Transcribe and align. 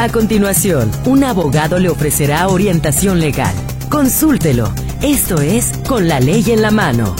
A 0.00 0.08
continuación, 0.08 0.90
un 1.04 1.24
abogado 1.24 1.78
le 1.78 1.90
ofrecerá 1.90 2.48
orientación 2.48 3.20
legal. 3.20 3.54
Consúltelo. 3.90 4.72
Esto 5.02 5.42
es 5.42 5.76
Con 5.86 6.08
la 6.08 6.20
ley 6.20 6.42
en 6.50 6.62
la 6.62 6.70
mano. 6.70 7.14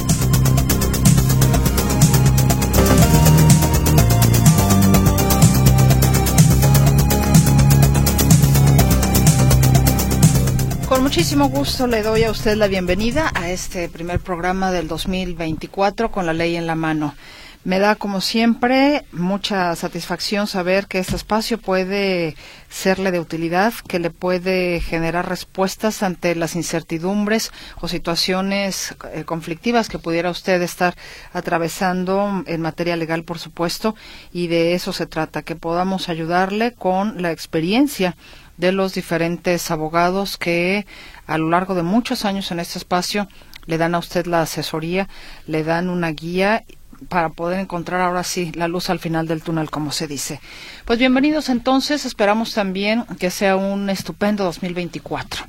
Con 10.89 11.03
muchísimo 11.03 11.51
gusto 11.51 11.87
le 11.87 12.03
doy 12.03 12.25
a 12.25 12.31
usted 12.31 12.57
la 12.57 12.67
bienvenida 12.67 13.31
a 13.35 13.51
este 13.51 13.91
primer 13.91 14.21
programa 14.21 14.73
del 14.73 14.89
2024 14.89 16.11
con 16.11 16.25
la 16.25 16.33
ley 16.33 16.57
en 16.57 16.67
la 16.67 16.77
mano. 16.77 17.15
Me 17.63 17.79
da, 17.79 17.95
como 17.95 18.23
siempre, 18.23 19.05
mucha 19.13 19.77
satisfacción 19.77 20.47
saber 20.47 20.87
que 20.87 20.99
este 20.99 21.15
espacio 21.15 21.59
puede 21.59 22.35
serle 22.71 23.11
de 23.11 23.21
utilidad, 23.21 23.75
que 23.87 23.99
le 23.99 24.09
puede 24.09 24.81
generar 24.81 25.29
respuestas 25.29 26.03
ante 26.03 26.35
las 26.35 26.57
incertidumbres 26.57 27.53
o 27.79 27.87
situaciones 27.87 28.97
eh, 29.13 29.25
conflictivas 29.25 29.91
que 29.91 29.99
pudiera 29.99 30.31
usted 30.31 30.63
estar 30.63 30.95
atravesando 31.35 32.45
en 32.47 32.63
materia 32.63 32.97
legal, 32.97 33.25
por 33.25 33.39
supuesto, 33.39 33.95
y 34.33 34.47
de 34.47 34.73
eso 34.73 34.95
se 34.95 35.05
trata, 35.05 35.43
que 35.43 35.55
podamos 35.55 36.09
ayudarle 36.09 36.73
con 36.73 37.21
la 37.21 37.31
experiencia 37.31 38.17
de 38.57 38.73
los 38.73 38.95
diferentes 38.95 39.71
abogados 39.71 40.39
que 40.39 40.87
a 41.27 41.37
lo 41.37 41.51
largo 41.51 41.75
de 41.75 41.83
muchos 41.83 42.25
años 42.25 42.51
en 42.53 42.61
este 42.61 42.79
espacio 42.79 43.29
le 43.67 43.77
dan 43.77 43.95
a 43.95 43.99
usted 43.99 44.25
la 44.25 44.41
asesoría, 44.41 45.09
le 45.47 45.63
dan 45.63 45.91
una 45.91 46.11
guía 46.11 46.65
para 47.09 47.31
poder 47.31 47.61
encontrar 47.61 48.01
ahora 48.01 48.25
sí 48.25 48.53
la 48.55 48.69
luz 48.69 48.91
al 48.91 48.99
final 48.99 49.27
del 49.27 49.43
túnel, 49.43 49.71
como 49.71 49.93
se 49.93 50.07
dice. 50.07 50.41
Pues 50.85 50.99
bienvenidos 50.99 51.49
entonces, 51.49 52.05
esperamos 52.05 52.55
también 52.55 53.05
que 53.19 53.31
sea 53.31 53.57
un 53.57 53.89
estupendo 53.91 54.45
2024, 54.45 55.45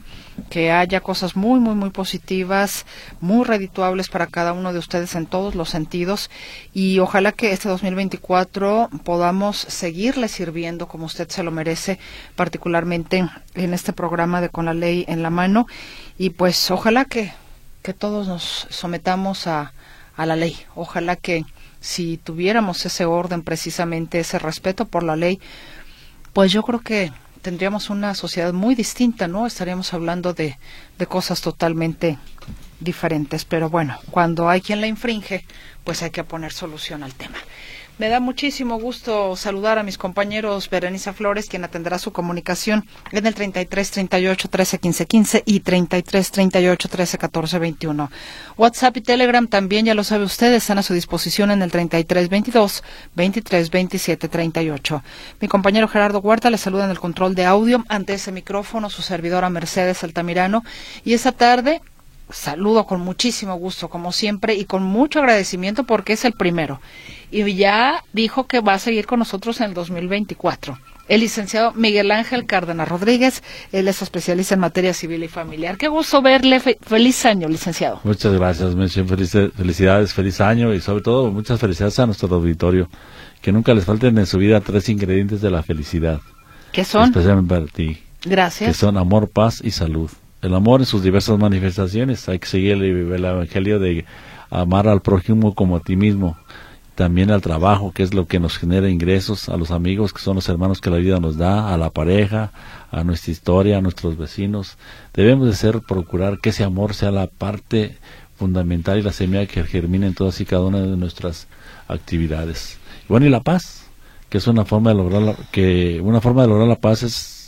que 0.50 0.72
haya 0.72 1.02
cosas 1.02 1.36
muy, 1.36 1.60
muy, 1.60 1.76
muy 1.76 1.90
positivas, 1.90 2.86
muy 3.20 3.46
redituables 3.46 4.10
para 4.10 4.28
cada 4.28 4.54
uno 4.54 4.72
de 4.72 4.80
ustedes 4.80 5.16
en 5.16 5.26
todos 5.26 5.56
los 5.56 5.70
sentidos 5.70 6.30
y 6.74 7.00
ojalá 7.00 7.32
que 7.32 7.52
este 7.52 7.70
2024 7.70 8.90
podamos 9.04 9.58
seguirle 9.58 10.30
sirviendo 10.30 10.88
como 10.88 11.06
usted 11.06 11.30
se 11.30 11.44
lo 11.44 11.52
merece, 11.52 12.00
particularmente 12.36 13.30
en 13.56 13.74
este 13.74 13.94
programa 13.94 14.42
de 14.42 14.50
Con 14.50 14.66
la 14.66 14.74
Ley 14.74 15.06
en 15.08 15.22
la 15.22 15.30
mano 15.30 15.68
y 16.18 16.30
pues 16.30 16.72
ojalá 16.72 17.06
que, 17.06 17.34
que 17.82 17.94
todos 17.94 18.28
nos 18.28 18.68
sometamos 18.70 19.48
a 19.48 19.74
a 20.16 20.26
la 20.26 20.36
ley. 20.36 20.58
Ojalá 20.76 21.16
que 21.16 21.46
si 21.80 22.18
tuviéramos 22.18 22.86
ese 22.86 23.06
orden, 23.06 23.42
precisamente 23.42 24.20
ese 24.20 24.40
respeto 24.40 24.86
por 24.86 25.04
la 25.04 25.16
ley, 25.16 25.40
pues 26.34 26.52
yo 26.52 26.64
creo 26.64 26.80
que 26.82 27.12
tendríamos 27.42 27.90
una 27.90 28.14
sociedad 28.14 28.54
muy 28.54 28.76
distinta, 28.76 29.28
¿no? 29.28 29.48
Estaríamos 29.48 29.94
hablando 29.94 30.34
de, 30.34 30.58
de 30.98 31.06
cosas 31.08 31.42
totalmente 31.42 32.18
diferentes. 32.80 33.46
Pero 33.46 33.70
bueno, 33.70 33.98
cuando 34.12 34.50
hay 34.50 34.62
quien 34.62 34.82
la 34.82 34.88
infringe, 34.88 35.46
pues 35.84 36.04
hay 36.04 36.12
que 36.12 36.24
poner 36.24 36.52
solución 36.52 37.04
al 37.04 37.14
tema. 37.14 37.38
Me 38.02 38.10
da 38.10 38.20
muchísimo 38.20 38.80
gusto 38.80 39.36
saludar 39.36 39.78
a 39.78 39.84
mis 39.84 40.00
compañeros 40.00 40.68
Berenice 40.72 41.14
Flores, 41.14 41.48
quien 41.48 41.64
atenderá 41.64 42.00
su 42.00 42.12
comunicación 42.12 42.88
en 43.12 43.28
el 43.28 43.36
33 43.36 43.92
38 43.92 44.48
13 44.50 44.80
15 44.80 45.06
15 45.06 45.44
y 45.46 45.60
33 45.60 46.32
38 46.32 46.90
13 46.90 47.18
14 47.20 47.60
21. 47.60 48.12
WhatsApp 48.58 48.98
y 48.98 49.02
Telegram 49.02 49.48
también, 49.48 49.86
ya 49.86 49.94
lo 49.94 50.04
sabe 50.04 50.24
usted, 50.24 50.52
están 50.52 50.80
a 50.80 50.82
su 50.82 50.96
disposición 50.96 51.52
en 51.52 51.62
el 51.62 51.70
33 51.70 52.28
22 52.28 52.84
23 53.14 53.70
27 53.70 54.28
38. 54.28 55.04
Mi 55.40 55.48
compañero 55.48 55.88
Gerardo 55.88 56.22
Huerta 56.22 56.50
le 56.50 56.58
saluda 56.58 56.86
en 56.86 56.90
el 56.90 57.00
control 57.00 57.36
de 57.36 57.46
audio 57.46 57.86
ante 57.88 58.16
ese 58.16 58.32
micrófono, 58.32 58.90
su 58.90 59.04
servidora 59.04 59.52
Mercedes 59.52 60.04
Altamirano. 60.04 60.64
Y 61.06 61.14
esta 61.14 61.34
tarde 61.34 61.82
saludo 62.32 62.86
con 62.86 63.02
muchísimo 63.02 63.56
gusto, 63.56 63.90
como 63.90 64.12
siempre, 64.12 64.56
y 64.56 64.66
con 64.66 64.84
mucho 64.84 65.20
agradecimiento 65.20 65.84
porque 65.84 66.14
es 66.14 66.26
el 66.26 66.34
primero. 66.34 66.82
Y 67.32 67.56
ya 67.56 68.04
dijo 68.14 68.48
que 68.48 68.60
va 68.60 68.74
a 68.74 68.80
seguir 68.80 69.06
con 69.06 69.20
nosotros 69.20 69.62
en 69.62 69.68
el 69.68 69.74
2024. 69.74 70.78
El 71.08 71.22
licenciado 71.22 71.74
Miguel 71.74 72.12
Ángel 72.12 72.46
Cárdenas 72.46 72.88
Rodríguez, 72.88 73.44
él 73.72 73.88
es 73.88 74.02
especialista 74.02 74.54
en 74.54 74.62
materia 74.62 74.94
civil 74.94 75.24
y 75.24 75.28
familiar. 75.28 75.78
Qué 75.78 75.88
gusto 75.88 76.22
verle. 76.22 76.60
feliz 76.60 77.26
año, 77.26 77.50
licenciado. 77.50 78.00
Muchas 78.04 78.34
gracias, 78.34 78.74
felicidades, 79.56 80.14
feliz 80.14 80.40
año 80.40 80.74
y 80.74 80.80
sobre 80.80 81.04
todo 81.04 81.32
muchas 81.32 81.60
felicidades 81.60 82.00
a 82.00 82.06
nuestro 82.06 82.34
auditorio. 82.34 82.90
Que 83.42 83.52
nunca 83.52 83.74
les 83.74 83.86
falten 83.86 84.18
en 84.18 84.26
su 84.26 84.38
vida 84.38 84.62
tres 84.62 84.88
ingredientes 84.88 85.42
de 85.42 85.50
la 85.50 85.64
felicidad. 85.64 86.22
¿Qué 86.72 86.86
son? 86.86 87.06
Especialmente 87.06 87.56
para 87.56 87.66
ti. 87.66 88.02
Gracias. 88.24 88.70
Que 88.70 88.74
son 88.74 88.98
amor, 88.98 89.30
paz 89.30 89.62
y 89.64 89.72
salud 89.72 90.10
el 90.42 90.54
amor 90.54 90.82
en 90.82 90.86
sus 90.86 91.04
diversas 91.04 91.38
manifestaciones. 91.38 92.28
Hay 92.30 92.40
que 92.40 92.48
seguir 92.48 92.74
el, 92.74 92.84
el, 92.84 93.26
Evangelio 93.26 93.80
de 93.80 94.06
amar 94.50 94.88
al 94.88 95.02
prójimo 95.02 95.54
como 95.56 95.78
a 95.78 95.80
ti 95.82 95.96
mismo. 95.96 96.38
También 96.96 97.32
al 97.32 97.42
trabajo, 97.42 97.92
que 97.94 98.04
es 98.04 98.14
lo 98.14 98.28
que 98.28 98.40
nos 98.40 98.58
genera 98.58 98.90
ingresos, 98.90 99.50
a 99.50 99.58
los 99.58 99.72
amigos, 99.72 100.14
que 100.14 100.22
son 100.22 100.36
los 100.36 100.50
hermanos 100.50 100.82
que 100.82 100.90
la 100.90 100.98
vida 100.98 101.20
nos 101.20 101.38
da, 101.38 101.74
a 101.74 101.78
la 101.78 101.90
pareja, 101.90 102.52
a 102.92 103.04
nuestra 103.04 103.32
historia, 103.32 103.78
a 103.78 103.82
nuestros 103.82 104.18
vecinos. 104.18 104.78
Debemos 105.14 105.48
de 105.48 105.54
ser, 105.56 105.82
procurar 105.82 106.40
que 106.40 106.50
ese 106.50 106.64
amor 106.64 106.94
sea 106.94 107.12
la 107.12 107.28
parte 107.28 107.98
fundamental 108.36 109.00
y 109.00 109.04
la 109.04 109.14
semilla 109.14 109.46
que 109.46 109.64
germine 109.64 110.08
en 110.08 110.16
todas 110.16 110.42
y 110.42 110.46
cada 110.46 110.64
una 110.64 110.82
de 110.82 110.98
nuestras 110.98 111.48
actividades. 111.88 112.78
Bueno, 113.08 113.26
y 113.26 113.30
la 113.30 113.42
paz, 113.42 113.86
que 114.30 114.38
es 114.38 114.48
una 114.48 114.66
forma 114.66 114.92
de 114.92 114.98
lograr 114.98 115.22
la, 115.22 115.36
que 115.52 116.02
una 116.02 116.22
forma 116.22 116.44
de 116.44 116.50
lograr 116.50 116.68
la 116.68 116.80
paz 116.80 117.04
es 117.04 117.41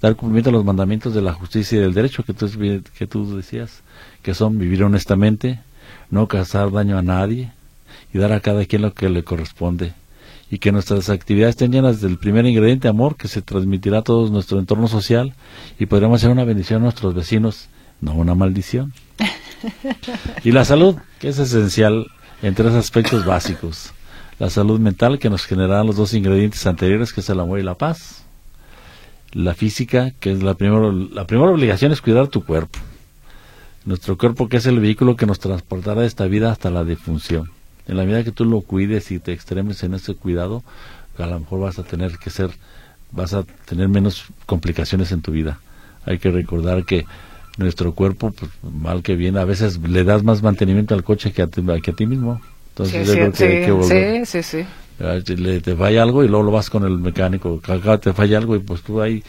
dar 0.00 0.16
cumplimiento 0.16 0.50
a 0.50 0.52
los 0.52 0.64
mandamientos 0.64 1.14
de 1.14 1.22
la 1.22 1.32
justicia 1.32 1.76
y 1.76 1.80
del 1.80 1.94
derecho 1.94 2.22
que 2.22 2.32
tú, 2.32 2.48
que 2.96 3.06
tú 3.06 3.36
decías, 3.36 3.82
que 4.22 4.34
son 4.34 4.58
vivir 4.58 4.82
honestamente, 4.82 5.60
no 6.10 6.26
causar 6.26 6.72
daño 6.72 6.98
a 6.98 7.02
nadie 7.02 7.52
y 8.12 8.18
dar 8.18 8.32
a 8.32 8.40
cada 8.40 8.64
quien 8.64 8.82
lo 8.82 8.94
que 8.94 9.08
le 9.08 9.22
corresponde. 9.22 9.92
Y 10.50 10.58
que 10.58 10.72
nuestras 10.72 11.10
actividades 11.10 11.52
estén 11.52 11.70
llenas 11.70 12.00
del 12.00 12.18
primer 12.18 12.44
ingrediente 12.44 12.88
amor 12.88 13.16
que 13.16 13.28
se 13.28 13.40
transmitirá 13.40 13.98
a 13.98 14.02
todo 14.02 14.28
nuestro 14.30 14.58
entorno 14.58 14.88
social 14.88 15.34
y 15.78 15.86
podremos 15.86 16.20
ser 16.20 16.30
una 16.30 16.44
bendición 16.44 16.80
a 16.80 16.84
nuestros 16.84 17.14
vecinos, 17.14 17.68
no 18.00 18.14
una 18.14 18.34
maldición. 18.34 18.92
y 20.44 20.50
la 20.50 20.64
salud, 20.64 20.96
que 21.20 21.28
es 21.28 21.38
esencial 21.38 22.06
en 22.42 22.54
tres 22.54 22.72
aspectos 22.72 23.24
básicos. 23.24 23.92
La 24.40 24.50
salud 24.50 24.80
mental, 24.80 25.18
que 25.18 25.30
nos 25.30 25.44
generará 25.44 25.84
los 25.84 25.96
dos 25.96 26.14
ingredientes 26.14 26.66
anteriores, 26.66 27.12
que 27.12 27.20
es 27.20 27.28
el 27.28 27.38
amor 27.38 27.60
y 27.60 27.62
la 27.62 27.74
paz 27.74 28.24
la 29.32 29.54
física, 29.54 30.12
que 30.20 30.32
es 30.32 30.42
la 30.42 30.54
primera, 30.54 30.92
la 30.92 31.26
primera 31.26 31.50
obligación 31.50 31.92
es 31.92 32.00
cuidar 32.00 32.28
tu 32.28 32.44
cuerpo. 32.44 32.78
Nuestro 33.84 34.18
cuerpo 34.18 34.48
que 34.48 34.58
es 34.58 34.66
el 34.66 34.80
vehículo 34.80 35.16
que 35.16 35.26
nos 35.26 35.38
transportará 35.38 36.02
de 36.02 36.06
esta 36.06 36.26
vida 36.26 36.50
hasta 36.50 36.70
la 36.70 36.84
defunción. 36.84 37.50
En 37.86 37.96
la 37.96 38.04
medida 38.04 38.24
que 38.24 38.32
tú 38.32 38.44
lo 38.44 38.60
cuides 38.60 39.10
y 39.10 39.18
te 39.18 39.32
extremes 39.32 39.82
en 39.82 39.94
ese 39.94 40.14
cuidado, 40.14 40.62
a 41.18 41.26
lo 41.26 41.40
mejor 41.40 41.60
vas 41.60 41.78
a 41.78 41.82
tener 41.82 42.18
que 42.18 42.30
ser, 42.30 42.50
vas 43.12 43.34
a 43.34 43.44
tener 43.64 43.88
menos 43.88 44.26
complicaciones 44.46 45.12
en 45.12 45.22
tu 45.22 45.32
vida. 45.32 45.60
Hay 46.04 46.18
que 46.18 46.30
recordar 46.30 46.84
que 46.84 47.06
nuestro 47.58 47.94
cuerpo, 47.94 48.32
pues, 48.32 48.50
mal 48.62 49.02
que 49.02 49.16
bien, 49.16 49.36
a 49.36 49.44
veces 49.44 49.78
le 49.78 50.04
das 50.04 50.22
más 50.22 50.42
mantenimiento 50.42 50.94
al 50.94 51.04
coche 51.04 51.32
que 51.32 51.42
a 51.42 51.46
ti, 51.46 51.62
que 51.82 51.90
a 51.90 51.94
ti 51.94 52.06
mismo. 52.06 52.40
Entonces, 52.70 53.08
sí, 53.08 54.24
sí, 54.24 54.42
sí, 54.42 54.64
le, 55.00 55.60
te 55.60 55.74
falla 55.74 56.02
algo 56.02 56.22
y 56.24 56.28
luego 56.28 56.44
lo 56.44 56.52
vas 56.52 56.70
con 56.70 56.84
el 56.84 56.98
mecánico, 56.98 57.60
acá 57.66 57.98
te 57.98 58.12
falla 58.12 58.38
algo 58.38 58.56
y 58.56 58.60
pues 58.60 58.82
tú 58.82 59.00
ahí 59.00 59.22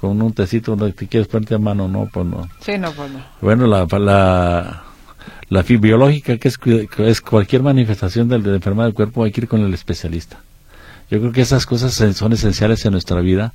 con 0.00 0.20
un 0.20 0.32
tecito 0.32 0.74
donde 0.74 0.92
te 0.92 1.06
quieres 1.06 1.28
ponerte 1.28 1.54
a 1.54 1.58
mano, 1.58 1.86
no, 1.86 2.08
pues 2.12 2.26
no. 2.26 2.48
Sí, 2.60 2.76
no, 2.76 2.90
pues 2.92 3.10
no. 3.12 3.20
Bueno, 3.40 3.66
la, 3.68 3.86
la, 3.98 4.82
la 5.48 5.62
biológica, 5.62 6.36
que 6.38 6.48
es, 6.48 6.58
es 6.98 7.20
cualquier 7.20 7.62
manifestación 7.62 8.28
de, 8.28 8.40
de 8.40 8.56
enfermedad 8.56 8.86
del 8.86 8.94
cuerpo, 8.94 9.22
hay 9.22 9.30
que 9.30 9.42
ir 9.42 9.48
con 9.48 9.60
el 9.60 9.72
especialista. 9.72 10.40
Yo 11.08 11.20
creo 11.20 11.30
que 11.30 11.42
esas 11.42 11.66
cosas 11.66 11.94
son 12.16 12.32
esenciales 12.32 12.84
en 12.84 12.92
nuestra 12.92 13.20
vida, 13.20 13.52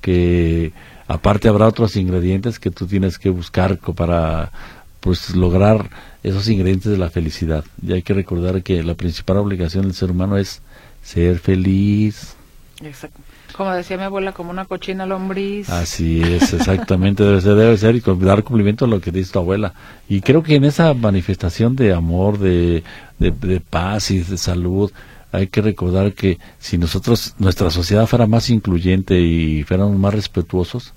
que 0.00 0.72
aparte 1.08 1.48
habrá 1.48 1.66
otros 1.66 1.96
ingredientes 1.96 2.60
que 2.60 2.70
tú 2.70 2.86
tienes 2.86 3.18
que 3.18 3.30
buscar 3.30 3.78
para 3.78 4.52
pues 5.00 5.34
lograr 5.34 5.90
esos 6.22 6.48
ingredientes 6.48 6.92
de 6.92 6.98
la 6.98 7.10
felicidad. 7.10 7.64
Y 7.84 7.92
hay 7.92 8.02
que 8.02 8.14
recordar 8.14 8.62
que 8.62 8.82
la 8.82 8.94
principal 8.94 9.38
obligación 9.38 9.84
del 9.84 9.94
ser 9.94 10.10
humano 10.10 10.36
es 10.36 10.60
ser 11.08 11.38
feliz. 11.38 12.36
Exacto. 12.82 13.20
Como 13.56 13.72
decía 13.72 13.96
mi 13.96 14.04
abuela, 14.04 14.32
como 14.32 14.50
una 14.50 14.66
cochina 14.66 15.06
lombriz. 15.06 15.68
Así 15.70 16.22
es, 16.22 16.52
exactamente, 16.52 17.24
debe 17.24 17.40
ser, 17.40 17.54
debe 17.54 17.76
ser 17.78 17.96
y 17.96 18.02
dar 18.24 18.44
cumplimiento 18.44 18.84
a 18.84 18.88
lo 18.88 19.00
que 19.00 19.10
dice 19.10 19.32
tu 19.32 19.38
abuela. 19.38 19.72
Y 20.08 20.20
creo 20.20 20.42
que 20.42 20.54
en 20.54 20.64
esa 20.64 20.92
manifestación 20.94 21.74
de 21.74 21.94
amor, 21.94 22.38
de, 22.38 22.84
de, 23.18 23.60
paz 23.60 24.10
y 24.10 24.18
de 24.18 24.36
salud, 24.36 24.92
hay 25.32 25.48
que 25.48 25.62
recordar 25.62 26.12
que 26.12 26.38
si 26.58 26.78
nosotros, 26.78 27.34
nuestra 27.38 27.70
sociedad 27.70 28.06
fuera 28.06 28.26
más 28.26 28.50
incluyente 28.50 29.18
y 29.18 29.64
fuéramos 29.64 29.96
más 29.98 30.14
respetuosos, 30.14 30.92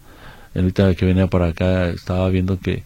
ahorita 0.53 0.93
que 0.95 1.05
venía 1.05 1.27
para 1.27 1.47
acá 1.47 1.87
estaba 1.89 2.29
viendo 2.29 2.59
que 2.59 2.83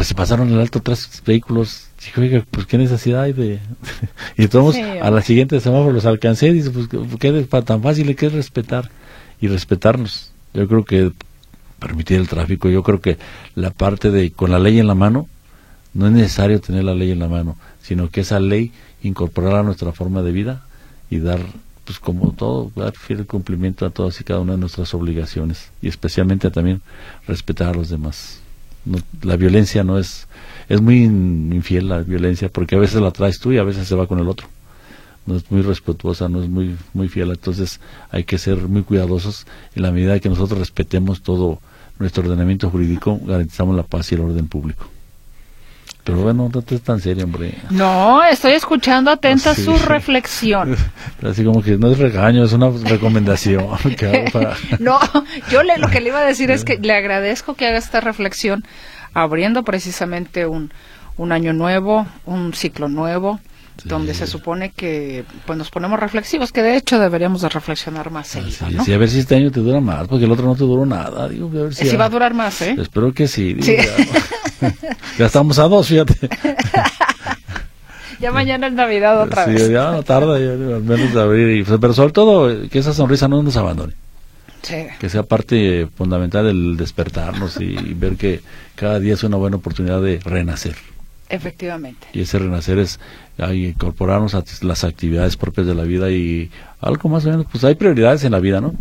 pues 0.00 0.08
se 0.08 0.14
pasaron 0.14 0.50
el 0.50 0.58
alto 0.58 0.80
tres 0.80 1.22
vehículos 1.26 1.88
Dijo, 2.02 2.22
oiga, 2.22 2.46
pues 2.50 2.64
qué 2.64 2.78
necesidad 2.78 3.24
hay 3.24 3.34
de... 3.34 3.58
y 4.38 4.48
todos 4.48 4.74
a 4.76 5.10
la 5.10 5.20
siguiente 5.20 5.60
semáforo 5.60 5.92
los 5.92 6.06
alcancé 6.06 6.48
y 6.48 6.54
dice, 6.54 6.70
pues 6.70 6.88
qué 7.18 7.46
tan 7.66 7.82
fácil 7.82 8.16
que 8.16 8.24
es 8.24 8.32
respetar 8.32 8.90
y 9.42 9.48
respetarnos. 9.48 10.32
Yo 10.54 10.66
creo 10.66 10.86
que 10.86 11.12
permitir 11.78 12.18
el 12.18 12.28
tráfico, 12.28 12.70
yo 12.70 12.82
creo 12.82 13.02
que 13.02 13.18
la 13.54 13.72
parte 13.72 14.10
de 14.10 14.30
con 14.30 14.50
la 14.50 14.58
ley 14.58 14.78
en 14.78 14.86
la 14.86 14.94
mano, 14.94 15.28
no 15.92 16.06
es 16.06 16.12
necesario 16.12 16.62
tener 16.62 16.84
la 16.84 16.94
ley 16.94 17.10
en 17.10 17.18
la 17.18 17.28
mano, 17.28 17.58
sino 17.82 18.08
que 18.08 18.22
esa 18.22 18.40
ley 18.40 18.72
incorporarla 19.02 19.58
a 19.58 19.64
nuestra 19.64 19.92
forma 19.92 20.22
de 20.22 20.32
vida 20.32 20.64
y 21.10 21.18
dar, 21.18 21.40
pues 21.84 21.98
como 21.98 22.32
todo, 22.32 22.72
dar 22.74 22.96
fiel 22.96 23.26
cumplimiento 23.26 23.84
a 23.84 23.90
todas 23.90 24.18
y 24.18 24.24
cada 24.24 24.40
una 24.40 24.52
de 24.52 24.60
nuestras 24.60 24.94
obligaciones 24.94 25.70
y 25.82 25.88
especialmente 25.88 26.50
también 26.50 26.80
respetar 27.26 27.68
a 27.68 27.74
los 27.74 27.90
demás. 27.90 28.39
La 29.22 29.36
violencia 29.36 29.84
no 29.84 29.98
es, 29.98 30.26
es 30.68 30.80
muy 30.80 31.02
infiel 31.04 31.88
la 31.88 32.00
violencia 32.00 32.48
porque 32.48 32.76
a 32.76 32.78
veces 32.78 33.00
la 33.00 33.10
traes 33.10 33.38
tú 33.38 33.52
y 33.52 33.58
a 33.58 33.64
veces 33.64 33.86
se 33.86 33.94
va 33.94 34.06
con 34.06 34.18
el 34.18 34.28
otro. 34.28 34.48
No 35.26 35.36
es 35.36 35.50
muy 35.50 35.62
respetuosa, 35.62 36.28
no 36.28 36.42
es 36.42 36.48
muy, 36.48 36.76
muy 36.94 37.08
fiel. 37.08 37.30
Entonces 37.30 37.80
hay 38.10 38.24
que 38.24 38.38
ser 38.38 38.56
muy 38.68 38.82
cuidadosos 38.82 39.46
en 39.74 39.82
la 39.82 39.92
medida 39.92 40.18
que 40.18 40.28
nosotros 40.28 40.58
respetemos 40.58 41.22
todo 41.22 41.60
nuestro 41.98 42.22
ordenamiento 42.22 42.70
jurídico, 42.70 43.20
garantizamos 43.22 43.76
la 43.76 43.82
paz 43.82 44.10
y 44.10 44.14
el 44.14 44.22
orden 44.22 44.48
público. 44.48 44.86
Pero 46.10 46.22
bueno, 46.22 46.50
no 46.52 46.64
es 46.68 46.82
tan 46.82 47.00
serio, 47.00 47.22
hombre. 47.24 47.54
No, 47.70 48.24
estoy 48.24 48.52
escuchando 48.52 49.12
atenta 49.12 49.54
su 49.54 49.76
reflexión. 49.78 50.76
Así 51.22 51.44
como 51.44 51.62
que 51.62 51.76
no 51.76 51.88
es 51.92 51.98
regaño, 51.98 52.42
es 52.42 52.52
una 52.52 52.68
recomendación. 52.70 53.64
no, 54.80 54.98
yo 55.52 55.62
le, 55.62 55.78
lo 55.78 55.88
que 55.88 56.00
le 56.00 56.08
iba 56.08 56.18
a 56.18 56.24
decir 56.24 56.50
es 56.50 56.64
que 56.64 56.78
le 56.78 56.92
agradezco 56.92 57.54
que 57.54 57.68
haga 57.68 57.78
esta 57.78 58.00
reflexión 58.00 58.64
abriendo 59.14 59.62
precisamente 59.62 60.46
un, 60.46 60.72
un 61.16 61.30
año 61.30 61.52
nuevo, 61.52 62.08
un 62.26 62.54
ciclo 62.54 62.88
nuevo, 62.88 63.38
donde 63.84 64.14
se 64.14 64.26
supone 64.26 64.70
que 64.70 65.24
pues 65.46 65.58
nos 65.58 65.70
ponemos 65.70 65.98
reflexivos, 65.98 66.52
que 66.52 66.62
de 66.62 66.76
hecho 66.76 66.98
deberíamos 66.98 67.42
de 67.42 67.48
reflexionar 67.48 68.10
más 68.10 68.28
seguido, 68.28 68.84
Sí, 68.84 68.92
a 68.92 68.98
ver 68.98 69.08
si 69.08 69.20
este 69.20 69.36
año 69.36 69.50
te 69.50 69.60
dura 69.60 69.80
más, 69.80 70.08
porque 70.08 70.24
el 70.24 70.32
otro 70.32 70.46
no 70.46 70.54
te 70.54 70.64
duró 70.64 70.86
nada. 70.86 71.28
Digo, 71.28 71.48
a 71.48 71.62
ver 71.64 71.74
si, 71.74 71.96
va 71.96 72.06
a 72.06 72.08
durar 72.08 72.34
más, 72.34 72.60
¿eh? 72.62 72.76
Espero 72.78 73.12
que 73.12 73.28
sí. 73.28 73.56
Ya, 75.18 75.26
estamos 75.26 75.58
a 75.58 75.64
dos, 75.64 75.88
fíjate. 75.88 76.28
ya 78.20 78.30
mañana 78.32 78.68
es 78.68 78.72
Navidad 78.72 79.22
otra 79.22 79.46
vez. 79.46 79.62
Sí, 79.62 79.72
ya 79.72 79.90
no 79.92 80.02
tarda, 80.02 80.38
ya, 80.38 80.52
al 80.52 80.82
menos 80.82 81.14
de 81.14 81.20
abrir. 81.20 81.66
pero 81.80 81.92
sobre 81.92 82.12
todo, 82.12 82.68
que 82.68 82.78
esa 82.78 82.92
sonrisa 82.92 83.28
no 83.28 83.42
nos 83.42 83.56
abandone. 83.56 83.94
Sí. 84.62 84.86
Que 84.98 85.08
sea 85.08 85.22
parte 85.22 85.88
fundamental 85.96 86.46
el 86.46 86.76
despertarnos 86.76 87.58
y 87.60 87.74
ver 87.94 88.16
que 88.16 88.40
cada 88.74 89.00
día 89.00 89.14
es 89.14 89.24
una 89.24 89.38
buena 89.38 89.56
oportunidad 89.56 90.02
de 90.02 90.18
renacer. 90.18 90.76
Efectivamente. 91.30 92.08
Y 92.12 92.22
ese 92.22 92.38
renacer 92.38 92.78
es 92.78 92.98
incorporarnos 93.38 94.34
a 94.34 94.44
las 94.62 94.84
actividades 94.84 95.36
propias 95.36 95.66
de 95.66 95.74
la 95.74 95.84
vida 95.84 96.10
y 96.10 96.50
algo 96.80 97.08
más 97.08 97.24
o 97.24 97.30
menos, 97.30 97.46
pues 97.50 97.64
hay 97.64 97.76
prioridades 97.76 98.24
en 98.24 98.32
la 98.32 98.40
vida, 98.40 98.60
¿no? 98.60 98.74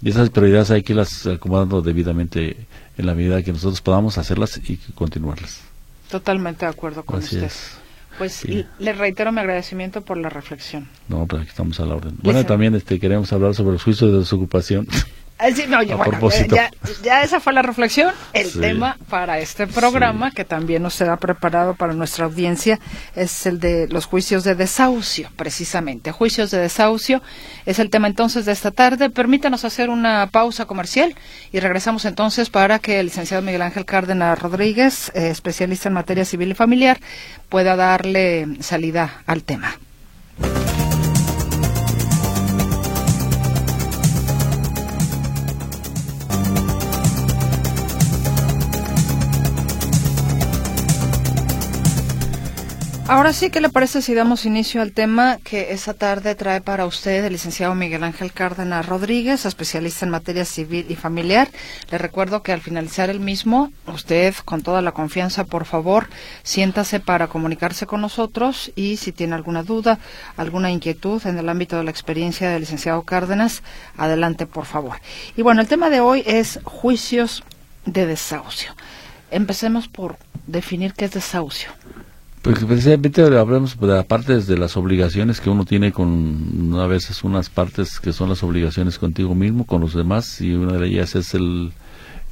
Y 0.00 0.10
esas 0.10 0.30
prioridades 0.30 0.70
hay 0.70 0.82
que 0.82 0.94
las 0.94 1.26
acomodando 1.26 1.82
debidamente 1.82 2.56
en 2.96 3.06
la 3.06 3.14
medida 3.14 3.42
que 3.42 3.52
nosotros 3.52 3.80
podamos 3.80 4.16
hacerlas 4.18 4.60
y 4.68 4.76
continuarlas. 4.94 5.60
Totalmente 6.10 6.66
de 6.66 6.70
acuerdo 6.70 7.04
con 7.04 7.20
usted. 7.20 7.50
Pues 8.18 8.44
le 8.78 8.92
reitero 8.92 9.32
mi 9.32 9.40
agradecimiento 9.40 10.02
por 10.02 10.18
la 10.18 10.28
reflexión. 10.28 10.86
No, 11.08 11.26
pues 11.26 11.42
aquí 11.42 11.50
estamos 11.50 11.80
a 11.80 11.86
la 11.86 11.94
orden. 11.94 12.16
Bueno, 12.22 12.44
también 12.44 12.74
este, 12.74 13.00
queremos 13.00 13.32
hablar 13.32 13.54
sobre 13.54 13.72
los 13.72 13.82
juicios 13.82 14.12
de 14.12 14.18
desocupación. 14.18 14.86
Ah, 15.42 15.48
ya, 15.50 16.70
ya, 17.02 17.22
esa 17.24 17.40
fue 17.40 17.52
la 17.52 17.62
reflexión. 17.62 18.14
El 18.32 18.52
tema 18.52 18.96
para 19.10 19.40
este 19.40 19.66
programa, 19.66 20.30
que 20.30 20.44
también 20.44 20.82
nos 20.82 20.94
será 20.94 21.16
preparado 21.16 21.74
para 21.74 21.94
nuestra 21.94 22.26
audiencia, 22.26 22.78
es 23.16 23.44
el 23.46 23.58
de 23.58 23.88
los 23.88 24.06
juicios 24.06 24.44
de 24.44 24.54
desahucio, 24.54 25.30
precisamente. 25.34 26.12
Juicios 26.12 26.52
de 26.52 26.58
desahucio 26.58 27.22
es 27.66 27.80
el 27.80 27.90
tema 27.90 28.06
entonces 28.06 28.44
de 28.44 28.52
esta 28.52 28.70
tarde. 28.70 29.10
Permítanos 29.10 29.64
hacer 29.64 29.90
una 29.90 30.28
pausa 30.28 30.66
comercial 30.66 31.14
y 31.50 31.58
regresamos 31.58 32.04
entonces 32.04 32.48
para 32.48 32.78
que 32.78 33.00
el 33.00 33.06
licenciado 33.06 33.42
Miguel 33.42 33.62
Ángel 33.62 33.84
Cárdenas 33.84 34.38
Rodríguez, 34.38 35.10
eh, 35.14 35.28
especialista 35.30 35.88
en 35.88 35.94
materia 35.94 36.24
civil 36.24 36.52
y 36.52 36.54
familiar, 36.54 37.00
pueda 37.48 37.74
darle 37.74 38.46
salida 38.60 39.22
al 39.26 39.42
tema. 39.42 39.76
Ahora 53.08 53.32
sí, 53.32 53.50
¿qué 53.50 53.60
le 53.60 53.68
parece 53.68 54.00
si 54.00 54.14
damos 54.14 54.46
inicio 54.46 54.80
al 54.80 54.92
tema 54.92 55.38
que 55.42 55.72
esta 55.72 55.92
tarde 55.92 56.36
trae 56.36 56.60
para 56.60 56.86
usted 56.86 57.24
el 57.24 57.32
licenciado 57.32 57.74
Miguel 57.74 58.04
Ángel 58.04 58.32
Cárdenas 58.32 58.86
Rodríguez, 58.86 59.44
especialista 59.44 60.06
en 60.06 60.12
materia 60.12 60.44
civil 60.44 60.86
y 60.88 60.94
familiar? 60.94 61.48
Le 61.90 61.98
recuerdo 61.98 62.44
que 62.44 62.52
al 62.52 62.60
finalizar 62.60 63.10
el 63.10 63.18
mismo, 63.18 63.72
usted, 63.92 64.34
con 64.44 64.62
toda 64.62 64.82
la 64.82 64.92
confianza, 64.92 65.42
por 65.44 65.64
favor, 65.64 66.08
siéntase 66.44 67.00
para 67.00 67.26
comunicarse 67.26 67.86
con 67.86 68.00
nosotros 68.00 68.70
y 68.76 68.96
si 68.98 69.10
tiene 69.10 69.34
alguna 69.34 69.64
duda, 69.64 69.98
alguna 70.36 70.70
inquietud 70.70 71.26
en 71.26 71.36
el 71.38 71.48
ámbito 71.48 71.76
de 71.76 71.84
la 71.84 71.90
experiencia 71.90 72.50
del 72.50 72.60
licenciado 72.60 73.02
Cárdenas, 73.02 73.64
adelante, 73.96 74.46
por 74.46 74.64
favor. 74.64 74.98
Y 75.36 75.42
bueno, 75.42 75.60
el 75.60 75.68
tema 75.68 75.90
de 75.90 76.00
hoy 76.00 76.22
es 76.24 76.60
juicios 76.62 77.42
de 77.84 78.06
desahucio. 78.06 78.74
Empecemos 79.32 79.88
por 79.88 80.18
definir 80.46 80.94
qué 80.94 81.06
es 81.06 81.10
desahucio. 81.10 81.70
Pues 82.42 82.64
precisamente 82.64 83.22
hablamos 83.22 83.78
de 83.78 83.86
las 83.86 84.04
partes 84.04 84.48
de 84.48 84.58
las 84.58 84.76
obligaciones 84.76 85.40
que 85.40 85.48
uno 85.48 85.64
tiene 85.64 85.92
con 85.92 86.74
a 86.76 86.88
veces 86.88 87.22
unas 87.22 87.48
partes 87.48 88.00
que 88.00 88.12
son 88.12 88.28
las 88.28 88.42
obligaciones 88.42 88.98
contigo 88.98 89.36
mismo, 89.36 89.64
con 89.64 89.80
los 89.80 89.94
demás, 89.94 90.40
y 90.40 90.52
una 90.52 90.72
de 90.72 90.88
ellas 90.88 91.14
es 91.14 91.34
el, 91.34 91.70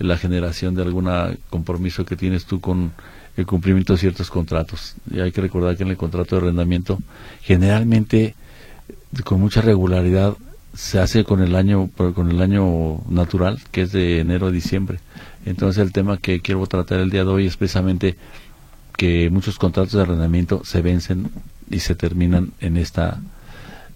la 0.00 0.16
generación 0.16 0.74
de 0.74 0.82
algún 0.82 1.08
compromiso 1.48 2.04
que 2.04 2.16
tienes 2.16 2.44
tú 2.44 2.60
con 2.60 2.90
el 3.36 3.46
cumplimiento 3.46 3.92
de 3.92 4.00
ciertos 4.00 4.32
contratos. 4.32 4.96
Y 5.12 5.20
hay 5.20 5.30
que 5.30 5.42
recordar 5.42 5.76
que 5.76 5.84
en 5.84 5.90
el 5.90 5.96
contrato 5.96 6.34
de 6.34 6.42
arrendamiento 6.42 6.98
generalmente 7.42 8.34
con 9.22 9.40
mucha 9.40 9.60
regularidad 9.60 10.34
se 10.74 10.98
hace 10.98 11.22
con 11.22 11.40
el 11.40 11.54
año 11.54 11.88
con 11.96 12.32
el 12.32 12.40
año 12.42 13.00
natural, 13.08 13.60
que 13.70 13.82
es 13.82 13.92
de 13.92 14.18
enero 14.18 14.48
a 14.48 14.50
diciembre. 14.50 14.98
Entonces 15.46 15.80
el 15.80 15.92
tema 15.92 16.18
que 16.18 16.40
quiero 16.40 16.66
tratar 16.66 16.98
el 16.98 17.10
día 17.10 17.22
de 17.22 17.30
hoy 17.30 17.46
es 17.46 17.56
precisamente 17.56 18.16
que 19.00 19.31
muchos 19.31 19.58
contratos 19.58 19.94
de 19.94 20.02
arrendamiento 20.02 20.61
se 20.62 20.82
vencen 20.82 21.31
y 21.70 21.79
se 21.81 21.94
terminan 21.94 22.52
en 22.61 22.76
esta 22.76 23.19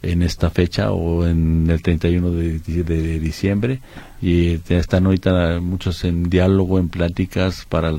en 0.00 0.22
esta 0.22 0.48
fecha 0.48 0.92
o 0.92 1.26
en 1.26 1.68
el 1.68 1.82
31 1.82 2.30
de, 2.30 2.58
de, 2.58 3.18
diciembre. 3.18 3.80
Y 4.22 4.60
están 4.70 5.04
ahorita 5.04 5.60
muchos 5.60 6.04
en 6.04 6.30
diálogo, 6.30 6.78
en 6.78 6.88
pláticas 6.88 7.66
para 7.68 7.92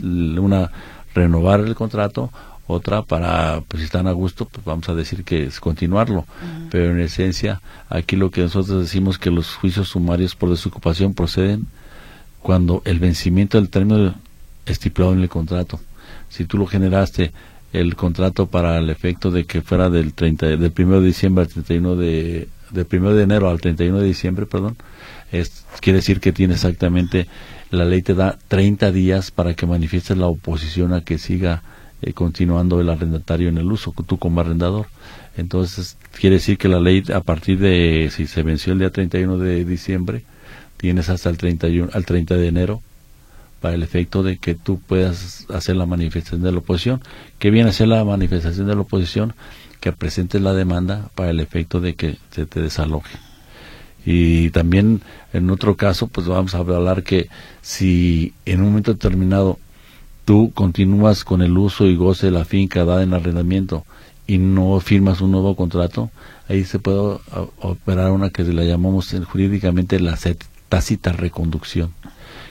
una 0.00 0.70
renovar 1.12 1.58
el 1.58 1.74
contrato, 1.74 2.30
otra 2.68 3.02
para, 3.02 3.60
pues 3.66 3.80
si 3.80 3.86
están 3.86 4.06
a 4.06 4.12
gusto, 4.12 4.44
pues 4.44 4.64
vamos 4.64 4.88
a 4.88 4.94
decir 4.94 5.24
que 5.24 5.42
es 5.46 5.58
continuarlo. 5.58 6.24
Pero 6.70 6.92
en 6.92 7.00
esencia, 7.00 7.62
aquí 7.88 8.14
lo 8.14 8.30
que 8.30 8.42
nosotros 8.42 8.80
decimos 8.80 9.18
que 9.18 9.32
los 9.32 9.56
juicios 9.56 9.88
sumarios 9.88 10.36
por 10.36 10.50
desocupación 10.50 11.14
proceden 11.14 11.66
cuando 12.42 12.80
el 12.84 13.00
vencimiento 13.00 13.58
del 13.58 13.70
término 13.70 14.14
estipulado 14.66 15.14
en 15.14 15.22
el 15.22 15.28
contrato 15.28 15.80
si 16.34 16.46
tú 16.46 16.58
lo 16.58 16.66
generaste 16.66 17.32
el 17.72 17.94
contrato 17.94 18.46
para 18.46 18.78
el 18.78 18.90
efecto 18.90 19.30
de 19.30 19.44
que 19.44 19.62
fuera 19.62 19.88
del 19.88 20.14
30 20.14 20.56
del 20.56 20.72
1 20.76 21.00
de 21.00 21.06
diciembre 21.06 21.44
al 21.44 21.50
31 21.50 21.96
de 21.96 22.48
del 22.70 22.86
1 22.90 23.14
de 23.14 23.22
enero 23.22 23.48
al 23.48 23.60
31 23.60 24.00
de 24.00 24.06
diciembre, 24.06 24.46
perdón, 24.46 24.76
es, 25.30 25.64
quiere 25.80 25.98
decir 25.98 26.18
que 26.18 26.32
tiene 26.32 26.54
exactamente 26.54 27.28
la 27.70 27.84
ley 27.84 28.02
te 28.02 28.14
da 28.14 28.36
30 28.48 28.90
días 28.90 29.30
para 29.30 29.54
que 29.54 29.66
manifiestes 29.66 30.16
la 30.16 30.26
oposición 30.26 30.92
a 30.92 31.02
que 31.02 31.18
siga 31.18 31.62
eh, 32.02 32.12
continuando 32.12 32.80
el 32.80 32.88
arrendatario 32.88 33.48
en 33.48 33.58
el 33.58 33.70
uso, 33.70 33.94
tú 34.06 34.18
como 34.18 34.40
arrendador. 34.40 34.86
Entonces, 35.36 35.96
quiere 36.18 36.36
decir 36.36 36.58
que 36.58 36.68
la 36.68 36.80
ley 36.80 37.04
a 37.12 37.20
partir 37.20 37.58
de 37.60 38.10
si 38.12 38.26
se 38.26 38.42
venció 38.42 38.72
el 38.72 38.80
día 38.80 38.90
31 38.90 39.38
de 39.38 39.64
diciembre, 39.64 40.24
tienes 40.76 41.08
hasta 41.08 41.30
el 41.30 41.36
31 41.36 41.90
al 41.92 42.04
30 42.04 42.34
de 42.36 42.48
enero 42.48 42.82
para 43.64 43.76
el 43.76 43.82
efecto 43.82 44.22
de 44.22 44.36
que 44.36 44.54
tú 44.54 44.78
puedas 44.78 45.46
hacer 45.48 45.74
la 45.74 45.86
manifestación 45.86 46.42
de 46.42 46.52
la 46.52 46.58
oposición. 46.58 47.00
¿Qué 47.38 47.50
viene 47.50 47.70
a 47.70 47.72
ser 47.72 47.88
la 47.88 48.04
manifestación 48.04 48.66
de 48.66 48.74
la 48.74 48.82
oposición? 48.82 49.32
Que 49.80 49.90
presentes 49.90 50.42
la 50.42 50.52
demanda 50.52 51.08
para 51.14 51.30
el 51.30 51.40
efecto 51.40 51.80
de 51.80 51.94
que 51.94 52.18
se 52.30 52.44
te 52.44 52.60
desaloje. 52.60 53.16
Y 54.04 54.50
también 54.50 55.00
en 55.32 55.48
otro 55.48 55.78
caso, 55.78 56.08
pues 56.08 56.26
vamos 56.26 56.54
a 56.54 56.58
hablar 56.58 57.04
que 57.04 57.30
si 57.62 58.34
en 58.44 58.60
un 58.60 58.66
momento 58.66 58.92
determinado 58.92 59.58
tú 60.26 60.52
continúas 60.52 61.24
con 61.24 61.40
el 61.40 61.56
uso 61.56 61.86
y 61.86 61.96
goce 61.96 62.26
de 62.26 62.32
la 62.32 62.44
finca 62.44 62.84
dada 62.84 63.02
en 63.02 63.14
arrendamiento 63.14 63.86
y 64.26 64.36
no 64.36 64.78
firmas 64.80 65.22
un 65.22 65.30
nuevo 65.30 65.56
contrato, 65.56 66.10
ahí 66.50 66.64
se 66.64 66.80
puede 66.80 67.18
operar 67.62 68.10
una 68.10 68.28
que 68.28 68.42
la 68.42 68.64
llamamos 68.64 69.16
jurídicamente 69.26 70.00
la 70.00 70.18
tácita 70.68 71.12
reconducción 71.12 71.94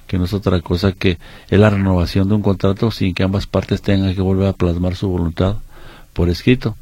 que 0.07 0.17
no 0.17 0.25
es 0.25 0.33
otra 0.33 0.59
cosa 0.61 0.91
que 0.91 1.17
es 1.49 1.59
la 1.59 1.69
renovación 1.69 2.27
de 2.27 2.35
un 2.35 2.41
contrato 2.41 2.91
sin 2.91 3.13
que 3.13 3.23
ambas 3.23 3.47
partes 3.47 3.81
tengan 3.81 4.13
que 4.13 4.21
volver 4.21 4.47
a 4.47 4.53
plasmar 4.53 4.95
su 4.95 5.07
voluntad 5.07 5.57
por 6.13 6.29
escrito. 6.29 6.75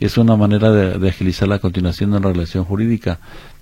Es 0.00 0.16
una 0.16 0.36
manera 0.36 0.70
de, 0.70 1.08
agilizar 1.08 1.48
la 1.48 1.58
continuación 1.58 2.10
de 2.10 2.18
una 2.18 2.32
relación 2.32 2.64
jurídica. 2.64 3.18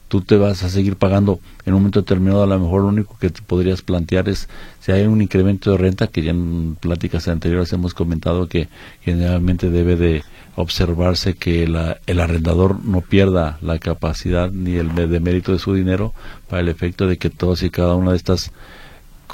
tú 0.08 0.20
te 0.20 0.36
vas 0.36 0.62
a 0.62 0.68
seguir 0.68 0.94
pagando 0.94 1.40
en 1.64 1.74
un 1.74 1.80
momento 1.80 2.00
determinado. 2.00 2.42
A 2.42 2.46
lo 2.46 2.60
mejor 2.60 2.82
lo 2.82 2.88
único 2.88 3.16
que 3.18 3.30
te 3.30 3.42
podrías 3.42 3.82
plantear 3.82 4.28
es 4.28 4.48
si 4.80 4.92
hay 4.92 5.06
un 5.06 5.20
incremento 5.20 5.72
de 5.72 5.78
renta, 5.78 6.06
que 6.06 6.22
ya 6.22 6.30
en 6.30 6.76
pláticas 6.76 7.26
anteriores 7.26 7.72
hemos 7.72 7.94
comentado 7.94 8.48
que 8.48 8.68
generalmente 9.00 9.70
debe 9.70 9.96
de 9.96 10.22
observarse 10.54 11.34
que 11.34 11.64
el 11.64 12.20
arrendador 12.20 12.84
no 12.84 13.00
pierda 13.00 13.58
la 13.62 13.78
capacidad 13.78 14.50
ni 14.50 14.76
el 14.76 14.94
de 14.94 15.20
mérito 15.20 15.52
de 15.52 15.58
su 15.58 15.74
dinero 15.74 16.14
para 16.48 16.62
el 16.62 16.68
efecto 16.68 17.06
de 17.06 17.18
que 17.18 17.30
todos 17.30 17.62
y 17.62 17.70
cada 17.70 17.94
una 17.94 18.12
de 18.12 18.16
estas 18.16 18.52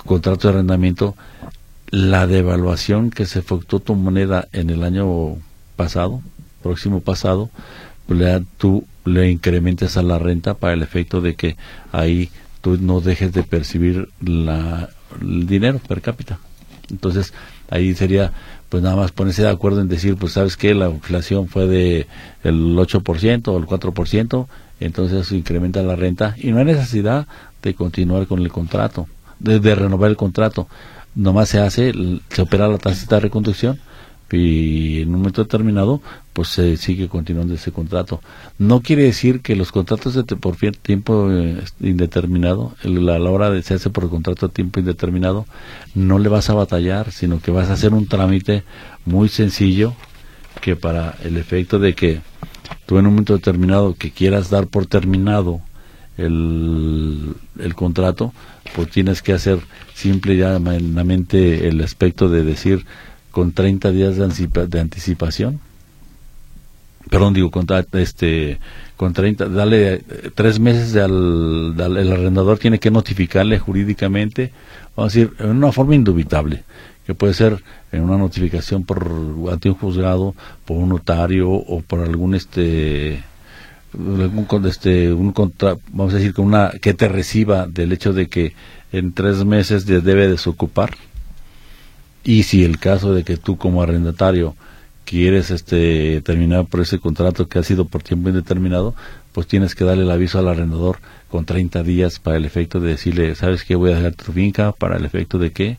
contratos 0.05 0.43
de 0.43 0.49
arrendamiento, 0.51 1.15
la 1.91 2.27
devaluación 2.27 3.11
que 3.11 3.27
se 3.27 3.41
efectuó 3.41 3.81
tu 3.81 3.95
moneda 3.95 4.49
en 4.53 4.71
el 4.71 4.83
año 4.83 5.37
pasado, 5.77 6.23
próximo 6.63 7.01
pasado, 7.01 7.51
pues 8.07 8.19
le, 8.19 8.45
tú 8.59 8.87
le 9.05 9.31
incrementes 9.31 9.97
a 9.97 10.03
la 10.03 10.19
renta 10.19 10.55
para 10.55 10.75
el 10.75 10.83
efecto 10.83 11.21
de 11.21 11.35
que 11.35 11.57
ahí 11.93 12.31
tú 12.61 12.79
no 12.81 13.01
dejes 13.01 13.33
de 13.33 13.43
percibir 13.43 14.09
la, 14.21 14.89
el 15.21 15.47
dinero 15.47 15.81
per 15.87 16.01
cápita. 16.01 16.39
Entonces, 16.91 17.33
ahí 17.71 17.95
sería 17.95 18.33
pues 18.69 18.83
nada 18.83 18.97
más 18.97 19.13
ponerse 19.13 19.43
de 19.43 19.51
acuerdo 19.51 19.83
en 19.83 19.89
decir, 19.89 20.17
pues 20.17 20.33
sabes 20.33 20.57
que 20.57 20.75
la 20.75 20.89
inflación 20.89 21.49
fue 21.49 21.67
de 21.67 22.07
el 22.43 22.75
8% 22.75 23.49
o 23.49 23.59
el 23.59 23.67
4%, 23.67 24.47
entonces 24.81 25.31
incrementa 25.33 25.83
la 25.83 25.95
renta 25.95 26.35
y 26.39 26.53
no 26.53 26.59
hay 26.59 26.65
necesidad 26.65 27.27
de 27.63 27.75
continuar 27.75 28.27
con 28.27 28.41
el 28.41 28.51
contrato, 28.51 29.09
de, 29.43 29.75
renovar 29.75 30.11
el 30.11 30.17
contrato. 30.17 30.69
Nomás 31.15 31.51
se 31.51 31.61
hace, 31.61 31.93
se 32.31 32.43
opera 32.43 32.69
la 32.69 32.79
tasa 32.79 33.07
de 33.07 33.21
reconstrucción 33.21 33.79
y 34.31 35.03
en 35.03 35.09
un 35.11 35.17
momento 35.17 35.43
determinado 35.43 36.01
pues 36.33 36.49
se 36.49 36.79
sigue 36.79 37.09
continuando 37.09 37.55
ese 37.55 37.71
contrato. 37.71 38.23
No 38.59 38.81
quiere 38.81 39.03
decir 39.03 39.43
que 39.43 39.55
los 39.55 39.71
contratos 39.73 40.15
de 40.15 40.25
por 40.37 40.57
tiempo 40.57 41.31
eh, 41.31 41.63
indeterminado, 41.81 42.75
a 42.83 42.89
la 42.89 43.31
hora 43.31 43.51
de 43.51 43.63
se 43.63 43.75
hace 43.75 43.91
por 43.91 44.09
contrato 44.09 44.47
a 44.47 44.49
tiempo 44.49 44.81
indeterminado, 44.81 45.45
no 45.95 46.19
le 46.19 46.31
vas 46.31 46.49
a 46.49 46.55
batallar, 46.55 47.13
sino 47.13 47.41
que 47.41 47.51
vas 47.51 47.69
a 47.69 47.75
hacer 47.75 47.93
un 47.93 48.07
trámite 48.07 48.65
muy 49.05 49.29
sencillo 49.29 49.95
que 50.63 50.77
para 50.77 51.17
el 51.25 51.37
efecto 51.37 51.79
de 51.79 51.95
que 51.95 52.21
tú 52.87 52.99
en 52.99 53.07
un 53.07 53.13
momento 53.13 53.35
determinado 53.35 53.95
que 53.95 54.11
quieras 54.11 54.49
dar 54.49 54.67
por 54.67 54.87
terminado 54.87 55.61
el, 56.17 57.35
el 57.59 57.75
contrato, 57.75 58.33
pues 58.75 58.91
tienes 58.91 59.23
que 59.23 59.33
hacer 59.33 59.59
simple 59.95 60.35
y 60.35 60.39
llanamente 60.39 61.69
el 61.69 61.81
aspecto 61.81 62.29
de 62.29 62.45
decir 62.45 62.85
con 63.31 63.53
30 63.53 63.91
días 63.91 64.17
de, 64.17 64.67
de 64.67 64.81
anticipación. 64.81 65.61
Perdón, 67.11 67.35
digo, 67.35 67.51
con, 67.51 67.67
este, 67.93 68.59
con 68.97 69.13
30, 69.13 69.49
dale 69.49 69.95
eh, 69.95 70.03
tres 70.35 70.61
meses 70.61 70.95
al, 70.97 71.75
el 71.79 72.13
arrendador 72.13 72.59
tiene 72.59 72.79
que 72.79 72.91
notificarle 72.91 73.59
jurídicamente, 73.59 74.53
vamos 74.97 75.13
a 75.13 75.19
decir, 75.19 75.35
en 75.41 75.51
una 75.51 75.73
forma 75.73 75.95
indubitable, 75.95 76.63
que 77.05 77.15
puede 77.15 77.35
ser 77.35 77.63
en 77.91 78.03
una 78.03 78.17
notificación 78.17 78.85
por 78.85 79.11
ante 79.51 79.69
un 79.69 79.75
juzgado, 79.75 80.35
por 80.65 80.77
un 80.77 80.91
notario 80.91 81.51
o 81.51 81.81
por 81.81 82.01
algún 82.01 82.35
este 82.35 83.23
algún 83.95 84.67
este 84.67 85.13
un 85.13 85.33
contra, 85.33 85.77
vamos 85.93 86.15
a 86.15 86.19
decir 86.19 86.35
que 86.35 86.41
una 86.41 86.71
que 86.81 86.95
te 86.95 87.09
reciba 87.09 87.67
del 87.67 87.93
hecho 87.93 88.13
de 88.13 88.29
que 88.29 88.55
en 88.93 89.13
tres 89.13 89.45
meses 89.45 89.87
debe 89.87 90.29
desocupar 90.29 90.97
y 92.25 92.45
si 92.45 92.65
el 92.65 92.79
caso 92.79 93.15
de 93.15 93.25
que 93.25 93.37
tú 93.37 93.57
como 93.57 93.83
arrendatario 93.83 94.55
quieres 95.05 95.51
este 95.51 96.21
terminar 96.23 96.67
por 96.67 96.81
ese 96.81 96.99
contrato 96.99 97.49
que 97.49 97.59
ha 97.59 97.63
sido 97.63 97.87
por 97.87 98.03
tiempo 98.03 98.29
indeterminado, 98.29 98.95
pues 99.33 99.47
tienes 99.47 99.75
que 99.75 99.85
darle 99.85 100.05
el 100.05 100.11
aviso 100.11 100.39
al 100.39 100.49
arrendador 100.49 100.99
con 101.29 101.45
30 101.45 101.83
días 101.83 102.19
para 102.19 102.37
el 102.37 102.45
efecto 102.45 102.81
de 102.81 102.91
decirle, 102.91 103.35
¿sabes 103.35 103.65
qué? 103.65 103.75
Voy 103.75 103.93
a 103.93 103.97
dejar 103.97 104.15
tu 104.15 104.33
finca 104.33 104.73
para 104.73 104.97
el 104.97 105.05
efecto 105.05 105.39
de 105.39 105.53
que 105.53 105.79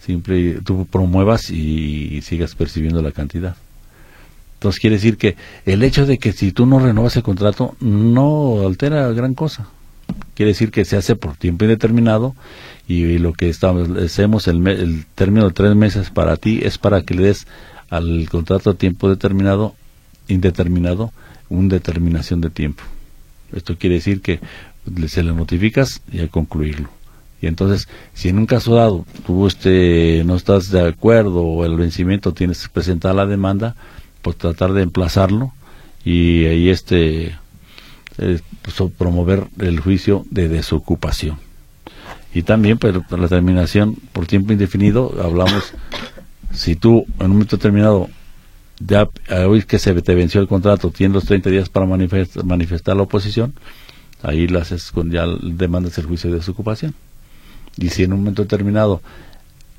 siempre 0.00 0.60
tú 0.64 0.86
promuevas 0.86 1.50
y, 1.50 2.20
sigas 2.22 2.54
percibiendo 2.54 3.02
la 3.02 3.12
cantidad. 3.12 3.56
Entonces 4.66 4.80
quiere 4.80 4.96
decir 4.96 5.16
que 5.16 5.36
el 5.64 5.84
hecho 5.84 6.06
de 6.06 6.18
que 6.18 6.32
si 6.32 6.50
tú 6.50 6.66
no 6.66 6.80
renovas 6.80 7.14
el 7.14 7.22
contrato 7.22 7.76
no 7.78 8.66
altera 8.66 9.12
gran 9.12 9.34
cosa. 9.34 9.68
Quiere 10.34 10.50
decir 10.50 10.72
que 10.72 10.84
se 10.84 10.96
hace 10.96 11.14
por 11.14 11.36
tiempo 11.36 11.64
indeterminado 11.64 12.34
y 12.88 13.18
lo 13.18 13.32
que 13.32 13.48
establecemos 13.48 14.48
el, 14.48 14.66
el 14.66 15.06
término 15.14 15.46
de 15.46 15.54
tres 15.54 15.76
meses 15.76 16.10
para 16.10 16.36
ti 16.36 16.62
es 16.64 16.78
para 16.78 17.02
que 17.02 17.14
le 17.14 17.22
des 17.22 17.46
al 17.90 18.28
contrato 18.28 18.70
a 18.70 18.74
tiempo 18.74 19.08
determinado, 19.08 19.76
indeterminado, 20.26 21.12
una 21.48 21.68
determinación 21.68 22.40
de 22.40 22.50
tiempo. 22.50 22.82
Esto 23.52 23.78
quiere 23.78 23.94
decir 23.94 24.20
que 24.20 24.40
se 25.06 25.22
le 25.22 25.32
notificas 25.32 26.02
y 26.10 26.22
a 26.22 26.28
concluirlo. 26.28 26.88
Y 27.40 27.46
entonces, 27.46 27.86
si 28.14 28.30
en 28.30 28.38
un 28.38 28.46
caso 28.46 28.74
dado 28.74 29.06
tú 29.24 29.46
este, 29.46 30.24
no 30.26 30.34
estás 30.34 30.70
de 30.70 30.88
acuerdo 30.88 31.42
o 31.42 31.64
el 31.64 31.76
vencimiento 31.76 32.32
tienes 32.32 32.64
que 32.66 32.74
presentar 32.74 33.14
la 33.14 33.26
demanda, 33.26 33.76
pues 34.26 34.38
tratar 34.38 34.72
de 34.72 34.82
emplazarlo 34.82 35.52
y 36.04 36.46
ahí 36.46 36.68
este 36.68 37.36
eh, 38.18 38.40
promover 38.98 39.46
el 39.60 39.78
juicio 39.78 40.26
de 40.32 40.48
desocupación. 40.48 41.38
Y 42.34 42.42
también, 42.42 42.76
pues, 42.76 42.96
la 43.08 43.28
terminación 43.28 43.94
por 44.10 44.26
tiempo 44.26 44.52
indefinido, 44.52 45.14
hablamos, 45.22 45.74
si 46.52 46.74
tú 46.74 47.06
en 47.20 47.26
un 47.26 47.32
momento 47.34 47.56
determinado, 47.56 48.08
ya 48.80 49.08
hoy 49.46 49.62
que 49.62 49.78
se 49.78 49.94
te 50.02 50.14
venció 50.16 50.40
el 50.40 50.48
contrato, 50.48 50.90
tienes 50.90 51.14
los 51.14 51.24
30 51.26 51.48
días 51.48 51.68
para 51.68 51.86
manifestar, 51.86 52.96
la 52.96 53.02
oposición, 53.02 53.54
ahí 54.24 54.48
lo 54.48 54.58
haces 54.58 54.92
ya 55.04 55.24
demandas 55.40 55.98
el 55.98 56.06
juicio 56.06 56.30
de 56.30 56.38
desocupación. 56.38 56.94
Y 57.76 57.90
si 57.90 58.02
en 58.02 58.12
un 58.12 58.18
momento 58.18 58.42
determinado 58.42 59.02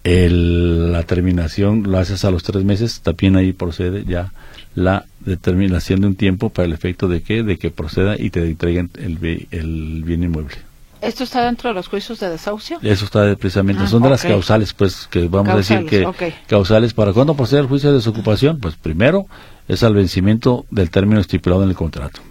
el, 0.07 0.93
la 0.93 1.03
terminación 1.03 1.83
lo 1.83 1.97
haces 1.97 2.23
a 2.23 2.31
los 2.31 2.43
tres 2.43 2.63
meses, 2.63 3.01
también 3.01 3.35
ahí 3.35 3.51
procede 3.51 4.05
ya 4.05 4.31
la 4.73 5.05
determinación 5.19 6.01
de 6.01 6.07
un 6.07 6.15
tiempo 6.15 6.49
para 6.49 6.65
el 6.65 6.73
efecto 6.73 7.07
de 7.07 7.21
que, 7.21 7.43
de 7.43 7.57
que 7.57 7.71
proceda 7.71 8.15
y 8.17 8.29
te 8.29 8.45
entreguen 8.45 8.89
el, 8.95 9.47
el 9.51 10.03
bien 10.05 10.23
inmueble. 10.23 10.55
¿Esto 11.01 11.25
está 11.25 11.45
dentro 11.45 11.69
de 11.69 11.75
los 11.75 11.87
juicios 11.87 12.19
de 12.19 12.29
desahucio? 12.29 12.79
Eso 12.81 13.05
está 13.05 13.35
precisamente, 13.35 13.83
ah, 13.83 13.87
son 13.87 14.01
de 14.01 14.09
las 14.09 14.23
causales, 14.23 14.73
pues, 14.73 15.07
que 15.11 15.27
vamos 15.27 15.53
a 15.53 15.57
decir 15.57 15.85
que 15.85 16.07
causales 16.47 16.93
para 16.93 17.13
cuándo 17.13 17.35
procede 17.35 17.59
el 17.61 17.67
juicio 17.67 17.89
de 17.89 17.97
desocupación, 17.97 18.59
pues 18.59 18.75
primero 18.75 19.27
es 19.67 19.83
al 19.83 19.93
vencimiento 19.93 20.65
del 20.71 20.89
término 20.89 21.19
estipulado 21.19 21.63
en 21.63 21.69
el 21.69 21.75
contrato. 21.75 22.21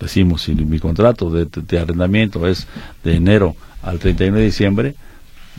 Decimos, 0.00 0.42
si 0.42 0.54
mi 0.54 0.78
contrato 0.78 1.30
de, 1.30 1.78
arrendamiento 1.78 2.46
es 2.46 2.66
de 3.04 3.16
enero 3.16 3.56
al 3.82 3.98
31 3.98 4.38
de 4.38 4.44
diciembre, 4.44 4.94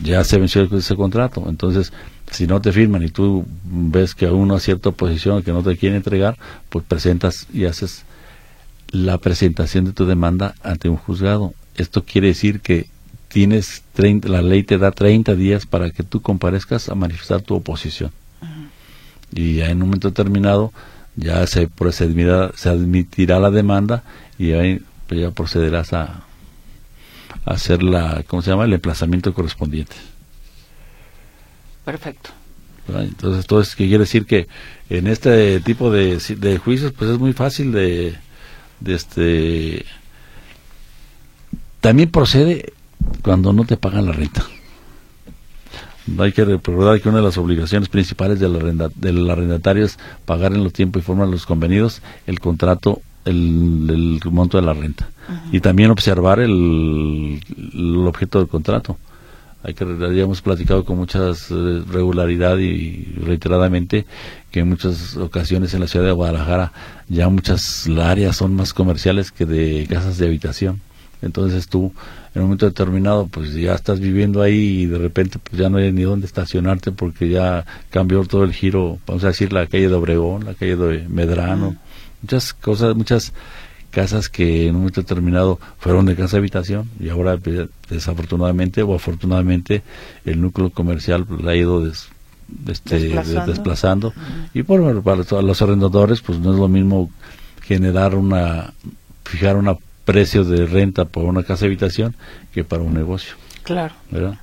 ya 0.02 0.24
se 0.24 0.38
venció 0.38 0.62
ese 0.62 0.96
contrato. 0.96 1.44
Entonces, 1.48 1.92
si 2.30 2.46
no 2.46 2.60
te 2.60 2.72
firman 2.72 3.02
y 3.02 3.08
tú 3.08 3.46
ves 3.64 4.14
que 4.14 4.26
aún 4.26 4.48
no 4.48 4.54
hay 4.54 4.60
cierta 4.60 4.90
oposición 4.90 5.42
que 5.42 5.52
no 5.52 5.62
te 5.62 5.76
quiere 5.76 5.96
entregar, 5.96 6.36
pues 6.68 6.84
presentas 6.84 7.46
y 7.52 7.64
haces 7.64 8.04
la 8.90 9.18
presentación 9.18 9.84
de 9.84 9.92
tu 9.92 10.06
demanda 10.06 10.54
ante 10.62 10.88
un 10.88 10.96
juzgado 10.96 11.52
esto 11.78 12.04
quiere 12.04 12.28
decir 12.28 12.60
que 12.60 12.86
tienes 13.28 13.82
30, 13.94 14.28
la 14.28 14.42
ley 14.42 14.64
te 14.64 14.78
da 14.78 14.90
30 14.90 15.34
días 15.36 15.64
para 15.64 15.90
que 15.90 16.02
tú 16.02 16.20
comparezcas 16.20 16.88
a 16.88 16.94
manifestar 16.94 17.40
tu 17.40 17.54
oposición. 17.54 18.10
Y 19.32 19.56
ya 19.56 19.70
en 19.70 19.82
un 19.82 19.88
momento 19.88 20.08
determinado 20.08 20.72
ya 21.16 21.46
se 21.46 21.68
procederá, 21.68 22.50
se 22.54 22.68
admitirá 22.68 23.38
la 23.38 23.50
demanda 23.50 24.02
y 24.38 24.52
ahí 24.52 24.82
pues 25.06 25.20
ya 25.20 25.30
procederás 25.30 25.92
a, 25.92 26.24
hacer 27.52 27.82
la, 27.82 28.24
¿cómo 28.26 28.42
se 28.42 28.50
llama? 28.50 28.64
El 28.64 28.72
emplazamiento 28.72 29.32
correspondiente. 29.34 29.96
Perfecto. 31.84 32.30
Entonces, 32.88 33.40
entonces 33.42 33.76
¿qué 33.76 33.86
quiere 33.86 34.04
decir 34.04 34.24
que 34.24 34.48
en 34.88 35.06
este 35.06 35.60
tipo 35.60 35.90
de, 35.90 36.18
de 36.38 36.58
juicios 36.58 36.92
pues 36.92 37.10
es 37.10 37.18
muy 37.18 37.34
fácil 37.34 37.70
de, 37.70 38.16
de 38.80 38.94
este 38.94 39.84
también 41.80 42.10
procede 42.10 42.72
cuando 43.22 43.52
no 43.52 43.64
te 43.64 43.76
pagan 43.76 44.06
la 44.06 44.12
renta. 44.12 44.44
Hay 46.18 46.32
que 46.32 46.44
recordar 46.44 47.00
que 47.00 47.08
una 47.08 47.18
de 47.18 47.24
las 47.24 47.36
obligaciones 47.36 47.88
principales 47.88 48.40
del, 48.40 49.30
arrendatario 49.30 49.84
es 49.84 49.98
pagar 50.24 50.54
en 50.54 50.64
los 50.64 50.72
tiempos 50.72 51.02
y 51.02 51.04
forma 51.04 51.26
los 51.26 51.44
convenidos 51.44 52.00
el 52.26 52.40
contrato, 52.40 53.02
el, 53.28 54.20
monto 54.30 54.58
de 54.58 54.66
la 54.66 54.74
renta. 54.74 55.08
Y 55.52 55.60
también 55.60 55.90
observar 55.90 56.40
el, 56.40 57.40
objeto 58.06 58.38
del 58.38 58.48
contrato. 58.48 58.96
Hay 59.62 59.74
que, 59.74 59.84
ya 59.84 60.22
hemos 60.22 60.40
platicado 60.40 60.84
con 60.84 60.96
mucha 60.96 61.30
eh, 61.30 61.82
regularidad 61.90 62.58
y 62.58 63.12
reiteradamente 63.20 64.06
que 64.52 64.60
en 64.60 64.68
muchas 64.68 65.16
ocasiones 65.16 65.74
en 65.74 65.80
la 65.80 65.88
ciudad 65.88 66.06
de 66.06 66.12
Guadalajara 66.12 66.72
ya 67.08 67.28
muchas 67.28 67.88
áreas 67.88 68.36
son 68.36 68.54
más 68.54 68.72
comerciales 68.72 69.32
que 69.32 69.46
de 69.46 69.86
casas 69.90 70.16
de 70.16 70.26
habitación 70.26 70.80
entonces 71.22 71.68
tú 71.68 71.92
en 72.34 72.42
un 72.42 72.48
momento 72.48 72.66
determinado 72.66 73.26
pues 73.26 73.52
ya 73.54 73.74
estás 73.74 74.00
viviendo 74.00 74.42
ahí 74.42 74.82
y 74.82 74.86
de 74.86 74.98
repente 74.98 75.38
pues 75.38 75.60
ya 75.60 75.68
no 75.68 75.78
hay 75.78 75.92
ni 75.92 76.02
dónde 76.02 76.26
estacionarte 76.26 76.92
porque 76.92 77.28
ya 77.28 77.64
cambió 77.90 78.24
todo 78.24 78.44
el 78.44 78.52
giro, 78.52 78.98
vamos 79.06 79.24
a 79.24 79.28
decir 79.28 79.52
la 79.52 79.66
calle 79.66 79.88
de 79.88 79.94
Obregón, 79.94 80.44
la 80.44 80.54
calle 80.54 80.76
de 80.76 81.08
Medrano, 81.08 81.76
muchas 82.22 82.52
cosas, 82.54 82.96
muchas 82.96 83.32
casas 83.90 84.28
que 84.28 84.66
en 84.66 84.74
un 84.74 84.82
momento 84.82 85.00
determinado 85.00 85.58
fueron 85.78 86.06
de 86.06 86.14
casa 86.14 86.36
habitación 86.36 86.90
y 87.00 87.08
ahora 87.08 87.38
desafortunadamente 87.88 88.82
o 88.82 88.94
afortunadamente 88.94 89.82
el 90.24 90.40
núcleo 90.40 90.70
comercial 90.70 91.26
la 91.42 91.52
ha 91.52 91.56
ido 91.56 91.86
este, 91.86 93.08
desplazando, 93.46 94.12
y 94.54 94.62
por 94.62 95.02
para 95.02 95.42
los 95.42 95.62
arrendadores 95.62 96.20
pues 96.20 96.38
no 96.38 96.52
es 96.52 96.58
lo 96.58 96.68
mismo 96.68 97.10
generar 97.62 98.14
una 98.14 98.72
fijar 99.24 99.56
un 99.56 99.76
precio 100.04 100.44
de 100.44 100.66
renta 100.66 101.04
por 101.04 101.24
una 101.24 101.42
casa 101.42 101.66
habitación 101.66 102.14
que 102.52 102.64
para 102.64 102.82
un 102.82 102.94
negocio 102.94 103.34
claro. 103.62 103.94
¿verdad? 104.10 104.38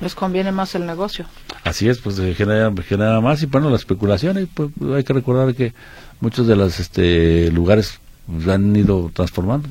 les 0.00 0.14
conviene 0.14 0.52
más 0.52 0.74
el 0.74 0.86
negocio. 0.86 1.26
Así 1.62 1.88
es 1.88 1.98
pues 1.98 2.16
se 2.16 2.34
genera, 2.34 2.72
genera 2.86 3.20
más 3.20 3.42
y 3.42 3.46
bueno 3.46 3.70
la 3.70 3.76
especulación 3.76 4.42
y 4.42 4.46
pues 4.46 4.70
hay 4.94 5.04
que 5.04 5.12
recordar 5.12 5.54
que 5.54 5.72
muchos 6.20 6.46
de 6.46 6.56
los 6.56 6.80
este 6.80 7.50
lugares 7.50 8.00
han 8.48 8.74
ido 8.74 9.10
transformando. 9.12 9.68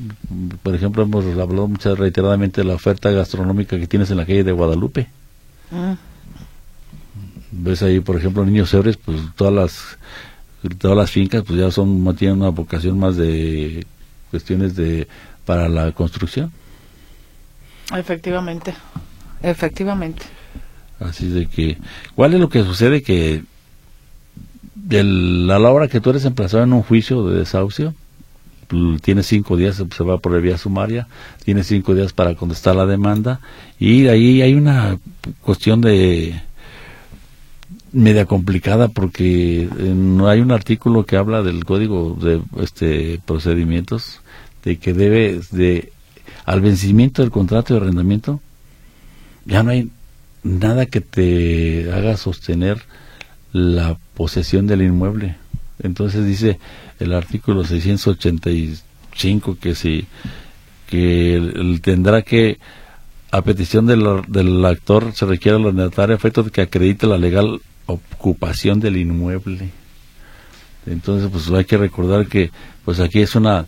Por 0.62 0.74
ejemplo, 0.74 1.02
hemos 1.02 1.24
hablado 1.24 1.68
muchas 1.68 1.98
reiteradamente 1.98 2.60
de 2.60 2.66
la 2.66 2.74
oferta 2.74 3.10
gastronómica 3.10 3.78
que 3.78 3.86
tienes 3.86 4.10
en 4.10 4.18
la 4.18 4.26
calle 4.26 4.44
de 4.44 4.52
Guadalupe. 4.52 5.08
Mm. 5.70 5.94
Ves 7.50 7.82
ahí, 7.82 8.00
por 8.00 8.16
ejemplo, 8.16 8.44
Niños 8.44 8.72
Hebres, 8.74 8.96
pues 8.96 9.20
todas 9.36 9.52
las 9.52 9.98
todas 10.78 10.96
las 10.96 11.10
fincas 11.10 11.42
pues 11.46 11.58
ya 11.58 11.70
son 11.70 12.16
tienen 12.16 12.38
una 12.38 12.48
vocación 12.48 12.98
más 12.98 13.16
de 13.16 13.86
cuestiones 14.30 14.74
de 14.74 15.06
para 15.44 15.68
la 15.68 15.92
construcción. 15.92 16.52
Efectivamente. 17.94 18.74
Efectivamente. 19.42 20.22
Así 21.00 21.28
de 21.28 21.46
que 21.46 21.76
¿cuál 22.14 22.34
es 22.34 22.40
lo 22.40 22.48
que 22.48 22.64
sucede 22.64 23.02
que 23.02 23.42
a 24.90 25.58
la 25.58 25.70
hora 25.70 25.88
que 25.88 26.00
tú 26.00 26.10
eres 26.10 26.24
emplazado 26.24 26.62
en 26.62 26.72
un 26.72 26.82
juicio 26.82 27.26
de 27.28 27.38
desahucio, 27.38 27.94
tiene 29.02 29.22
cinco 29.22 29.56
días, 29.56 29.76
se 29.76 30.04
va 30.04 30.18
por 30.18 30.40
vía 30.40 30.58
sumaria, 30.58 31.06
tiene 31.44 31.62
cinco 31.64 31.94
días 31.94 32.12
para 32.12 32.34
contestar 32.34 32.76
la 32.76 32.86
demanda 32.86 33.40
y 33.78 34.08
ahí 34.08 34.42
hay 34.42 34.54
una 34.54 34.98
cuestión 35.42 35.80
de 35.80 36.40
media 37.92 38.26
complicada 38.26 38.88
porque 38.88 39.68
no 39.78 40.28
hay 40.28 40.40
un 40.40 40.50
artículo 40.50 41.06
que 41.06 41.16
habla 41.16 41.42
del 41.42 41.64
código 41.64 42.18
de 42.20 42.40
este 42.60 43.20
procedimientos 43.24 44.20
de 44.64 44.78
que 44.78 44.92
debe 44.92 45.40
de 45.52 45.92
al 46.44 46.60
vencimiento 46.60 47.22
del 47.22 47.30
contrato 47.30 47.74
de 47.74 47.80
arrendamiento 47.80 48.40
ya 49.44 49.62
no 49.62 49.70
hay 49.70 49.90
nada 50.42 50.86
que 50.86 51.00
te 51.00 51.92
haga 51.92 52.16
sostener 52.16 52.82
la 53.54 53.96
posesión 54.14 54.66
del 54.66 54.82
inmueble. 54.82 55.36
Entonces 55.82 56.26
dice 56.26 56.58
el 56.98 57.14
artículo 57.14 57.64
685 57.64 59.56
que 59.60 59.74
si 59.74 60.06
que 60.88 61.80
tendrá 61.82 62.22
que 62.22 62.58
a 63.30 63.42
petición 63.42 63.86
del, 63.86 64.22
del 64.28 64.64
actor 64.64 65.12
se 65.14 65.24
requiere 65.24 65.58
la 65.58 65.68
arrendatario 65.68 66.16
efecto 66.16 66.42
de 66.42 66.50
que 66.50 66.62
acredite 66.62 67.06
la 67.06 67.16
legal 67.16 67.60
ocupación 67.86 68.80
del 68.80 68.96
inmueble. 68.96 69.70
Entonces, 70.86 71.30
pues 71.30 71.48
hay 71.50 71.64
que 71.64 71.78
recordar 71.78 72.26
que 72.26 72.50
pues 72.84 73.00
aquí 73.00 73.20
es 73.20 73.34
una 73.34 73.66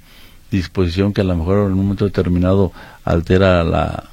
disposición 0.50 1.12
que 1.12 1.22
a 1.22 1.24
lo 1.24 1.36
mejor 1.36 1.66
en 1.66 1.72
un 1.72 1.78
momento 1.78 2.04
determinado 2.04 2.72
altera 3.04 3.64
la 3.64 4.10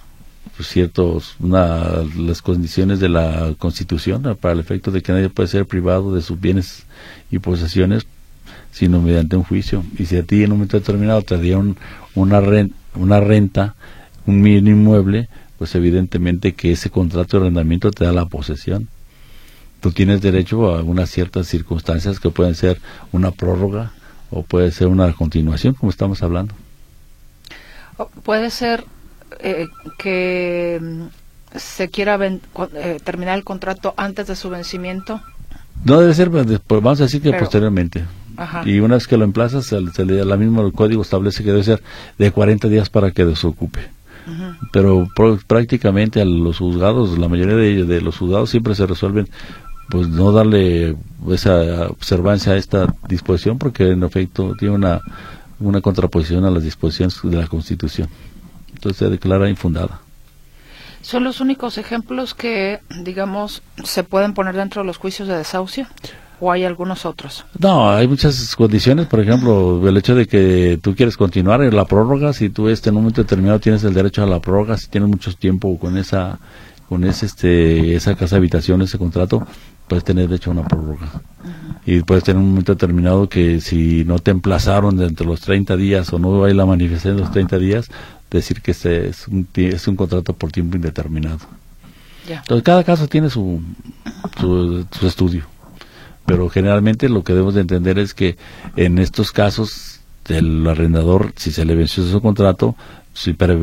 pues, 0.55 0.67
ciertos 0.67 1.35
una, 1.39 2.03
las 2.17 2.41
condiciones 2.41 2.99
de 2.99 3.09
la 3.09 3.53
Constitución 3.57 4.37
para 4.39 4.53
el 4.53 4.59
efecto 4.59 4.91
de 4.91 5.01
que 5.01 5.11
nadie 5.11 5.29
puede 5.29 5.49
ser 5.49 5.65
privado 5.65 6.13
de 6.13 6.21
sus 6.21 6.39
bienes 6.39 6.85
y 7.31 7.39
posesiones 7.39 8.05
sino 8.73 8.99
mediante 8.99 9.37
un 9.37 9.43
juicio. 9.43 9.83
Y 9.97 10.05
si 10.07 10.17
a 10.17 10.23
ti 10.23 10.43
en 10.43 10.51
un 10.51 10.57
momento 10.57 10.77
determinado 10.77 11.21
te 11.21 11.37
dieron 11.37 11.77
una, 12.15 12.41
renta, 12.41 13.75
un 14.25 14.43
bien 14.43 14.67
inmueble, 14.67 15.29
pues 15.59 15.75
evidentemente 15.75 16.53
que 16.53 16.71
ese 16.71 16.89
contrato 16.89 17.37
de 17.37 17.43
arrendamiento 17.43 17.91
te 17.91 18.03
da 18.03 18.11
la 18.11 18.25
posesión. 18.25 18.89
Tú 19.79 19.91
tienes 19.91 20.21
derecho 20.21 20.73
a 20.73 20.81
unas 20.81 21.09
ciertas 21.11 21.47
circunstancias 21.47 22.19
que 22.19 22.31
pueden 22.31 22.55
ser 22.55 22.81
una 23.11 23.31
prórroga 23.31 23.91
o 24.31 24.41
puede 24.41 24.71
ser 24.71 24.87
una 24.87 25.13
continuación, 25.13 25.75
como 25.75 25.91
estamos 25.91 26.23
hablando. 26.23 26.55
Puede 28.23 28.49
ser 28.49 28.85
eh, 29.39 29.67
que 29.97 30.79
mm, 30.81 31.57
se 31.57 31.89
quiera 31.89 32.19
eh, 32.25 32.99
terminar 33.03 33.37
el 33.37 33.43
contrato 33.43 33.93
antes 33.97 34.27
de 34.27 34.35
su 34.35 34.49
vencimiento? 34.49 35.21
No 35.85 35.99
debe 35.99 36.13
ser, 36.13 36.31
pues, 36.31 36.45
vamos 36.67 36.99
a 37.01 37.03
decir 37.03 37.21
que 37.21 37.33
posteriormente. 37.33 38.05
Y 38.65 38.79
una 38.79 38.95
vez 38.95 39.07
que 39.07 39.17
lo 39.17 39.25
emplazas, 39.25 39.71
la 39.71 40.37
misma 40.37 40.63
el 40.63 40.73
código 40.73 41.01
establece 41.01 41.43
que 41.43 41.51
debe 41.51 41.63
ser 41.63 41.83
de 42.17 42.31
40 42.31 42.67
días 42.67 42.89
para 42.89 43.11
que 43.11 43.25
desocupe. 43.25 43.81
Pero 44.71 45.07
prácticamente 45.47 46.21
a 46.21 46.25
los 46.25 46.57
juzgados, 46.57 47.17
la 47.17 47.27
mayoría 47.27 47.55
de, 47.55 47.83
de 47.83 48.01
los 48.01 48.17
juzgados 48.17 48.49
siempre 48.49 48.73
se 48.73 48.87
resuelven 48.87 49.27
pues 49.89 50.07
no 50.07 50.31
darle 50.31 50.95
esa 51.29 51.87
observancia 51.87 52.53
a 52.53 52.57
esta 52.57 52.93
disposición 53.09 53.57
porque 53.57 53.91
en 53.91 54.03
efecto 54.03 54.55
tiene 54.57 54.75
una, 54.75 55.01
una 55.59 55.81
contraposición 55.81 56.45
a 56.45 56.49
las 56.49 56.63
disposiciones 56.63 57.19
de 57.21 57.35
la 57.35 57.47
Constitución 57.47 58.07
entonces 58.83 58.97
se 58.97 59.09
declara 59.09 59.49
infundada. 59.49 60.01
¿Son 61.01 61.23
los 61.23 61.41
únicos 61.41 61.77
ejemplos 61.77 62.33
que, 62.33 62.79
digamos, 63.03 63.61
se 63.83 64.03
pueden 64.03 64.33
poner 64.33 64.55
dentro 64.55 64.81
de 64.81 64.87
los 64.87 64.97
juicios 64.97 65.27
de 65.27 65.37
desahucio? 65.37 65.87
¿O 66.39 66.51
hay 66.51 66.65
algunos 66.65 67.05
otros? 67.05 67.45
No, 67.59 67.89
hay 67.89 68.07
muchas 68.07 68.55
condiciones. 68.55 69.07
Por 69.07 69.21
ejemplo, 69.21 69.87
el 69.87 69.95
hecho 69.95 70.15
de 70.15 70.27
que 70.27 70.79
tú 70.81 70.95
quieres 70.95 71.15
continuar 71.15 71.61
en 71.61 71.75
la 71.75 71.85
prórroga, 71.85 72.33
si 72.33 72.49
tú 72.49 72.67
este, 72.67 72.89
en 72.89 72.95
un 72.95 73.03
momento 73.03 73.21
determinado 73.21 73.59
tienes 73.59 73.83
el 73.83 73.93
derecho 73.93 74.23
a 74.23 74.25
la 74.25 74.39
prórroga, 74.39 74.77
si 74.77 74.87
tienes 74.87 75.09
mucho 75.09 75.33
tiempo 75.33 75.77
con 75.77 75.97
esa 75.97 76.39
con 76.89 77.05
ese, 77.05 77.25
este, 77.25 77.95
esa 77.95 78.15
casa 78.15 78.35
habitación, 78.35 78.81
ese 78.81 78.97
contrato, 78.97 79.47
puedes 79.87 80.03
tener 80.03 80.27
derecho 80.27 80.51
a 80.51 80.53
una 80.53 80.67
prórroga. 80.67 81.21
Y 81.85 82.01
puedes 82.01 82.23
tener 82.23 82.41
un 82.41 82.49
momento 82.49 82.73
determinado 82.73 83.27
que 83.27 83.61
si 83.61 84.03
no 84.05 84.19
te 84.19 84.31
emplazaron 84.31 84.95
dentro 84.97 85.25
de 85.25 85.31
los 85.31 85.41
30 85.41 85.75
días 85.75 86.11
o 86.13 86.19
no 86.19 86.43
hay 86.43 86.53
la 86.53 86.65
manifestación 86.65 87.17
de 87.17 87.21
los 87.23 87.31
30 87.31 87.57
días, 87.57 87.89
decir 88.37 88.61
que 88.61 88.71
este 88.71 89.07
es 89.09 89.27
un, 89.27 89.47
es 89.55 89.87
un 89.87 89.95
contrato 89.95 90.33
por 90.33 90.51
tiempo 90.51 90.75
indeterminado. 90.75 91.39
Entonces, 92.27 92.63
cada 92.63 92.83
caso 92.83 93.07
tiene 93.07 93.29
su, 93.29 93.61
su, 94.39 95.07
estudio. 95.07 95.45
Pero 96.25 96.49
generalmente 96.49 97.09
lo 97.09 97.23
que 97.23 97.33
debemos 97.33 97.53
de 97.53 97.61
entender 97.61 97.99
es 97.99 98.13
que 98.13 98.37
en 98.77 98.97
estos 98.97 99.31
casos 99.31 99.99
el 100.29 100.65
arrendador, 100.65 101.33
si 101.35 101.51
se 101.51 101.65
le 101.65 101.75
venció 101.75 102.03
su 102.05 102.21
contrato, 102.21 102.75
si 103.13 103.33
para 103.33 103.57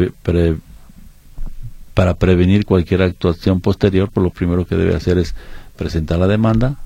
prevenir 2.14 2.66
cualquier 2.66 3.02
actuación 3.02 3.62
posterior, 3.62 4.10
pues 4.12 4.22
lo 4.22 4.30
primero 4.30 4.66
que 4.66 4.76
debe 4.76 4.94
hacer 4.94 5.16
es 5.16 5.34
presentar 5.76 6.18
la 6.18 6.26
demanda 6.26 6.76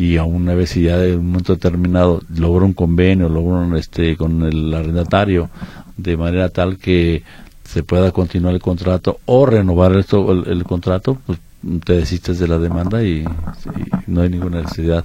y 0.00 0.16
a 0.16 0.24
una 0.24 0.54
vez 0.54 0.70
si 0.70 0.84
ya 0.84 0.96
de 0.96 1.16
un 1.16 1.26
momento 1.26 1.54
determinado 1.54 2.22
logra 2.34 2.64
un 2.64 2.72
convenio, 2.72 3.28
logra 3.28 3.78
este 3.78 4.16
con 4.16 4.42
el 4.44 4.72
arrendatario 4.72 5.50
de 6.02 6.16
manera 6.16 6.48
tal 6.48 6.78
que 6.78 7.22
se 7.64 7.82
pueda 7.82 8.10
continuar 8.10 8.54
el 8.54 8.60
contrato 8.60 9.20
o 9.26 9.46
renovar 9.46 9.96
esto, 9.96 10.32
el, 10.32 10.64
contrato, 10.64 11.18
pues 11.26 11.38
te 11.84 11.92
desistes 11.94 12.38
de 12.38 12.48
la 12.48 12.58
demanda 12.58 13.02
y, 13.02 13.24
no 14.06 14.22
hay 14.22 14.28
ninguna 14.28 14.62
necesidad 14.62 15.04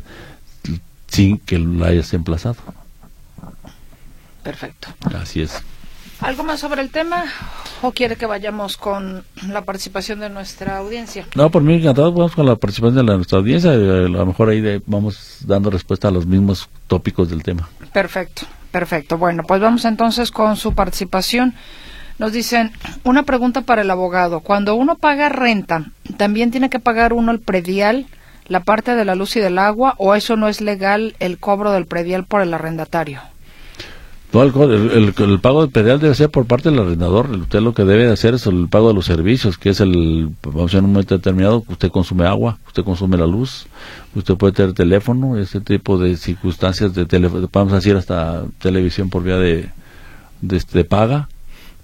sin 1.07 1.37
que 1.37 1.59
lo 1.59 1.85
hayas 1.85 2.13
emplazado. 2.13 2.55
Perfecto. 4.41 4.89
Así 5.13 5.41
es. 5.41 5.61
¿Algo 6.21 6.43
más 6.43 6.59
sobre 6.59 6.81
el 6.81 6.89
tema 6.91 7.25
o 7.81 7.91
quiere 7.91 8.15
que 8.15 8.25
vayamos 8.25 8.77
con 8.77 9.23
la 9.47 9.63
participación 9.63 10.19
de 10.21 10.29
nuestra 10.29 10.77
audiencia? 10.77 11.27
No, 11.35 11.51
por 11.51 11.61
mí 11.61 11.75
encantado, 11.75 12.11
vamos 12.13 12.33
con 12.33 12.45
la 12.45 12.55
participación 12.55 13.05
de 13.05 13.15
nuestra 13.15 13.37
audiencia. 13.39 13.71
A 13.71 13.75
lo 13.75 14.25
mejor 14.25 14.49
ahí 14.49 14.81
vamos 14.85 15.39
dando 15.41 15.69
respuesta 15.69 16.07
a 16.07 16.11
los 16.11 16.25
mismos 16.25 16.69
tópicos 16.87 17.29
del 17.29 17.43
tema. 17.43 17.69
Perfecto. 17.91 18.47
Perfecto. 18.75 19.17
Bueno, 19.17 19.43
pues 19.47 19.61
vamos 19.61 19.85
entonces 19.85 20.31
con 20.31 20.57
su 20.57 20.73
participación. 20.73 21.53
Nos 22.19 22.33
dicen, 22.33 22.73
una 23.05 23.23
pregunta 23.23 23.61
para 23.61 23.83
el 23.83 23.89
abogado. 23.89 24.41
Cuando 24.41 24.75
uno 24.75 24.95
paga 24.97 25.29
renta, 25.29 25.85
¿también 26.17 26.51
tiene 26.51 26.69
que 26.69 26.81
pagar 26.81 27.13
uno 27.13 27.31
el 27.31 27.39
predial, 27.39 28.05
la 28.49 28.59
parte 28.59 28.97
de 28.97 29.05
la 29.05 29.15
luz 29.15 29.37
y 29.37 29.39
del 29.39 29.59
agua, 29.59 29.95
o 29.97 30.13
eso 30.13 30.35
no 30.35 30.49
es 30.49 30.59
legal 30.59 31.15
el 31.21 31.37
cobro 31.37 31.71
del 31.71 31.85
predial 31.85 32.25
por 32.25 32.41
el 32.41 32.53
arrendatario? 32.53 33.21
El, 34.43 35.39
pago 35.39 35.61
del 35.61 35.71
predial 35.71 35.99
debe 35.99 36.13
ser 36.13 36.29
por 36.29 36.45
parte 36.45 36.69
del 36.69 36.79
arrendador. 36.79 37.29
Usted 37.29 37.61
lo 37.61 37.73
que 37.73 37.85
debe 37.85 38.11
hacer 38.11 38.33
es 38.33 38.47
el 38.47 38.67
pago 38.67 38.89
de 38.89 38.93
los 38.93 39.05
servicios, 39.05 39.57
que 39.57 39.69
es 39.69 39.79
el, 39.79 40.29
vamos 40.43 40.73
a 40.73 40.79
en 40.79 40.85
un 40.85 40.91
momento 40.91 41.15
determinado, 41.15 41.63
usted 41.67 41.89
consume 41.89 42.25
agua, 42.25 42.57
usted 42.67 42.83
consume 42.83 43.17
la 43.17 43.27
luz, 43.27 43.67
usted 44.13 44.35
puede 44.35 44.53
tener 44.53 44.73
teléfono, 44.73 45.37
ese 45.37 45.61
tipo 45.61 45.97
de 45.97 46.17
circunstancias 46.17 46.93
de 46.93 47.05
teléfono, 47.05 47.49
vamos 47.51 47.73
a 47.73 47.77
decir 47.77 47.95
hasta 47.95 48.43
televisión 48.59 49.09
por 49.09 49.23
vía 49.23 49.37
de, 49.37 49.69
de, 50.41 50.83
paga. 50.83 51.29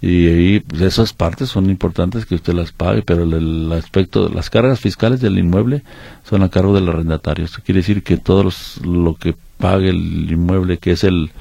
Y, 0.01 0.27
ahí 0.27 0.59
pues, 0.59 0.81
esas 0.81 1.13
partes 1.13 1.47
son 1.49 1.69
importantes 1.69 2.25
que 2.25 2.35
usted 2.35 2.53
las 2.53 2.71
pague, 2.71 3.01
pero 3.03 3.23
el, 3.23 3.71
aspecto, 3.71 4.29
las 4.29 4.49
cargas 4.49 4.79
fiscales 4.79 5.21
del 5.21 5.37
inmueble 5.37 5.83
son 6.29 6.43
a 6.43 6.49
cargo 6.49 6.73
del 6.73 6.89
arrendatario. 6.89 7.45
Esto 7.45 7.59
quiere 7.63 7.79
decir 7.79 8.03
que 8.03 8.17
todo 8.17 8.49
lo 8.83 9.15
que 9.15 9.35
pague 9.57 9.89
el 9.89 10.31
inmueble, 10.31 10.79
que 10.79 10.91
es 10.91 11.03
el, 11.03 11.31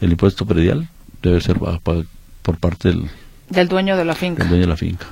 el 0.00 0.10
impuesto 0.10 0.46
predial 0.46 0.88
debe 1.22 1.40
ser 1.40 1.58
por 1.58 2.58
parte 2.58 2.88
del, 2.88 3.10
del 3.48 3.68
dueño 3.68 3.96
de 3.96 4.04
la 4.04 4.14
finca. 4.14 4.42
Del 4.42 4.48
dueño 4.50 4.64
de 4.64 4.70
la 4.70 4.76
finca. 4.76 5.06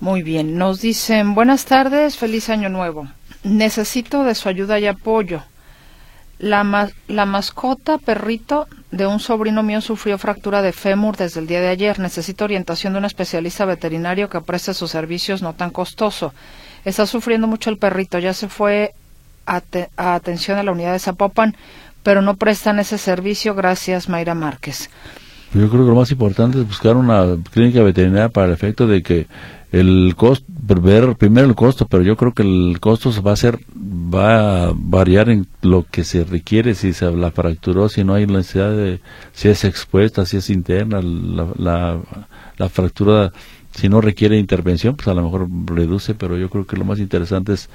Muy 0.00 0.22
bien, 0.22 0.58
nos 0.58 0.80
dicen 0.80 1.34
buenas 1.34 1.64
tardes, 1.64 2.16
feliz 2.16 2.50
año 2.50 2.68
nuevo. 2.68 3.08
Necesito 3.42 4.24
de 4.24 4.34
su 4.34 4.48
ayuda 4.48 4.78
y 4.78 4.86
apoyo. 4.86 5.42
La, 6.38 6.90
la 7.08 7.26
mascota 7.26 7.98
perrito 7.98 8.66
de 8.90 9.06
un 9.06 9.20
sobrino 9.20 9.62
mío 9.62 9.80
sufrió 9.80 10.18
fractura 10.18 10.62
de 10.62 10.72
fémur 10.72 11.16
desde 11.16 11.40
el 11.40 11.46
día 11.46 11.60
de 11.60 11.68
ayer. 11.68 11.98
Necesito 12.00 12.44
orientación 12.44 12.92
de 12.92 12.98
un 12.98 13.04
especialista 13.04 13.64
veterinario 13.64 14.28
que 14.28 14.40
preste 14.40 14.74
sus 14.74 14.90
servicios 14.90 15.42
no 15.42 15.54
tan 15.54 15.70
costoso. 15.70 16.34
Está 16.84 17.06
sufriendo 17.06 17.46
mucho 17.46 17.70
el 17.70 17.78
perrito. 17.78 18.18
Ya 18.18 18.34
se 18.34 18.48
fue 18.48 18.94
a, 19.46 19.62
a 19.96 20.14
atención 20.14 20.58
a 20.58 20.62
la 20.62 20.72
unidad 20.72 20.92
de 20.92 20.98
Zapopan, 20.98 21.56
pero 22.04 22.22
no 22.22 22.36
prestan 22.36 22.78
ese 22.78 22.98
servicio. 22.98 23.56
Gracias, 23.56 24.08
Mayra 24.08 24.36
Márquez. 24.36 24.90
Yo 25.52 25.68
creo 25.68 25.82
que 25.82 25.90
lo 25.90 25.94
más 25.96 26.10
importante 26.10 26.58
es 26.60 26.66
buscar 26.66 26.96
una 26.96 27.36
clínica 27.50 27.82
veterinaria 27.82 28.28
para 28.28 28.48
el 28.48 28.52
efecto 28.52 28.86
de 28.86 29.02
que 29.02 29.26
el 29.70 30.14
costo, 30.16 30.44
ver 30.48 31.16
primero 31.16 31.46
el 31.48 31.54
costo, 31.54 31.86
pero 31.86 32.02
yo 32.02 32.16
creo 32.16 32.32
que 32.32 32.42
el 32.42 32.78
costo 32.80 33.10
va 33.22 33.32
a 33.32 33.36
ser, 33.36 33.58
va 33.74 34.66
a 34.66 34.72
variar 34.74 35.30
en 35.30 35.46
lo 35.62 35.84
que 35.88 36.04
se 36.04 36.24
requiere, 36.24 36.74
si 36.74 36.92
se 36.92 37.10
la 37.10 37.30
fracturó, 37.30 37.88
si 37.88 38.04
no 38.04 38.14
hay 38.14 38.26
necesidad 38.26 38.70
de, 38.70 39.00
si 39.32 39.48
es 39.48 39.64
expuesta, 39.64 40.26
si 40.26 40.36
es 40.36 40.50
interna, 40.50 41.00
la, 41.02 41.48
la, 41.56 42.00
la 42.56 42.68
fractura, 42.68 43.32
si 43.74 43.88
no 43.88 44.00
requiere 44.00 44.38
intervención, 44.38 44.96
pues 44.96 45.08
a 45.08 45.14
lo 45.14 45.22
mejor 45.22 45.48
reduce, 45.66 46.14
pero 46.14 46.36
yo 46.36 46.50
creo 46.50 46.66
que 46.66 46.76
lo 46.76 46.84
más 46.84 46.98
interesante 46.98 47.52
es 47.52 47.68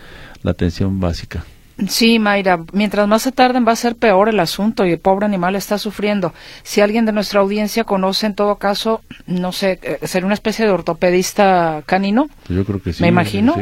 la 0.43 0.51
atención 0.51 0.99
básica. 0.99 1.43
Sí, 1.87 2.19
Mayra, 2.19 2.59
mientras 2.73 3.07
más 3.07 3.21
se 3.21 3.31
tarden 3.31 3.65
va 3.65 3.71
a 3.71 3.77
ser 3.77 3.95
peor 3.95 4.29
el 4.29 4.39
asunto 4.39 4.85
y 4.85 4.91
el 4.91 4.99
pobre 4.99 5.25
animal 5.25 5.55
está 5.55 5.77
sufriendo. 5.77 6.33
Si 6.63 6.81
alguien 6.81 7.05
de 7.05 7.11
nuestra 7.11 7.39
audiencia 7.39 7.83
conoce, 7.83 8.25
en 8.25 8.35
todo 8.35 8.55
caso, 8.55 9.01
no 9.27 9.51
sé, 9.51 9.79
eh, 9.81 9.99
ser 10.05 10.25
una 10.25 10.33
especie 10.33 10.65
de 10.65 10.71
ortopedista 10.71 11.83
canino. 11.85 12.29
Yo 12.49 12.65
creo 12.65 12.81
que 12.81 12.93
sí. 12.93 13.01
Me 13.01 13.07
imagino. 13.07 13.55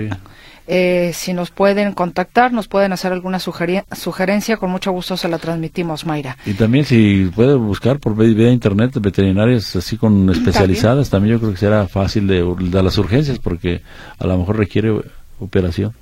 Eh, 0.69 1.11
si 1.13 1.31
nos 1.31 1.49
pueden 1.49 1.93
contactar, 1.93 2.51
nos 2.51 2.67
pueden 2.67 2.91
hacer 2.91 3.13
alguna 3.13 3.39
sugerencia, 3.39 4.57
con 4.57 4.69
mucho 4.69 4.91
gusto 4.91 5.15
se 5.15 5.29
la 5.29 5.37
transmitimos, 5.37 6.05
Mayra. 6.05 6.37
Y 6.45 6.55
también 6.55 6.83
si 6.83 7.31
puede 7.33 7.55
buscar 7.55 7.99
por 7.99 8.17
vía 8.17 8.51
internet 8.51 8.91
veterinarias 8.99 9.77
así 9.77 9.95
con 9.95 10.29
especializadas, 10.29 11.09
también, 11.09 11.35
yo 11.35 11.39
creo 11.39 11.51
que 11.53 11.57
será 11.57 11.87
fácil 11.87 12.27
de, 12.27 12.43
de 12.43 12.83
las 12.83 12.97
urgencias 12.97 13.39
porque 13.39 13.81
a 14.19 14.27
lo 14.27 14.37
mejor 14.37 14.57
requiere 14.57 14.93
operación. 15.39 15.93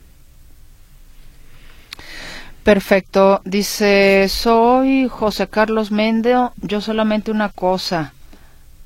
Perfecto. 2.65 3.41
Dice, 3.45 4.27
soy 4.27 5.07
José 5.07 5.47
Carlos 5.47 5.91
Mendeo. 5.91 6.51
Yo 6.63 6.81
solamente 6.81 7.29
una 7.29 7.49
cosa. 7.49 8.13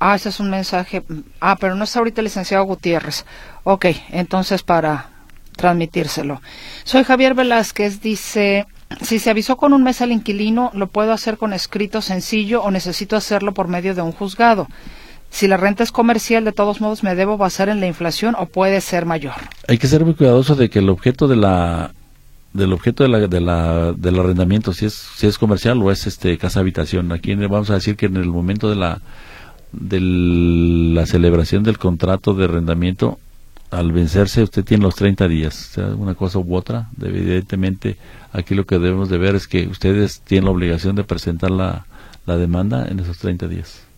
Ah, 0.02 0.15
ese 0.15 0.28
es 0.28 0.42
un 0.42 0.50
mensaje. 0.50 1.02
Ah, 1.39 1.56
pero 1.58 1.76
no 1.76 1.86
está 1.86 2.00
ahorita 2.00 2.20
el 2.20 2.26
licenciado 2.26 2.65
Gutiérrez. 2.65 3.24
Ok, 3.63 3.86
entonces 4.10 4.63
para 4.63 5.12
transmitírselo. 5.56 6.42
Soy 6.84 7.06
Javier 7.06 7.36
Velázquez. 7.36 8.02
Dice, 8.02 8.68
si 9.02 9.18
se 9.18 9.30
avisó 9.30 9.56
con 9.56 9.72
un 9.72 9.82
mes 9.82 10.02
al 10.02 10.12
inquilino, 10.12 10.72
¿lo 10.74 10.88
puedo 10.88 11.13
hacer 11.13 11.38
con 11.38 11.54
escrito 11.54 12.02
sencillo 12.02 12.62
o 12.62 12.72
necesito 12.72 13.15
hacerlo 13.15 13.54
por 13.54 13.70
medio 13.70 13.96
de 13.96 14.02
un 14.02 14.12
juzgado? 14.12 14.68
Si 15.30 15.48
la 15.48 15.56
renta 15.56 15.84
es 15.84 15.94
comercial, 15.94 16.44
de 16.44 16.52
todos 16.52 16.82
modos, 16.82 17.02
¿me 17.02 17.15
debo 17.15 17.38
basar 17.38 17.70
en 17.70 17.80
la 17.80 17.88
inflación 17.88 18.36
o 18.38 18.48
puede 18.48 18.82
ser 18.82 19.06
mayor? 19.06 19.36
Hay 19.70 19.78
que 19.78 19.88
ser 19.88 20.04
muy 20.04 20.15
cuidadoso 20.15 20.56
de 20.56 20.70
que 20.70 20.80
el 20.80 20.89
objeto 20.89 21.30
de 21.30 21.38
la 21.38 21.94
del 22.60 22.74
objeto 22.74 23.04
de 23.04 23.10
la, 23.10 23.28
de 23.28 23.41
la, 23.41 23.93
del 23.93 24.19
arrendamiento, 24.19 24.74
si 24.74 24.86
es, 24.86 24.93
si 24.93 25.26
es 25.26 25.38
comercial 25.38 25.82
o 25.82 25.91
es 25.91 26.06
este 26.06 26.38
casa 26.38 26.60
habitación. 26.60 27.12
Aquí 27.12 27.34
vamos 27.34 27.69
a 27.69 27.76
decir 27.76 27.95
que 27.95 28.06
en 28.06 28.17
el 28.17 28.28
momento 28.28 28.69
de 28.69 28.76
la, 28.76 29.02
de 29.72 30.00
la 30.00 31.06
celebración 31.06 31.63
del 31.63 31.78
contrato 31.78 32.34
de 32.34 32.45
arrendamiento, 32.45 33.19
al 33.72 33.91
vencerse 33.91 34.43
usted 34.43 34.63
tiene 34.63 34.84
los 34.84 34.95
30 34.95 35.28
días, 35.28 35.56
sea 35.56 35.88
una 35.88 36.15
cosa 36.15 36.39
u 36.39 36.56
otra. 36.56 36.89
Evidentemente, 37.02 37.98
aquí 38.34 38.56
lo 38.56 38.65
que 38.65 38.78
debemos 38.78 39.10
de 39.10 39.17
ver 39.17 39.36
es 39.36 39.48
que 39.48 39.67
ustedes 39.67 40.22
tienen 40.22 40.45
la 40.45 40.52
obligación 40.52 40.95
de 40.95 41.04
presentar 41.04 41.52
la, 41.52 41.86
la 42.26 42.38
demanda 42.38 42.88
en 42.88 43.00
esos 43.00 43.17
30 43.17 43.48
días. 43.48 43.88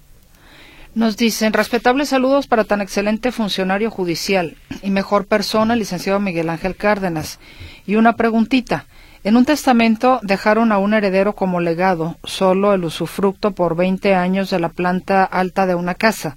Nos 0.93 1.15
dicen, 1.15 1.53
respetables 1.53 2.09
saludos 2.09 2.47
para 2.47 2.65
tan 2.65 2.81
excelente 2.81 3.31
funcionario 3.31 3.89
judicial 3.89 4.57
y 4.81 4.89
mejor 4.89 5.25
persona, 5.25 5.77
licenciado 5.77 6.19
Miguel 6.19 6.49
Ángel 6.49 6.75
Cárdenas. 6.75 7.39
Y 7.87 7.95
una 7.95 8.17
preguntita. 8.17 8.85
En 9.23 9.37
un 9.37 9.45
testamento 9.45 10.19
dejaron 10.21 10.73
a 10.73 10.79
un 10.79 10.93
heredero 10.93 11.33
como 11.33 11.61
legado 11.61 12.17
solo 12.25 12.73
el 12.73 12.83
usufructo 12.83 13.51
por 13.51 13.77
20 13.77 14.15
años 14.15 14.49
de 14.49 14.59
la 14.59 14.67
planta 14.67 15.23
alta 15.23 15.65
de 15.65 15.75
una 15.75 15.95
casa 15.95 16.35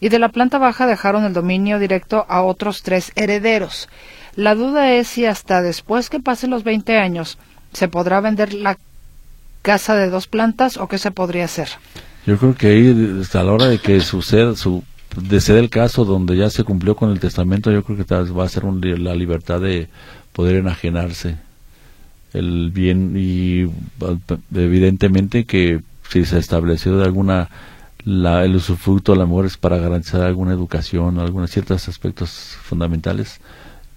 y 0.00 0.10
de 0.10 0.18
la 0.18 0.28
planta 0.28 0.58
baja 0.58 0.86
dejaron 0.86 1.24
el 1.24 1.32
dominio 1.32 1.78
directo 1.78 2.26
a 2.28 2.42
otros 2.42 2.82
tres 2.82 3.10
herederos. 3.16 3.88
La 4.34 4.54
duda 4.54 4.92
es 4.92 5.08
si 5.08 5.24
hasta 5.24 5.62
después 5.62 6.10
que 6.10 6.20
pasen 6.20 6.50
los 6.50 6.62
20 6.62 6.98
años 6.98 7.38
se 7.72 7.88
podrá 7.88 8.20
vender 8.20 8.52
la 8.52 8.76
casa 9.62 9.94
de 9.94 10.10
dos 10.10 10.26
plantas 10.26 10.76
o 10.76 10.88
qué 10.88 10.98
se 10.98 11.10
podría 11.10 11.46
hacer. 11.46 11.68
Yo 12.26 12.38
creo 12.38 12.54
que 12.54 12.68
ahí, 12.68 13.18
hasta 13.20 13.42
la 13.42 13.52
hora 13.52 13.66
de 13.66 13.78
que 13.78 14.00
suceda, 14.00 14.56
su, 14.56 14.82
de 15.16 15.58
el 15.58 15.70
caso 15.70 16.04
donde 16.04 16.36
ya 16.36 16.50
se 16.50 16.64
cumplió 16.64 16.96
con 16.96 17.10
el 17.10 17.20
testamento, 17.20 17.70
yo 17.70 17.82
creo 17.84 17.98
que 17.98 18.14
va 18.14 18.44
a 18.44 18.48
ser 18.48 18.64
la 18.64 19.14
libertad 19.14 19.60
de 19.60 19.88
poder 20.32 20.56
enajenarse 20.56 21.36
el 22.32 22.70
bien 22.72 23.14
y 23.16 23.70
evidentemente 24.54 25.44
que 25.44 25.80
si 26.10 26.24
se 26.24 26.38
estableció 26.38 26.96
de 26.98 27.04
alguna 27.04 27.48
la, 28.04 28.44
el 28.44 28.56
usufructo 28.56 29.12
de 29.12 29.18
la 29.18 29.24
mujer 29.24 29.46
es 29.46 29.56
para 29.56 29.78
garantizar 29.78 30.22
alguna 30.22 30.52
educación, 30.52 31.18
algunos 31.18 31.50
ciertos 31.50 31.88
aspectos 31.88 32.58
fundamentales 32.62 33.40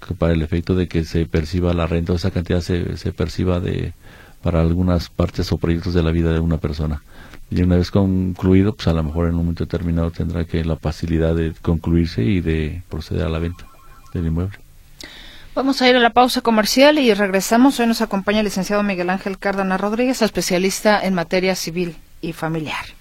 que 0.07 0.13
para 0.13 0.33
el 0.33 0.41
efecto 0.41 0.75
de 0.75 0.87
que 0.87 1.03
se 1.03 1.25
perciba 1.25 1.73
la 1.73 1.87
renta 1.87 2.13
o 2.13 2.15
esa 2.15 2.31
cantidad 2.31 2.61
se, 2.61 2.95
se 2.97 3.11
perciba 3.11 3.59
de 3.59 3.93
para 4.41 4.61
algunas 4.61 5.09
partes 5.09 5.51
o 5.51 5.57
proyectos 5.57 5.93
de 5.93 6.03
la 6.03 6.11
vida 6.11 6.31
de 6.31 6.39
una 6.39 6.57
persona. 6.57 7.01
Y 7.49 7.61
una 7.61 7.77
vez 7.77 7.91
concluido, 7.91 8.73
pues 8.73 8.87
a 8.87 8.93
lo 8.93 9.03
mejor 9.03 9.27
en 9.27 9.35
un 9.35 9.37
momento 9.37 9.63
determinado 9.63 10.11
tendrá 10.11 10.45
que 10.45 10.65
la 10.65 10.75
facilidad 10.75 11.33
de 11.33 11.53
concluirse 11.61 12.23
y 12.23 12.41
de 12.41 12.81
proceder 12.89 13.25
a 13.25 13.29
la 13.29 13.39
venta 13.39 13.65
del 14.13 14.27
inmueble. 14.27 14.57
Vamos 15.55 15.81
a 15.81 15.89
ir 15.89 15.95
a 15.95 15.99
la 15.99 16.11
pausa 16.11 16.41
comercial 16.41 16.99
y 16.99 17.13
regresamos. 17.13 17.79
Hoy 17.79 17.87
nos 17.87 18.01
acompaña 18.01 18.39
el 18.39 18.45
licenciado 18.45 18.83
Miguel 18.83 19.09
Ángel 19.09 19.39
Cárdana 19.39 19.77
Rodríguez, 19.77 20.21
especialista 20.21 21.03
en 21.03 21.15
materia 21.15 21.55
civil 21.55 21.95
y 22.21 22.33
familiar. 22.33 22.96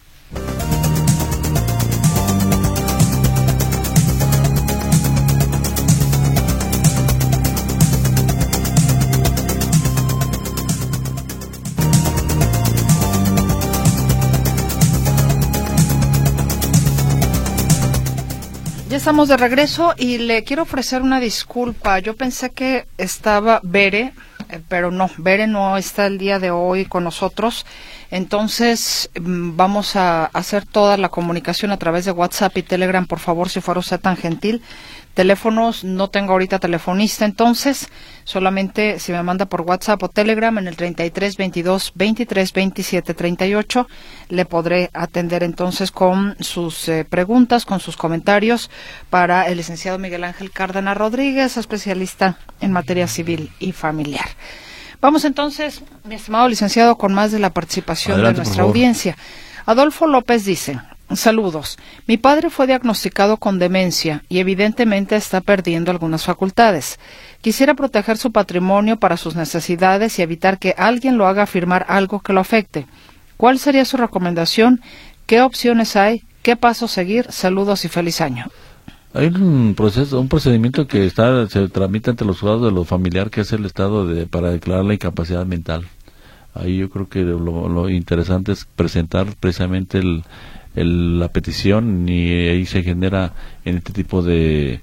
Estamos 18.96 19.28
de 19.28 19.37
regreso 19.37 19.94
y 19.96 20.18
le 20.18 20.42
quiero 20.42 20.62
ofrecer 20.62 21.02
una 21.02 21.20
disculpa. 21.20 21.98
Yo 21.98 22.16
pensé 22.16 22.50
que 22.50 22.87
estaba 22.96 23.61
Bere, 23.62 24.14
eh, 24.48 24.61
pero 24.68 24.90
no, 24.90 25.11
Bere 25.18 25.46
no 25.46 25.76
está 25.76 26.06
el 26.06 26.16
día 26.16 26.38
de 26.38 26.50
hoy 26.50 26.87
con 26.87 27.04
nosotros. 27.04 27.66
Entonces 28.11 29.11
mm, 29.20 29.54
vamos 29.54 29.96
a 29.96 30.24
hacer 30.26 30.64
toda 30.64 30.96
la 30.96 31.11
comunicación 31.11 31.72
a 31.72 31.76
través 31.76 32.06
de 32.06 32.12
WhatsApp 32.12 32.56
y 32.56 32.62
Telegram, 32.62 33.06
por 33.06 33.18
favor, 33.18 33.50
si 33.50 33.61
fuera 33.61 33.80
usted 33.80 34.00
tan 34.00 34.16
gentil. 34.16 34.62
Teléfonos, 35.16 35.83
no 35.83 36.11
tengo 36.11 36.33
ahorita 36.33 36.59
telefonista, 36.59 37.24
entonces 37.24 37.88
solamente 38.24 38.98
si 38.98 39.12
me 39.12 39.22
manda 39.22 39.46
por 39.46 39.62
WhatsApp 39.62 40.02
o 40.02 40.11
Telegram 40.11 40.59
en 40.59 40.68
el 40.68 40.76
33 40.76 41.38
22 41.38 41.92
23 41.94 42.52
27 42.52 43.14
38 43.14 43.88
le 44.29 44.44
podré 44.44 44.90
atender 44.92 45.42
entonces 45.42 45.90
con 45.90 46.37
sus 46.40 46.87
eh, 46.90 47.07
preguntas, 47.09 47.64
con 47.64 47.81
sus 47.81 47.96
comentarios 47.96 48.70
para 49.09 49.48
el 49.48 49.57
licenciado 49.57 49.98
Miguel 49.98 50.22
Ángel 50.22 50.50
Cárdena 50.50 50.92
Rodríguez, 50.92 51.57
especialista 51.57 52.37
en 52.61 52.72
materia 52.72 53.07
civil 53.07 53.50
y 53.59 53.72
familiar. 53.72 54.26
Vamos 55.00 55.24
entonces, 55.24 55.83
mi 56.05 56.16
estimado 56.16 56.46
licenciado, 56.46 56.98
con 56.98 57.14
más 57.14 57.33
de 57.33 57.38
la 57.38 57.55
participación 57.55 58.22
de 58.22 58.35
nuestra 58.35 58.64
audiencia. 58.64 59.16
Adolfo 59.64 60.07
López 60.07 60.44
dice, 60.44 60.79
Saludos. 61.14 61.78
Mi 62.08 62.16
padre 62.16 62.50
fue 62.50 62.66
diagnosticado 62.66 63.36
con 63.36 63.60
demencia 63.60 64.24
y 64.28 64.40
evidentemente 64.40 65.14
está 65.14 65.40
perdiendo 65.40 65.92
algunas 65.92 66.24
facultades. 66.24 66.98
Quisiera 67.42 67.74
proteger 67.74 68.16
su 68.16 68.32
patrimonio 68.32 68.96
para 68.96 69.16
sus 69.16 69.36
necesidades 69.36 70.18
y 70.18 70.22
evitar 70.22 70.58
que 70.58 70.74
alguien 70.76 71.16
lo 71.16 71.28
haga 71.28 71.46
firmar 71.46 71.86
algo 71.88 72.20
que 72.20 72.32
lo 72.32 72.40
afecte. 72.40 72.86
¿Cuál 73.36 73.60
sería 73.60 73.84
su 73.84 73.96
recomendación? 73.96 74.80
¿Qué 75.26 75.42
opciones 75.42 75.94
hay? 75.94 76.24
¿Qué 76.42 76.56
paso 76.56 76.88
seguir? 76.88 77.26
Saludos 77.30 77.84
y 77.84 77.88
feliz 77.88 78.20
año. 78.20 78.46
Hay 79.14 79.28
un 79.28 79.74
proceso, 79.76 80.20
un 80.20 80.28
procedimiento 80.28 80.88
que 80.88 81.06
está 81.06 81.48
se 81.48 81.68
tramita 81.68 82.10
ante 82.10 82.24
los 82.24 82.40
juzgados 82.40 82.64
de 82.64 82.72
lo 82.72 82.84
familiar, 82.84 83.30
que 83.30 83.42
es 83.42 83.52
el 83.52 83.64
estado 83.64 84.06
de 84.06 84.26
para 84.26 84.50
declarar 84.50 84.84
la 84.84 84.94
incapacidad 84.94 85.46
mental. 85.46 85.86
Ahí 86.52 86.78
yo 86.78 86.90
creo 86.90 87.08
que 87.08 87.20
lo 87.20 87.88
interesante 87.90 88.52
es 88.52 88.64
presentar 88.64 89.26
precisamente 89.38 89.98
el, 89.98 90.24
la 90.84 91.28
petición 91.28 92.08
y 92.08 92.48
ahí 92.48 92.66
se 92.66 92.82
genera 92.82 93.32
en 93.64 93.78
este 93.78 93.92
tipo 93.92 94.22
de 94.22 94.80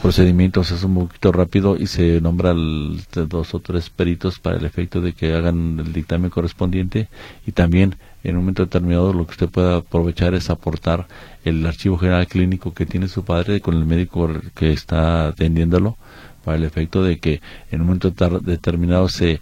procedimientos 0.00 0.70
es 0.70 0.84
un 0.84 0.94
poquito 0.94 1.32
rápido 1.32 1.76
y 1.76 1.86
se 1.86 2.20
nombra 2.20 2.54
dos 2.54 3.54
o 3.54 3.60
tres 3.60 3.90
peritos 3.90 4.38
para 4.38 4.56
el 4.56 4.64
efecto 4.64 5.00
de 5.00 5.12
que 5.12 5.34
hagan 5.34 5.78
el 5.80 5.92
dictamen 5.92 6.30
correspondiente 6.30 7.08
y 7.46 7.52
también 7.52 7.96
en 8.24 8.36
un 8.36 8.42
momento 8.42 8.64
determinado 8.64 9.12
lo 9.12 9.26
que 9.26 9.32
usted 9.32 9.48
pueda 9.48 9.78
aprovechar 9.78 10.34
es 10.34 10.50
aportar 10.50 11.08
el 11.44 11.66
archivo 11.66 11.98
general 11.98 12.26
clínico 12.26 12.72
que 12.72 12.86
tiene 12.86 13.08
su 13.08 13.24
padre 13.24 13.60
con 13.60 13.74
el 13.74 13.84
médico 13.84 14.30
que 14.54 14.72
está 14.72 15.28
atendiéndolo 15.28 15.96
para 16.44 16.56
el 16.56 16.64
efecto 16.64 17.02
de 17.02 17.18
que 17.18 17.40
en 17.70 17.80
un 17.80 17.88
momento 17.88 18.10
determinado 18.40 19.08
se 19.08 19.40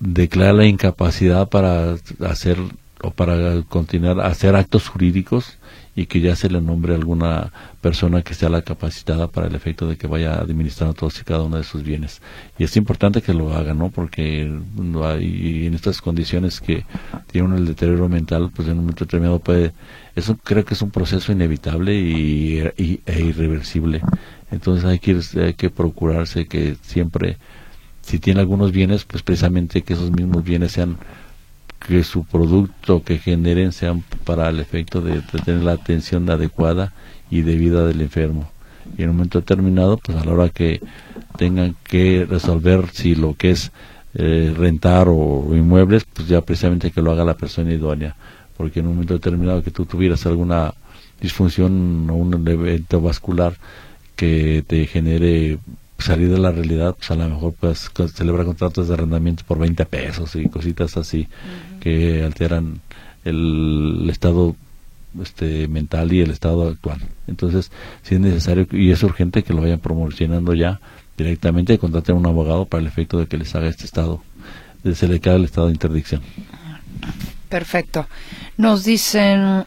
declara 0.00 0.52
la 0.52 0.66
incapacidad 0.66 1.48
para 1.48 1.96
hacer 2.26 2.58
o 3.02 3.10
para 3.10 3.62
continuar 3.62 4.20
a 4.20 4.26
hacer 4.26 4.56
actos 4.56 4.88
jurídicos 4.88 5.58
y 5.94 6.06
que 6.06 6.20
ya 6.20 6.36
se 6.36 6.48
le 6.48 6.60
nombre 6.60 6.94
a 6.94 6.96
alguna 6.96 7.52
persona 7.80 8.22
que 8.22 8.32
sea 8.32 8.48
la 8.48 8.62
capacitada 8.62 9.28
para 9.28 9.48
el 9.48 9.54
efecto 9.54 9.86
de 9.86 9.96
que 9.96 10.06
vaya 10.06 10.34
administrando 10.34 10.94
todos 10.94 11.20
y 11.20 11.24
cada 11.24 11.42
uno 11.42 11.58
de 11.58 11.64
sus 11.64 11.82
bienes. 11.82 12.22
Y 12.58 12.64
es 12.64 12.76
importante 12.76 13.20
que 13.20 13.34
lo 13.34 13.52
haga, 13.52 13.74
¿no? 13.74 13.90
Porque 13.90 14.50
no 14.76 15.06
hay, 15.06 15.66
en 15.66 15.74
estas 15.74 16.00
condiciones 16.00 16.60
que 16.60 16.84
tiene 17.30 17.56
el 17.56 17.66
deterioro 17.66 18.08
mental, 18.08 18.50
pues 18.54 18.68
en 18.68 18.74
un 18.74 18.80
momento 18.80 19.04
determinado 19.04 19.38
puede... 19.38 19.72
Eso 20.16 20.36
creo 20.36 20.64
que 20.64 20.74
es 20.74 20.82
un 20.82 20.90
proceso 20.90 21.30
inevitable 21.30 21.94
y, 21.94 22.60
e 23.04 23.20
irreversible. 23.20 24.00
Entonces 24.50 24.84
hay 24.84 24.98
que, 24.98 25.20
hay 25.42 25.54
que 25.54 25.70
procurarse 25.70 26.46
que 26.46 26.76
siempre, 26.82 27.36
si 28.00 28.18
tiene 28.18 28.40
algunos 28.40 28.72
bienes, 28.72 29.04
pues 29.04 29.22
precisamente 29.22 29.82
que 29.82 29.92
esos 29.92 30.10
mismos 30.10 30.42
bienes 30.42 30.72
sean 30.72 30.96
que 31.86 32.04
su 32.04 32.24
producto 32.24 33.02
que 33.02 33.18
generen 33.18 33.72
sean 33.72 34.02
para 34.24 34.48
el 34.48 34.60
efecto 34.60 35.00
de, 35.00 35.20
tener 35.44 35.62
la 35.62 35.72
atención 35.72 36.28
adecuada 36.30 36.92
y 37.30 37.42
debida 37.42 37.84
del 37.86 38.00
enfermo. 38.00 38.50
Y 38.96 39.02
en 39.02 39.10
un 39.10 39.16
momento 39.16 39.40
determinado, 39.40 39.96
pues 39.96 40.18
a 40.18 40.24
la 40.24 40.32
hora 40.32 40.48
que 40.48 40.80
tengan 41.36 41.76
que 41.84 42.26
resolver 42.28 42.88
si 42.92 43.14
lo 43.14 43.34
que 43.34 43.50
es 43.50 43.72
eh, 44.14 44.52
rentar 44.56 45.08
o, 45.08 45.46
inmuebles, 45.52 46.04
pues 46.04 46.28
ya 46.28 46.40
precisamente 46.40 46.90
que 46.90 47.02
lo 47.02 47.12
haga 47.12 47.24
la 47.24 47.36
persona 47.36 47.72
idónea. 47.72 48.16
Porque 48.56 48.80
en 48.80 48.86
un 48.86 48.94
momento 48.94 49.14
determinado 49.14 49.62
que 49.62 49.70
tú 49.70 49.86
tuvieras 49.86 50.26
alguna 50.26 50.74
disfunción 51.20 52.08
o 52.10 52.14
un 52.14 52.46
evento 52.46 53.00
vascular 53.00 53.54
que 54.16 54.64
te 54.66 54.86
genere 54.86 55.58
salir 55.98 56.30
de 56.30 56.38
la 56.38 56.50
realidad, 56.50 56.94
pues 56.96 57.10
a 57.12 57.14
lo 57.14 57.28
mejor 57.28 57.54
puedes 57.54 57.90
celebrar 58.14 58.44
contratos 58.44 58.88
de 58.88 58.94
arrendamiento 58.94 59.44
por 59.46 59.58
20 59.58 59.86
pesos 59.86 60.34
y 60.36 60.48
cositas 60.48 60.96
así 60.96 61.28
que 61.82 62.22
alteran 62.22 62.80
el, 63.24 64.06
estado 64.08 64.54
este 65.20 65.66
mental 65.66 66.12
y 66.12 66.20
el 66.20 66.30
estado 66.30 66.68
actual. 66.68 67.00
Entonces, 67.26 67.72
si 68.02 68.14
es 68.14 68.20
necesario 68.20 68.68
y 68.70 68.92
es 68.92 69.02
urgente 69.02 69.42
que 69.42 69.52
lo 69.52 69.62
vayan 69.62 69.80
promocionando 69.80 70.54
ya 70.54 70.80
directamente, 71.16 71.78
contraten 71.78 72.14
a 72.14 72.18
un 72.18 72.26
abogado 72.26 72.66
para 72.66 72.82
el 72.82 72.86
efecto 72.86 73.18
de 73.18 73.26
que 73.26 73.36
les 73.36 73.52
haga 73.56 73.66
este 73.66 73.84
estado, 73.84 74.22
de 74.84 74.94
se 74.94 75.08
le 75.08 75.18
cae 75.18 75.34
el 75.34 75.44
estado 75.44 75.66
de 75.66 75.72
interdicción. 75.72 76.22
Perfecto. 77.48 78.06
Nos 78.56 78.84
dicen, 78.84 79.64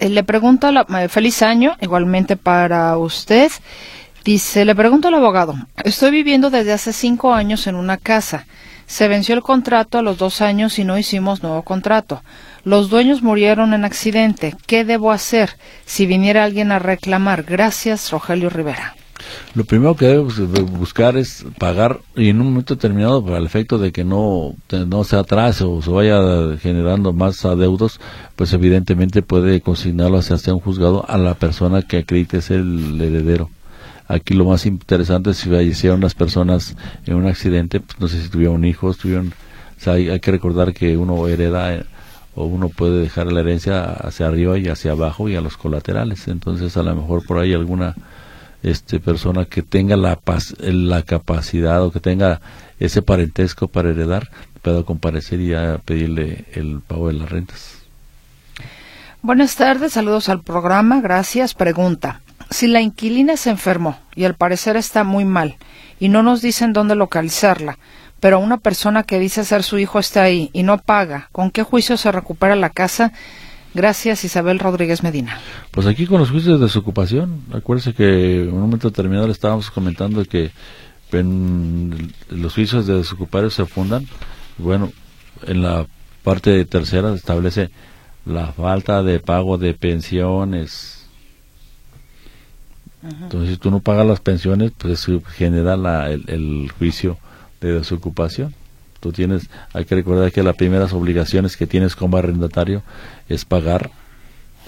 eh, 0.00 0.08
le 0.08 0.24
pregunto, 0.24 0.72
la, 0.72 0.84
eh, 1.00 1.08
feliz 1.08 1.42
año, 1.42 1.76
igualmente 1.80 2.36
para 2.36 2.98
usted. 2.98 3.52
Dice, 4.24 4.64
le 4.64 4.74
pregunto 4.74 5.06
al 5.06 5.14
abogado, 5.14 5.54
estoy 5.84 6.10
viviendo 6.10 6.50
desde 6.50 6.72
hace 6.72 6.92
cinco 6.92 7.32
años 7.32 7.68
en 7.68 7.76
una 7.76 7.98
casa. 7.98 8.46
Se 8.86 9.08
venció 9.08 9.34
el 9.34 9.42
contrato 9.42 9.98
a 9.98 10.02
los 10.02 10.18
dos 10.18 10.40
años 10.40 10.78
y 10.78 10.84
no 10.84 10.96
hicimos 10.96 11.42
nuevo 11.42 11.62
contrato. 11.62 12.22
Los 12.64 12.88
dueños 12.88 13.22
murieron 13.22 13.74
en 13.74 13.84
accidente. 13.84 14.54
¿Qué 14.66 14.84
debo 14.84 15.10
hacer 15.10 15.50
si 15.84 16.06
viniera 16.06 16.44
alguien 16.44 16.72
a 16.72 16.78
reclamar? 16.78 17.42
Gracias, 17.42 18.10
Rogelio 18.10 18.48
Rivera. 18.48 18.94
Lo 19.54 19.64
primero 19.64 19.96
que 19.96 20.06
debe 20.06 20.62
buscar 20.62 21.16
es 21.16 21.44
pagar 21.58 22.00
y 22.14 22.28
en 22.28 22.40
un 22.40 22.48
momento 22.48 22.74
determinado 22.74 23.24
para 23.24 23.38
el 23.38 23.46
efecto 23.46 23.78
de 23.78 23.90
que 23.90 24.04
no, 24.04 24.54
no 24.70 25.04
se 25.04 25.16
atrase 25.16 25.64
o 25.64 25.82
se 25.82 25.90
vaya 25.90 26.56
generando 26.58 27.12
más 27.12 27.44
adeudos, 27.44 27.98
pues 28.36 28.52
evidentemente 28.52 29.22
puede 29.22 29.60
consignarlo 29.62 30.18
hacia 30.18 30.54
un 30.54 30.60
juzgado 30.60 31.04
a 31.08 31.16
la 31.18 31.34
persona 31.34 31.82
que 31.82 31.98
acredite 31.98 32.40
ser 32.40 32.60
el 32.60 33.00
heredero 33.00 33.50
Aquí 34.08 34.34
lo 34.34 34.44
más 34.44 34.66
interesante 34.66 35.30
es 35.30 35.38
si 35.38 35.50
fallecieron 35.50 36.00
las 36.00 36.14
personas 36.14 36.76
en 37.06 37.14
un 37.14 37.26
accidente, 37.26 37.80
pues 37.80 37.98
no 37.98 38.08
sé 38.08 38.22
si 38.22 38.28
tuvieron 38.28 38.64
hijos, 38.64 38.98
tuvieron, 38.98 39.28
o 39.28 39.80
sea, 39.80 39.94
hay, 39.94 40.20
que 40.20 40.30
recordar 40.30 40.72
que 40.72 40.96
uno 40.96 41.26
hereda 41.26 41.74
eh, 41.74 41.84
o 42.34 42.44
uno 42.44 42.68
puede 42.68 43.00
dejar 43.00 43.32
la 43.32 43.40
herencia 43.40 43.84
hacia 43.84 44.28
arriba 44.28 44.58
y 44.58 44.68
hacia 44.68 44.92
abajo 44.92 45.28
y 45.28 45.34
a 45.34 45.40
los 45.40 45.56
colaterales. 45.56 46.28
Entonces, 46.28 46.76
a 46.76 46.82
lo 46.82 46.94
mejor 46.94 47.24
por 47.26 47.38
ahí 47.38 47.52
alguna 47.52 47.94
este 48.62 49.00
persona 49.00 49.44
que 49.44 49.62
tenga 49.62 49.96
la, 49.96 50.18
la 50.60 51.02
capacidad 51.02 51.82
o 51.82 51.92
que 51.92 52.00
tenga 52.00 52.40
ese 52.78 53.02
parentesco 53.02 53.68
para 53.68 53.90
heredar, 53.90 54.30
pueda 54.62 54.82
comparecer 54.82 55.40
y 55.40 55.52
pedirle 55.84 56.44
el 56.52 56.80
pago 56.80 57.08
de 57.08 57.14
las 57.14 57.30
rentas. 57.30 57.78
Buenas 59.22 59.56
tardes, 59.56 59.92
saludos 59.92 60.28
al 60.28 60.42
programa, 60.42 61.00
gracias. 61.00 61.54
Pregunta, 61.54 62.20
si 62.50 62.66
la 62.66 62.80
inquilina 62.80 63.36
se 63.36 63.50
enfermó 63.50 63.98
y 64.14 64.24
al 64.24 64.34
parecer 64.34 64.76
está 64.76 65.04
muy 65.04 65.24
mal 65.24 65.56
y 65.98 66.08
no 66.08 66.22
nos 66.22 66.42
dicen 66.42 66.72
dónde 66.72 66.94
localizarla, 66.94 67.78
pero 68.20 68.38
una 68.38 68.58
persona 68.58 69.02
que 69.02 69.18
dice 69.18 69.44
ser 69.44 69.62
su 69.62 69.78
hijo 69.78 69.98
está 69.98 70.22
ahí 70.22 70.50
y 70.52 70.62
no 70.62 70.78
paga, 70.78 71.28
¿con 71.32 71.50
qué 71.50 71.62
juicio 71.62 71.96
se 71.96 72.12
recupera 72.12 72.56
la 72.56 72.70
casa? 72.70 73.12
Gracias, 73.74 74.24
Isabel 74.24 74.58
Rodríguez 74.58 75.02
Medina. 75.02 75.38
Pues 75.70 75.86
aquí 75.86 76.06
con 76.06 76.18
los 76.18 76.30
juicios 76.30 76.58
de 76.58 76.64
desocupación, 76.64 77.42
acuérdese 77.52 77.92
que 77.92 78.44
en 78.44 78.54
un 78.54 78.60
momento 78.60 78.88
determinado 78.88 79.26
le 79.26 79.32
estábamos 79.32 79.70
comentando 79.70 80.24
que 80.24 80.50
los 81.12 82.54
juicios 82.54 82.86
de 82.86 82.96
desocupados 82.96 83.54
se 83.54 83.66
fundan, 83.66 84.06
bueno, 84.56 84.92
en 85.46 85.62
la 85.62 85.86
parte 86.22 86.64
tercera 86.64 87.12
establece 87.12 87.70
la 88.24 88.52
falta 88.52 89.02
de 89.02 89.20
pago 89.20 89.58
de 89.58 89.74
pensiones, 89.74 90.95
entonces, 93.22 93.50
si 93.50 93.56
tú 93.56 93.70
no 93.70 93.80
pagas 93.80 94.06
las 94.06 94.20
pensiones, 94.20 94.72
pues 94.76 95.06
genera 95.34 95.76
la, 95.76 96.10
el, 96.10 96.70
juicio 96.78 97.18
de 97.60 97.72
desocupación. 97.72 98.54
Tú 99.00 99.12
tienes, 99.12 99.48
hay 99.72 99.84
que 99.84 99.94
recordar 99.94 100.32
que 100.32 100.42
las 100.42 100.56
primeras 100.56 100.92
obligaciones 100.92 101.56
que 101.56 101.66
tienes 101.66 101.94
como 101.94 102.16
arrendatario 102.16 102.82
es 103.28 103.44
pagar 103.44 103.90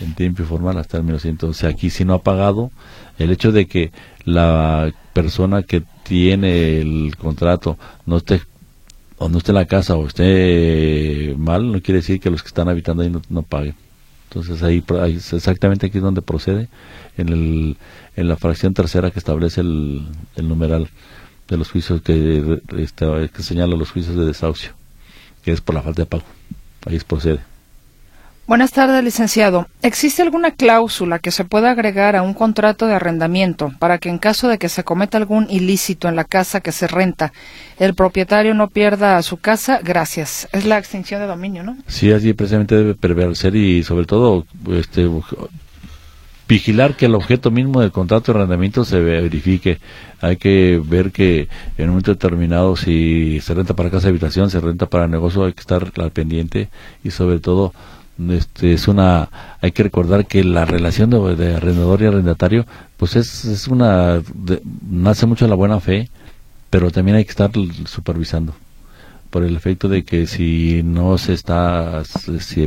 en 0.00 0.14
tiempo 0.14 0.42
y 0.42 0.46
forma 0.46 0.72
las 0.72 0.88
términos. 0.88 1.24
Entonces, 1.24 1.64
aquí 1.64 1.90
si 1.90 2.04
no 2.04 2.14
ha 2.14 2.22
pagado, 2.22 2.70
el 3.18 3.30
hecho 3.30 3.52
de 3.52 3.66
que 3.66 3.90
la 4.24 4.92
persona 5.12 5.62
que 5.62 5.82
tiene 6.02 6.78
el 6.80 7.16
contrato 7.16 7.76
no 8.06 8.18
esté 8.18 8.42
o 9.18 9.28
no 9.28 9.38
esté 9.38 9.50
en 9.50 9.56
la 9.56 9.66
casa 9.66 9.96
o 9.96 10.06
esté 10.06 11.34
mal, 11.36 11.72
no 11.72 11.80
quiere 11.80 12.00
decir 12.00 12.20
que 12.20 12.30
los 12.30 12.42
que 12.42 12.48
están 12.48 12.68
habitando 12.68 13.02
ahí 13.02 13.12
no, 13.28 13.42
paguen. 13.42 13.74
Entonces 14.28 14.62
ahí, 14.62 14.84
ahí, 15.00 15.14
exactamente 15.14 15.86
aquí 15.86 15.98
es 15.98 16.04
donde 16.04 16.22
procede 16.22 16.68
en 17.16 17.28
el 17.30 17.76
en 18.18 18.26
la 18.26 18.36
fracción 18.36 18.74
tercera 18.74 19.12
que 19.12 19.20
establece 19.20 19.60
el, 19.60 20.04
numeral 20.42 20.88
de 21.46 21.56
los 21.56 21.70
juicios 21.70 22.02
que, 22.02 22.60
este, 22.76 23.06
que 23.32 23.42
señala 23.44 23.76
los 23.76 23.92
juicios 23.92 24.16
de 24.16 24.24
desahucio, 24.24 24.72
que 25.44 25.52
es 25.52 25.60
por 25.60 25.76
la 25.76 25.82
falta 25.82 26.02
de 26.02 26.06
pago. 26.06 26.24
Ahí 26.84 26.98
procede. 26.98 27.38
Buenas 28.48 28.72
tardes, 28.72 29.04
licenciado. 29.04 29.68
¿Existe 29.82 30.22
alguna 30.22 30.50
cláusula 30.50 31.20
que 31.20 31.30
se 31.30 31.44
pueda 31.44 31.70
agregar 31.70 32.16
a 32.16 32.22
un 32.22 32.34
contrato 32.34 32.86
de 32.86 32.94
arrendamiento 32.94 33.72
para 33.78 33.98
que 33.98 34.08
en 34.08 34.18
caso 34.18 34.48
de 34.48 34.58
que 34.58 34.68
se 34.68 34.82
cometa 34.82 35.16
algún 35.16 35.46
ilícito 35.48 36.08
en 36.08 36.16
la 36.16 36.24
casa 36.24 36.60
que 36.60 36.72
se 36.72 36.88
renta, 36.88 37.32
el 37.78 37.94
propietario 37.94 38.54
no 38.54 38.68
pierda 38.68 39.22
su 39.22 39.36
casa? 39.36 39.80
Gracias. 39.84 40.48
Es 40.50 40.64
la 40.64 40.78
extinción 40.78 41.20
de 41.20 41.28
dominio, 41.28 41.62
¿no? 41.62 41.76
Sí, 41.86 42.10
así 42.10 42.32
precisamente 42.32 42.74
debe 42.74 42.94
prevalecer 42.94 43.54
y 43.54 43.84
sobre 43.84 44.06
todo 44.06 44.44
este, 44.72 45.08
vigilar 46.48 46.96
que 46.96 47.06
el 47.06 47.14
objeto 47.14 47.50
mismo 47.50 47.80
del 47.80 47.92
contrato 47.92 48.32
de 48.32 48.38
arrendamiento 48.38 48.84
se 48.84 48.98
verifique. 49.00 49.78
Hay 50.20 50.38
que 50.38 50.82
ver 50.82 51.12
que 51.12 51.48
en 51.76 51.84
un 51.84 51.90
momento 51.90 52.12
determinado, 52.12 52.74
si 52.74 53.40
se 53.40 53.54
renta 53.54 53.74
para 53.74 53.90
casa 53.90 54.04
de 54.04 54.10
habitación, 54.10 54.50
se 54.50 54.58
renta 54.60 54.86
para 54.86 55.06
negocio, 55.06 55.44
hay 55.44 55.52
que 55.52 55.60
estar 55.60 55.92
al 55.96 56.10
pendiente 56.10 56.70
y 57.04 57.10
sobre 57.10 57.38
todo 57.38 57.72
este 58.30 58.72
es 58.72 58.88
una 58.88 59.28
hay 59.60 59.70
que 59.70 59.84
recordar 59.84 60.26
que 60.26 60.42
la 60.42 60.64
relación 60.64 61.08
de, 61.10 61.54
arrendador 61.54 62.02
y 62.02 62.06
arrendatario 62.06 62.66
pues 62.96 63.14
es, 63.14 63.44
es 63.44 63.68
una 63.68 64.20
nace 64.90 65.24
mucho 65.26 65.44
de 65.44 65.50
la 65.50 65.54
buena 65.54 65.78
fe 65.78 66.10
pero 66.68 66.90
también 66.90 67.16
hay 67.16 67.24
que 67.24 67.30
estar 67.30 67.52
supervisando 67.86 68.54
por 69.30 69.44
el 69.44 69.56
efecto 69.56 69.88
de 69.88 70.04
que 70.04 70.26
si 70.26 70.82
no 70.82 71.18
se 71.18 71.34
está 71.34 72.02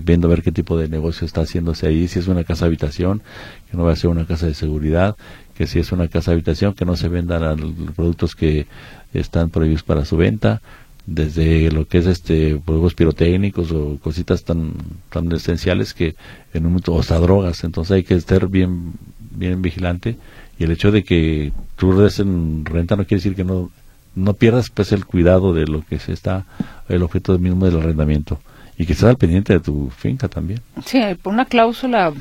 viendo 0.03 0.27
a 0.27 0.29
ver 0.29 0.43
qué 0.43 0.51
tipo 0.51 0.77
de 0.77 0.87
negocio 0.87 1.25
está 1.25 1.41
haciéndose 1.41 1.87
ahí, 1.87 2.07
si 2.07 2.19
es 2.19 2.27
una 2.27 2.43
casa 2.43 2.65
habitación, 2.65 3.21
que 3.69 3.77
no 3.77 3.83
va 3.83 3.93
a 3.93 3.95
ser 3.95 4.09
una 4.09 4.25
casa 4.25 4.45
de 4.45 4.53
seguridad, 4.53 5.15
que 5.55 5.67
si 5.67 5.79
es 5.79 5.91
una 5.91 6.07
casa 6.07 6.31
habitación, 6.31 6.73
que 6.73 6.85
no 6.85 6.95
se 6.95 7.09
vendan 7.09 7.59
los 7.59 7.73
productos 7.95 8.35
que 8.35 8.67
están 9.13 9.49
prohibidos 9.49 9.83
para 9.83 10.05
su 10.05 10.17
venta. 10.17 10.61
desde 11.07 11.71
lo 11.71 11.87
que 11.87 11.97
es 11.97 12.05
este 12.05 12.61
juegos 12.63 12.93
pirotécnicos 12.93 13.71
o 13.71 13.97
cositas 13.97 14.43
tan 14.43 14.73
tan 15.09 15.31
esenciales 15.31 15.95
que 15.95 16.15
en 16.53 16.67
un 16.67 16.79
o 16.85 16.99
hasta 16.99 17.19
drogas 17.19 17.63
entonces 17.63 17.91
hay 17.91 18.03
que 18.03 18.13
estar 18.13 18.47
bien 18.47 18.93
bien 19.31 19.63
vigilante 19.63 20.17
y 20.59 20.63
el 20.63 20.71
hecho 20.71 20.91
de 20.91 21.03
que 21.03 21.53
tú 21.75 21.97
des 21.97 22.19
en 22.19 22.65
renta 22.65 22.95
no 22.95 23.05
quiere 23.05 23.19
decir 23.19 23.35
que 23.35 23.43
no 23.43 23.71
no 24.15 24.33
pierdas 24.33 24.69
pues 24.69 24.91
el 24.91 25.05
cuidado 25.05 25.53
de 25.53 25.65
lo 25.65 25.85
que 25.85 25.99
se 25.99 26.13
está 26.13 26.45
el 26.89 27.03
objeto 27.03 27.37
mismo 27.39 27.65
del 27.65 27.77
arrendamiento 27.79 28.39
y 28.77 28.85
que 28.85 28.93
estés 28.93 29.09
al 29.09 29.17
pendiente 29.17 29.53
de 29.53 29.59
tu 29.59 29.89
finca 29.89 30.27
también 30.27 30.61
sí 30.85 31.01
una 31.23 31.45
cláusula 31.45 32.13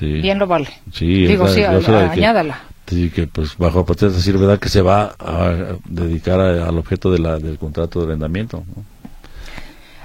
bien 0.00 0.38
lo 0.38 0.46
vale 0.46 0.68
sí 0.92 1.26
digo 1.26 1.48
sí 1.48 1.62
añádala 1.62 2.72
Sí, 2.92 3.08
que 3.08 3.26
pues 3.26 3.56
bajo 3.56 3.86
protesta 3.86 4.16
decir 4.18 4.36
verdad 4.36 4.58
que 4.58 4.68
se 4.68 4.82
va 4.82 5.14
a 5.18 5.78
dedicar 5.86 6.40
al 6.40 6.76
objeto 6.76 7.10
de 7.10 7.20
la, 7.20 7.38
del 7.38 7.56
contrato 7.56 8.00
de 8.00 8.06
arrendamiento. 8.06 8.64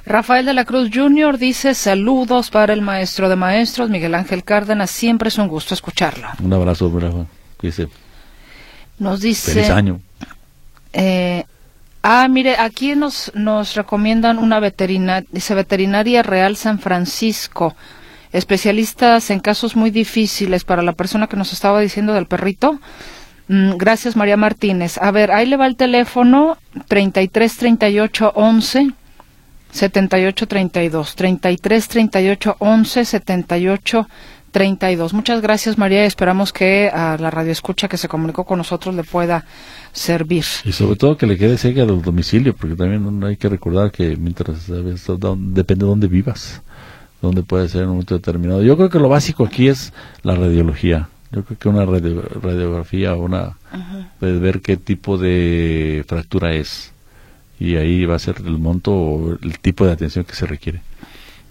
Rafael 0.05 0.45
de 0.45 0.53
la 0.53 0.63
Cruz 0.63 0.89
Jr. 0.93 1.37
dice 1.37 1.73
saludos 1.73 2.49
para 2.49 2.71
el 2.71 2.81
maestro 2.81 3.27
de 3.27 3.35
maestros, 3.35 3.89
Miguel 3.89 4.15
Ángel 4.15 4.45
Cárdenas. 4.45 4.89
Siempre 4.89 5.27
es 5.27 5.37
un 5.37 5.49
gusto 5.49 5.73
escucharlo. 5.73 6.29
Un 6.41 6.53
abrazo, 6.53 6.89
bravo. 6.89 7.27
Dice, 7.61 7.89
nos 8.99 9.19
dice... 9.19 9.51
Feliz 9.51 9.69
año. 9.69 9.99
Eh, 10.93 11.45
ah, 12.03 12.27
mire, 12.29 12.57
aquí 12.57 12.95
nos, 12.95 13.31
nos 13.35 13.75
recomiendan 13.75 14.37
una 14.39 14.59
veterinaria, 14.59 15.27
dice 15.31 15.55
Veterinaria 15.55 16.23
Real 16.23 16.55
San 16.55 16.79
Francisco 16.79 17.75
especialistas 18.33 19.29
en 19.29 19.39
casos 19.39 19.75
muy 19.75 19.91
difíciles 19.91 20.63
para 20.63 20.81
la 20.83 20.93
persona 20.93 21.27
que 21.27 21.37
nos 21.37 21.53
estaba 21.53 21.79
diciendo 21.79 22.13
del 22.13 22.27
perrito. 22.27 22.79
Mm, 23.47 23.77
gracias, 23.77 24.15
María 24.15 24.37
Martínez. 24.37 24.97
A 24.97 25.11
ver, 25.11 25.31
ahí 25.31 25.45
le 25.45 25.57
va 25.57 25.67
el 25.67 25.75
teléfono 25.75 26.57
33 26.87 27.57
38 27.57 28.33
11 28.35 28.91
78 29.71 30.47
32. 30.47 31.15
33 31.15 31.87
38 31.87 32.55
11 32.59 33.05
78 33.05 34.07
32. 34.57 35.13
Muchas 35.13 35.39
gracias, 35.39 35.77
María. 35.77 36.05
Esperamos 36.05 36.51
que 36.51 36.89
a 36.89 37.15
la 37.19 37.29
radio 37.29 37.51
escucha 37.51 37.87
que 37.87 37.95
se 37.95 38.07
comunicó 38.07 38.43
con 38.43 38.57
nosotros 38.57 38.95
le 38.95 39.03
pueda 39.03 39.45
servir. 39.91 40.45
Y 40.65 40.71
sobre 40.71 40.95
todo 40.95 41.15
que 41.15 41.27
le 41.27 41.37
quede 41.37 41.59
cerca 41.59 41.85
del 41.85 42.01
domicilio, 42.01 42.55
porque 42.55 42.75
también 42.75 43.23
hay 43.23 43.37
que 43.37 43.49
recordar 43.49 43.91
que 43.91 44.15
mientras 44.15 44.65
depende 44.65 45.85
de 45.85 45.89
dónde 45.89 46.07
vivas 46.07 46.63
donde 47.21 47.43
puede 47.43 47.69
ser 47.69 47.81
en 47.83 47.89
un 47.89 47.93
momento 47.93 48.15
determinado. 48.15 48.63
Yo 48.63 48.75
creo 48.77 48.89
que 48.89 48.97
lo 48.97 49.09
básico 49.09 49.45
aquí 49.45 49.67
es 49.67 49.93
la 50.23 50.33
radiología. 50.33 51.07
Yo 51.31 51.43
creo 51.43 51.59
que 51.59 51.69
una 51.69 51.85
radiografía, 51.85 53.13
una 53.13 53.57
de 54.19 54.39
ver 54.39 54.61
qué 54.61 54.75
tipo 54.75 55.19
de 55.19 56.03
fractura 56.07 56.55
es 56.55 56.93
y 57.59 57.75
ahí 57.75 58.05
va 58.05 58.15
a 58.15 58.19
ser 58.19 58.37
el 58.43 58.57
monto 58.57 58.91
o 58.91 59.37
el 59.39 59.59
tipo 59.59 59.85
de 59.85 59.91
atención 59.91 60.25
que 60.25 60.33
se 60.33 60.47
requiere. 60.47 60.81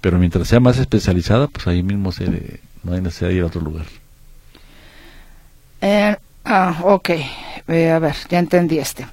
Pero 0.01 0.19
mientras 0.19 0.49
sea 0.49 0.59
más 0.59 0.79
especializada, 0.79 1.47
pues 1.47 1.69
ahí 1.69 1.85
mismo 1.85 2.11
se, 2.11 2.61
no 2.87 2.94
hay 2.94 3.01
necesidad 3.01 3.31
de 3.31 3.37
ir 3.37 3.42
a 3.42 3.46
otro 3.46 3.61
lugar. 3.61 3.85
Eh, 5.81 6.16
ah, 6.44 6.81
ok. 6.85 7.11
Eh, 7.68 7.90
a 7.90 7.99
ver, 7.99 8.14
ya 8.29 8.38
entendí 8.38 8.79
este. 8.79 9.07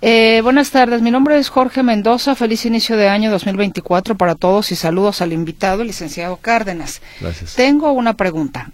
Eh, 0.00 0.40
buenas 0.42 0.70
tardes, 0.70 1.02
mi 1.02 1.10
nombre 1.10 1.36
es 1.36 1.48
Jorge 1.48 1.82
Mendoza. 1.82 2.36
Feliz 2.36 2.64
inicio 2.64 2.96
de 2.96 3.08
año 3.08 3.30
2024 3.32 4.16
para 4.16 4.36
todos 4.36 4.70
y 4.70 4.76
saludos 4.76 5.20
al 5.20 5.32
invitado, 5.32 5.82
licenciado 5.82 6.36
Cárdenas. 6.36 7.02
Gracias. 7.20 7.56
Tengo 7.56 7.90
una 7.92 8.14
pregunta. 8.14 8.70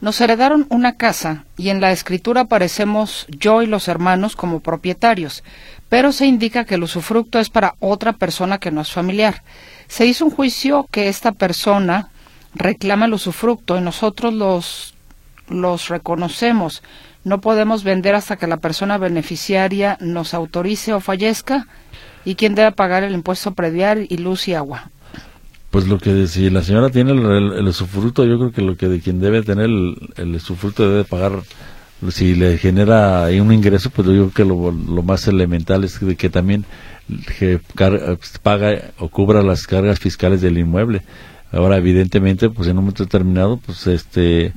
Nos 0.00 0.20
heredaron 0.20 0.66
una 0.70 0.96
casa 0.96 1.44
y 1.58 1.68
en 1.68 1.80
la 1.80 1.90
escritura 1.90 2.42
aparecemos 2.42 3.26
yo 3.28 3.60
y 3.60 3.66
los 3.66 3.88
hermanos 3.88 4.36
como 4.36 4.60
propietarios, 4.60 5.42
pero 5.90 6.12
se 6.12 6.26
indica 6.26 6.64
que 6.64 6.76
el 6.76 6.84
usufructo 6.84 7.40
es 7.40 7.50
para 7.50 7.74
otra 7.80 8.14
persona 8.14 8.58
que 8.58 8.70
no 8.70 8.80
es 8.80 8.92
familiar. 8.92 9.42
Se 9.88 10.06
hizo 10.06 10.24
un 10.24 10.30
juicio 10.30 10.86
que 10.90 11.08
esta 11.08 11.32
persona 11.32 12.09
reclama 12.54 13.06
el 13.06 13.14
usufructo 13.14 13.78
y 13.78 13.80
nosotros 13.80 14.34
los, 14.34 14.94
los 15.48 15.88
reconocemos 15.88 16.82
no 17.24 17.40
podemos 17.40 17.84
vender 17.84 18.14
hasta 18.14 18.36
que 18.36 18.46
la 18.46 18.58
persona 18.58 18.98
beneficiaria 18.98 19.98
nos 20.00 20.32
autorice 20.34 20.94
o 20.94 21.00
fallezca 21.00 21.66
y 22.24 22.34
quién 22.34 22.54
debe 22.54 22.72
pagar 22.72 23.04
el 23.04 23.12
impuesto 23.12 23.52
predial 23.52 24.06
y 24.08 24.16
luz 24.16 24.48
y 24.48 24.54
agua. 24.54 24.90
Pues 25.70 25.86
lo 25.86 25.98
que 25.98 26.26
si 26.26 26.50
la 26.50 26.62
señora 26.62 26.90
tiene 26.90 27.12
el, 27.12 27.52
el, 27.52 27.68
usufructo, 27.68 28.24
yo 28.24 28.38
creo 28.38 28.52
que 28.52 28.62
lo 28.62 28.76
que 28.76 28.88
de 28.88 29.00
quien 29.00 29.20
debe 29.20 29.42
tener 29.42 29.66
el, 29.66 29.96
el 30.16 30.34
usufructo 30.34 30.88
debe 30.88 31.04
pagar 31.04 31.42
si 32.10 32.34
le 32.34 32.56
genera 32.56 33.26
un 33.26 33.52
ingreso, 33.52 33.90
pues 33.90 34.08
yo 34.08 34.30
creo 34.30 34.32
que 34.32 34.44
lo, 34.44 34.72
lo 34.72 35.02
más 35.02 35.28
elemental 35.28 35.84
es 35.84 35.98
que, 35.98 36.16
que 36.16 36.30
también 36.30 36.64
que 37.38 37.60
paga 38.42 38.92
o 38.98 39.08
cubra 39.08 39.42
las 39.42 39.66
cargas 39.66 40.00
fiscales 40.00 40.40
del 40.40 40.58
inmueble. 40.58 41.02
Ahora, 41.52 41.76
evidentemente, 41.76 42.48
pues 42.48 42.68
en 42.68 42.78
un 42.78 42.84
momento 42.84 43.04
determinado, 43.04 43.56
pues 43.58 43.86
este 43.86 44.52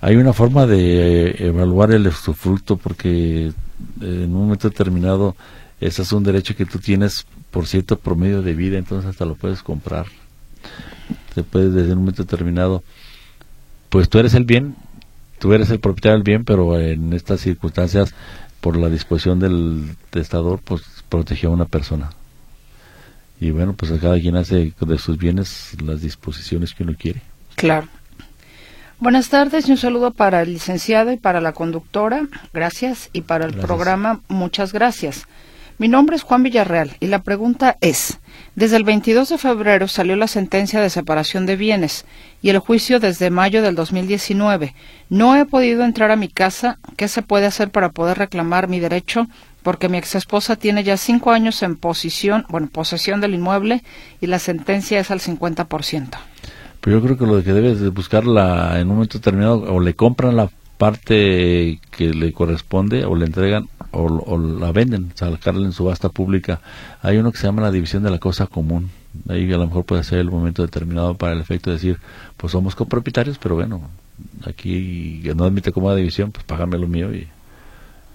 hay 0.00 0.16
una 0.16 0.34
forma 0.34 0.66
de 0.66 1.28
eh, 1.28 1.46
evaluar 1.46 1.90
el 1.92 2.06
usufructo 2.06 2.76
porque 2.76 3.46
eh, 3.46 3.52
en 4.00 4.34
un 4.34 4.44
momento 4.44 4.68
determinado 4.68 5.34
ese 5.80 6.02
es 6.02 6.12
un 6.12 6.22
derecho 6.22 6.54
que 6.54 6.66
tú 6.66 6.78
tienes 6.78 7.26
por 7.50 7.66
cierto 7.66 7.98
promedio 7.98 8.42
de 8.42 8.54
vida, 8.54 8.78
entonces 8.78 9.08
hasta 9.08 9.24
lo 9.24 9.34
puedes 9.34 9.62
comprar. 9.62 10.06
Te 11.34 11.42
puedes 11.42 11.72
desde 11.72 11.92
un 11.92 12.00
momento 12.00 12.22
determinado, 12.22 12.82
pues 13.88 14.08
tú 14.08 14.18
eres 14.18 14.34
el 14.34 14.44
bien, 14.44 14.76
tú 15.38 15.52
eres 15.52 15.70
el 15.70 15.80
propietario 15.80 16.16
del 16.16 16.22
bien, 16.22 16.44
pero 16.44 16.78
en 16.78 17.12
estas 17.12 17.40
circunstancias, 17.40 18.14
por 18.60 18.76
la 18.76 18.88
disposición 18.88 19.40
del 19.40 19.96
testador, 20.10 20.60
pues 20.64 20.82
protegió 21.08 21.50
a 21.50 21.52
una 21.52 21.66
persona. 21.66 22.10
Y 23.40 23.50
bueno, 23.50 23.74
pues 23.74 23.92
cada 24.00 24.18
quien 24.20 24.36
hace 24.36 24.72
de 24.78 24.98
sus 24.98 25.18
bienes 25.18 25.76
las 25.82 26.00
disposiciones 26.00 26.74
que 26.74 26.82
uno 26.84 26.94
quiere. 26.98 27.20
Claro. 27.56 27.88
Buenas 29.00 29.28
tardes 29.28 29.68
y 29.68 29.72
un 29.72 29.76
saludo 29.76 30.12
para 30.12 30.42
el 30.42 30.52
licenciado 30.52 31.12
y 31.12 31.16
para 31.16 31.40
la 31.40 31.52
conductora, 31.52 32.26
gracias, 32.52 33.10
y 33.12 33.22
para 33.22 33.44
el 33.44 33.54
programa, 33.54 34.20
muchas 34.28 34.72
gracias. 34.72 35.26
Mi 35.76 35.88
nombre 35.88 36.14
es 36.14 36.22
Juan 36.22 36.44
Villarreal 36.44 36.96
y 37.00 37.08
la 37.08 37.22
pregunta 37.22 37.76
es, 37.80 38.20
desde 38.54 38.76
el 38.76 38.84
22 38.84 39.28
de 39.28 39.38
febrero 39.38 39.88
salió 39.88 40.14
la 40.14 40.28
sentencia 40.28 40.80
de 40.80 40.88
separación 40.88 41.46
de 41.46 41.56
bienes 41.56 42.04
y 42.40 42.50
el 42.50 42.60
juicio 42.60 43.00
desde 43.00 43.28
mayo 43.30 43.60
del 43.60 43.74
2019. 43.74 44.72
No 45.08 45.36
he 45.36 45.44
podido 45.44 45.84
entrar 45.84 46.12
a 46.12 46.16
mi 46.16 46.28
casa. 46.28 46.78
¿Qué 46.96 47.08
se 47.08 47.22
puede 47.22 47.46
hacer 47.46 47.70
para 47.70 47.88
poder 47.88 48.18
reclamar 48.18 48.68
mi 48.68 48.78
derecho? 48.78 49.26
Porque 49.64 49.88
mi 49.88 49.96
exesposa 49.96 50.56
tiene 50.56 50.84
ya 50.84 50.98
cinco 50.98 51.32
años 51.32 51.62
en 51.62 51.76
posición, 51.76 52.44
bueno, 52.50 52.68
posesión 52.70 53.22
del 53.22 53.34
inmueble 53.34 53.82
y 54.20 54.26
la 54.26 54.38
sentencia 54.38 55.00
es 55.00 55.10
al 55.10 55.20
50%. 55.20 56.10
Pero 56.82 56.98
yo 56.98 57.02
creo 57.02 57.16
que 57.16 57.26
lo 57.26 57.42
que 57.42 57.54
debes 57.54 57.80
de 57.80 57.88
buscarla 57.88 58.78
en 58.78 58.88
un 58.90 58.96
momento 58.96 59.16
determinado, 59.16 59.62
o 59.74 59.80
le 59.80 59.94
compran 59.94 60.36
la 60.36 60.50
parte 60.76 61.80
que 61.90 62.10
le 62.10 62.34
corresponde, 62.34 63.06
o 63.06 63.16
le 63.16 63.24
entregan, 63.24 63.70
o, 63.90 64.36
la 64.36 64.70
venden, 64.70 65.12
sacarla 65.14 65.64
en 65.64 65.72
subasta 65.72 66.10
pública. 66.10 66.60
Hay 67.00 67.16
uno 67.16 67.32
que 67.32 67.38
se 67.38 67.46
llama 67.46 67.62
la 67.62 67.70
división 67.70 68.02
de 68.02 68.10
la 68.10 68.18
cosa 68.18 68.46
común. 68.46 68.90
Ahí 69.30 69.50
a 69.50 69.56
lo 69.56 69.66
mejor 69.66 69.84
puede 69.86 70.04
ser 70.04 70.18
el 70.18 70.30
momento 70.30 70.60
determinado 70.60 71.14
para 71.14 71.32
el 71.32 71.40
efecto 71.40 71.70
de 71.70 71.76
decir, 71.76 71.98
pues 72.36 72.52
somos 72.52 72.74
copropietarios, 72.74 73.38
pero 73.38 73.54
bueno, 73.54 73.88
aquí 74.46 75.22
no 75.34 75.44
admite 75.44 75.72
como 75.72 75.86
una 75.86 75.96
división, 75.96 76.32
pues 76.32 76.44
págame 76.44 76.76
lo 76.76 76.86
mío 76.86 77.14
y, 77.14 77.28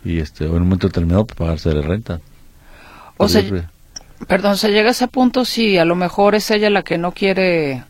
y 0.03 0.19
este, 0.19 0.45
en 0.45 0.51
un 0.51 0.63
momento 0.63 0.87
determinado, 0.87 1.25
pues 1.25 1.37
pagarse 1.37 1.69
de 1.69 1.81
renta. 1.81 2.21
O 3.17 3.27
sea, 3.27 3.43
perdón, 4.27 4.57
se 4.57 4.69
llega 4.69 4.89
a 4.89 4.91
ese 4.91 5.07
punto 5.07 5.45
si 5.45 5.77
a 5.77 5.85
lo 5.85 5.95
mejor 5.95 6.35
es 6.35 6.49
ella 6.51 6.69
la 6.69 6.83
que 6.83 6.97
no 6.97 7.11
quiere 7.11 7.83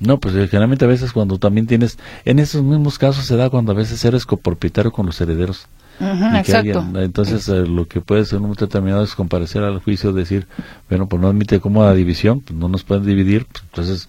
no, 0.00 0.18
pues 0.18 0.34
eh, 0.34 0.48
generalmente 0.48 0.86
a 0.86 0.88
veces 0.88 1.12
cuando 1.12 1.38
también 1.38 1.66
tienes, 1.66 1.98
en 2.24 2.38
esos 2.38 2.62
mismos 2.62 2.98
casos 2.98 3.26
se 3.26 3.36
da 3.36 3.50
cuando 3.50 3.72
a 3.72 3.74
veces 3.74 4.02
eres 4.04 4.24
copropietario 4.24 4.90
con 4.90 5.04
los 5.04 5.20
herederos. 5.20 5.66
exacto. 6.00 6.82
entonces 6.94 7.46
eh, 7.50 7.66
lo 7.66 7.86
que 7.86 8.00
puede 8.00 8.24
ser 8.24 8.38
un 8.38 8.44
momento 8.44 8.64
determinado 8.64 9.04
es 9.04 9.14
comparecer 9.14 9.62
al 9.62 9.80
juicio, 9.80 10.14
decir, 10.14 10.46
bueno, 10.88 11.06
pues 11.06 11.20
no 11.20 11.28
admite 11.28 11.60
cómoda 11.60 11.92
división, 11.92 12.40
pues 12.40 12.58
no 12.58 12.68
nos 12.68 12.82
pueden 12.82 13.04
dividir, 13.04 13.44
pues, 13.44 13.62
entonces 13.64 14.08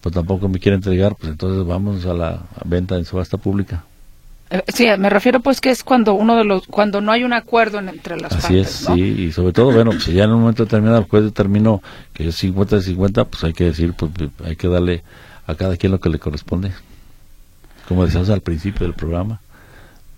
pues 0.00 0.12
tampoco 0.12 0.48
me 0.48 0.58
quiere 0.58 0.74
entregar, 0.74 1.14
pues 1.14 1.30
entonces 1.30 1.64
vamos 1.64 2.04
a 2.04 2.14
la 2.14 2.40
venta 2.64 2.96
en 2.96 3.04
subasta 3.04 3.36
pública. 3.36 3.84
Eh, 4.50 4.62
sí, 4.68 4.86
me 4.98 5.10
refiero 5.10 5.40
pues 5.40 5.60
que 5.60 5.70
es 5.70 5.84
cuando 5.84 6.14
uno 6.14 6.36
de 6.36 6.44
los 6.44 6.66
cuando 6.66 7.00
no 7.00 7.12
hay 7.12 7.24
un 7.24 7.32
acuerdo 7.32 7.78
entre 7.78 8.18
las 8.18 8.32
Así 8.32 8.54
partes. 8.54 8.88
Así 8.88 9.02
es, 9.02 9.16
sí, 9.16 9.22
y 9.24 9.32
sobre 9.32 9.52
todo, 9.52 9.72
bueno, 9.72 9.92
si 10.00 10.12
ya 10.12 10.24
en 10.24 10.30
un 10.30 10.40
momento 10.40 10.64
determinado 10.64 10.98
el 10.98 11.04
juez 11.04 11.24
determinó 11.24 11.82
que 12.14 12.28
es 12.28 12.36
50 12.36 12.76
de 12.76 12.82
50, 12.82 13.24
pues 13.26 13.44
hay 13.44 13.52
que 13.52 13.64
decir, 13.64 13.92
pues 13.92 14.10
hay 14.44 14.56
que 14.56 14.68
darle 14.68 15.02
a 15.46 15.54
cada 15.54 15.76
quien 15.76 15.92
lo 15.92 16.00
que 16.00 16.08
le 16.08 16.18
corresponde. 16.18 16.72
Como 17.86 18.04
decíamos 18.04 18.30
al 18.30 18.40
principio 18.40 18.86
del 18.86 18.94
programa, 18.94 19.40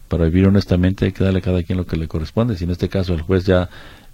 para 0.08 0.24
vivir 0.24 0.46
honestamente 0.46 1.06
hay 1.06 1.12
que 1.12 1.24
darle 1.24 1.38
a 1.38 1.42
cada 1.42 1.62
quien 1.62 1.78
lo 1.78 1.86
que 1.86 1.96
le 1.96 2.08
corresponde. 2.08 2.56
Si 2.56 2.64
en 2.64 2.70
este 2.70 2.88
caso 2.88 3.14
el 3.14 3.22
juez 3.22 3.44
ya 3.46 3.68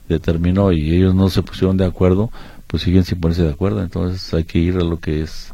determinó 0.09 0.73
y 0.73 0.95
ellos 0.95 1.15
no 1.15 1.29
se 1.31 1.43
pusieron 1.43 1.77
de 1.77 1.85
acuerdo, 1.85 2.31
pues 2.67 2.83
siguen 2.83 3.05
sin 3.05 3.21
ponerse 3.21 3.43
de 3.43 3.51
acuerdo. 3.51 3.83
Entonces 3.83 4.33
hay 4.35 4.45
que 4.45 4.59
ir 4.59 4.77
a 4.77 4.85
lo 4.85 5.01
que 5.01 5.23
es 5.23 5.53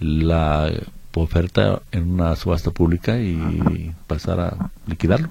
la 0.00 0.70
oferta 1.14 1.80
en 1.90 2.12
una 2.12 2.36
subasta 2.36 2.70
pública 2.70 3.18
y 3.18 3.92
pasar 4.06 4.40
a 4.40 4.70
liquidarlo. 4.86 5.28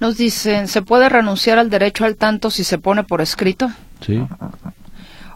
Nos 0.00 0.16
dicen, 0.16 0.68
¿se 0.68 0.82
puede 0.82 1.08
renunciar 1.08 1.58
al 1.58 1.70
derecho 1.70 2.04
al 2.04 2.16
tanto 2.16 2.50
si 2.50 2.62
se 2.62 2.78
pone 2.78 3.02
por 3.02 3.20
escrito? 3.20 3.68
Sí. 4.00 4.24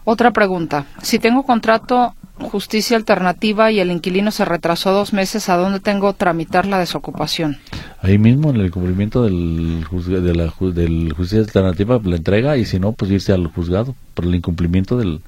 Otra 0.05 0.31
pregunta. 0.31 0.85
Si 1.01 1.19
tengo 1.19 1.43
contrato 1.43 2.15
justicia 2.37 2.97
alternativa 2.97 3.71
y 3.71 3.79
el 3.79 3.91
inquilino 3.91 4.31
se 4.31 4.45
retrasó 4.45 4.91
dos 4.91 5.13
meses, 5.13 5.49
¿a 5.49 5.57
dónde 5.57 5.79
tengo 5.79 6.13
tramitar 6.13 6.65
la 6.65 6.79
desocupación? 6.79 7.57
Ahí 8.01 8.17
mismo, 8.17 8.49
en 8.49 8.57
el 8.57 8.71
cumplimiento 8.71 9.23
del, 9.23 9.85
de 10.07 10.35
la 10.35 10.53
del 10.73 11.13
justicia 11.13 11.39
alternativa, 11.39 11.99
la 12.03 12.15
entrega 12.15 12.57
y 12.57 12.65
si 12.65 12.79
no, 12.79 12.93
pues 12.93 13.11
irse 13.11 13.33
al 13.33 13.47
juzgado 13.47 13.95
por 14.13 14.25
el 14.25 14.35
incumplimiento 14.35 14.97
del, 14.97 15.21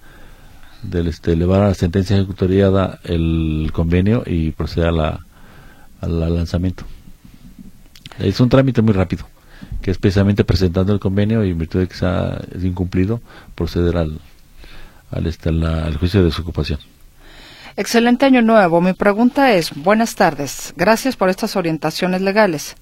del 0.83 1.07
este, 1.07 1.33
elevar 1.33 1.61
a 1.61 1.67
la 1.69 1.73
sentencia 1.73 2.15
ejecutoriada 2.15 2.99
el 3.03 3.69
convenio 3.73 4.23
y 4.25 4.51
proceder 4.51 4.89
a 4.89 4.91
la, 4.91 5.25
al 6.01 6.19
lanzamiento. 6.35 6.85
Es 8.19 8.39
un 8.39 8.49
trámite 8.49 8.81
muy 8.81 8.93
rápido, 8.93 9.27
que 9.81 9.91
es 9.91 9.97
precisamente 9.97 10.43
presentando 10.43 10.93
el 10.93 10.99
convenio 10.99 11.43
y 11.43 11.51
en 11.51 11.57
virtud 11.57 11.79
de 11.81 11.87
que 11.87 11.95
se 11.95 12.05
ha 12.05 12.41
incumplido, 12.61 13.21
proceder 13.55 13.97
al, 13.97 14.19
al, 15.11 15.27
este, 15.27 15.49
al 15.49 15.97
juicio 15.97 16.21
de 16.21 16.27
desocupación. 16.27 16.79
Excelente 17.77 18.25
año 18.25 18.41
nuevo. 18.41 18.79
Mi 18.79 18.93
pregunta 18.93 19.53
es, 19.53 19.71
buenas 19.75 20.15
tardes. 20.15 20.73
Gracias 20.77 21.17
por 21.17 21.29
estas 21.29 21.57
orientaciones 21.57 22.21
legales. 22.21 22.75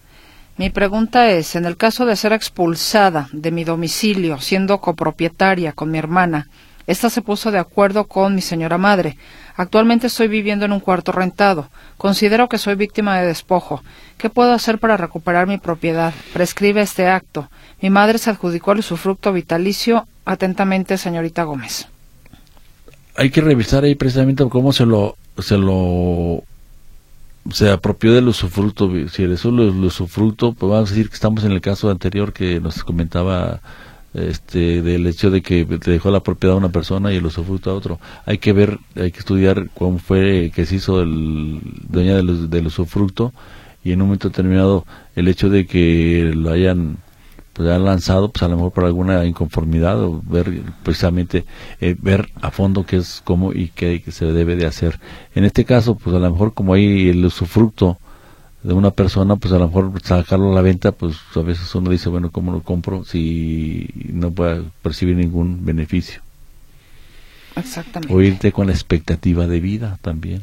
Mi 0.55 0.69
pregunta 0.69 1.31
es, 1.31 1.55
en 1.55 1.65
el 1.65 1.77
caso 1.77 2.05
de 2.05 2.15
ser 2.15 2.31
expulsada 2.31 3.27
de 3.31 3.49
mi 3.49 3.63
domicilio, 3.63 4.39
siendo 4.39 4.79
copropietaria 4.81 5.71
con 5.71 5.89
mi 5.89 5.97
hermana, 5.97 6.47
esta 6.88 7.09
se 7.09 7.21
puso 7.21 7.51
de 7.51 7.59
acuerdo 7.59 8.05
con 8.05 8.36
mi 8.36 8.41
señora 8.41 8.77
madre. 8.77 9.17
Actualmente 9.55 10.07
estoy 10.07 10.27
viviendo 10.27 10.65
en 10.65 10.73
un 10.73 10.79
cuarto 10.79 11.11
rentado. 11.11 11.69
Considero 11.97 12.49
que 12.49 12.57
soy 12.57 12.75
víctima 12.75 13.19
de 13.19 13.27
despojo. 13.27 13.84
¿Qué 14.17 14.29
puedo 14.29 14.53
hacer 14.53 14.79
para 14.79 14.97
recuperar 14.97 15.47
mi 15.47 15.57
propiedad? 15.57 16.13
Prescribe 16.34 16.81
este 16.81 17.07
acto. 17.07 17.49
Mi 17.81 17.89
madre 17.89 18.17
se 18.17 18.29
adjudicó 18.29 18.71
el 18.71 18.79
usufructo 18.79 19.31
vitalicio. 19.31 20.07
Atentamente, 20.25 20.97
señorita 20.97 21.43
Gómez 21.43 21.88
hay 23.15 23.29
que 23.29 23.41
revisar 23.41 23.84
ahí 23.84 23.95
precisamente 23.95 24.43
cómo 24.49 24.73
se 24.73 24.86
lo 24.86 25.15
se 25.39 25.57
lo 25.57 26.43
se 27.51 27.69
apropió 27.69 28.13
del 28.13 28.29
usufructo. 28.29 28.89
Si 29.09 29.23
el 29.23 29.34
usufructo, 29.34 30.53
pues 30.53 30.71
vamos 30.71 30.89
a 30.89 30.93
decir 30.93 31.09
que 31.09 31.15
estamos 31.15 31.43
en 31.43 31.51
el 31.51 31.59
caso 31.59 31.89
anterior 31.89 32.31
que 32.31 32.61
nos 32.61 32.84
comentaba 32.84 33.59
este 34.14 34.82
del 34.82 35.07
hecho 35.07 35.32
de 35.32 35.41
que 35.41 35.66
te 35.66 35.91
dejó 35.91 36.11
la 36.11 36.22
propiedad 36.22 36.55
a 36.55 36.59
una 36.59 36.70
persona 36.70 37.11
y 37.11 37.18
el 37.18 37.26
usufructo 37.26 37.72
a 37.72 37.74
otro. 37.74 37.99
Hay 38.26 38.38
que 38.38 38.53
ver, 38.53 38.80
hay 38.95 39.11
que 39.11 39.20
estudiar 39.20 39.70
cómo 39.76 39.97
fue 39.99 40.51
que 40.53 40.66
se 40.66 40.76
hizo 40.76 41.01
el 41.01 41.59
dueño 41.89 42.16
del, 42.16 42.68
usufructo 42.68 43.34
y 43.84 43.91
en 43.91 44.01
un 44.01 44.07
momento 44.07 44.30
determinado 44.30 44.86
el 45.16 45.28
hecho 45.28 45.49
de 45.49 45.66
que 45.66 46.32
lo 46.36 46.51
hayan 46.51 46.97
pues 47.53 47.70
han 47.70 47.86
lanzado 47.86 48.32
pues 48.32 48.41
a 48.41 48.47
lo 48.47 48.55
mejor 48.55 48.72
por 48.72 48.86
alguna 48.86 49.26
inconformidad 49.26 50.01
o 50.01 50.24
ver 50.26 50.64
precisamente 50.82 51.45
eh, 51.82 51.95
ver 51.99 52.30
a 52.41 52.49
fondo 52.49 52.84
qué 52.84 52.97
es 52.97 53.22
cómo 53.24 53.53
y 53.53 53.70
qué 53.76 54.01
se 54.09 54.26
debe 54.26 54.55
de 54.55 54.66
hacer 54.66 54.99
en 55.36 55.43
este 55.43 55.64
caso 55.64 55.93
pues 55.95 56.16
a 56.16 56.20
lo 56.20 56.32
mejor 56.32 56.55
como 56.55 56.74
hay 56.74 57.09
el 57.09 57.24
usufructo 57.24 57.99
de 58.64 58.74
una 58.74 58.91
persona 58.91 59.36
pues 59.36 59.53
a 59.53 59.59
lo 59.59 59.68
mejor 59.68 59.91
sacarlo 60.01 60.51
a 60.51 60.55
la 60.55 60.61
venta 60.61 60.93
pues 60.93 61.18
a 61.36 61.41
veces 61.41 61.74
uno 61.76 61.91
dice 61.91 62.09
bueno 62.09 62.32
cómo 62.32 62.51
lo 62.53 62.61
compro 62.61 63.03
si 63.03 63.89
no 64.11 64.32
puede 64.32 64.64
percibir 64.82 65.18
ningún 65.18 65.66
beneficio. 65.66 66.22
Exactamente. 67.55 68.14
O 68.14 68.22
irte 68.22 68.51
con 68.51 68.68
la 68.68 68.74
expectativa 68.74 69.45
de 69.45 69.59
vida 69.59 69.99
también. 70.01 70.41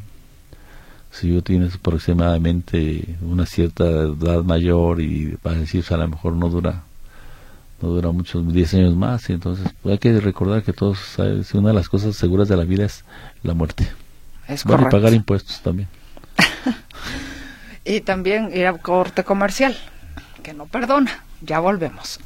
Si 1.11 1.33
yo 1.33 1.41
tienes 1.41 1.75
aproximadamente 1.75 3.17
una 3.21 3.45
cierta 3.45 3.83
edad 3.83 4.43
mayor 4.43 5.01
y 5.01 5.35
para 5.41 5.57
decir 5.57 5.83
a 5.89 5.97
lo 5.97 6.07
mejor 6.07 6.33
no 6.33 6.47
dura 6.47 6.83
no 7.81 7.89
dura 7.89 8.11
muchos 8.11 8.53
10 8.53 8.73
años 8.75 8.95
más 8.95 9.29
y 9.29 9.33
entonces 9.33 9.67
hay 9.83 9.97
que 9.97 10.17
recordar 10.19 10.63
que 10.63 10.71
todos 10.71 11.17
una 11.53 11.69
de 11.69 11.73
las 11.73 11.89
cosas 11.89 12.15
seguras 12.15 12.47
de 12.47 12.55
la 12.55 12.63
vida 12.63 12.85
es 12.85 13.03
la 13.43 13.55
muerte. 13.55 13.87
Es 14.47 14.63
bueno, 14.63 14.87
y 14.87 14.91
pagar 14.91 15.13
impuestos 15.13 15.61
también 15.61 15.87
y 17.95 17.99
también 17.99 18.55
ir 18.55 18.67
a 18.67 18.73
corte 18.77 19.25
comercial 19.25 19.75
que 20.43 20.53
no 20.53 20.65
perdona. 20.65 21.25
Ya 21.41 21.59
volvemos 21.59 22.19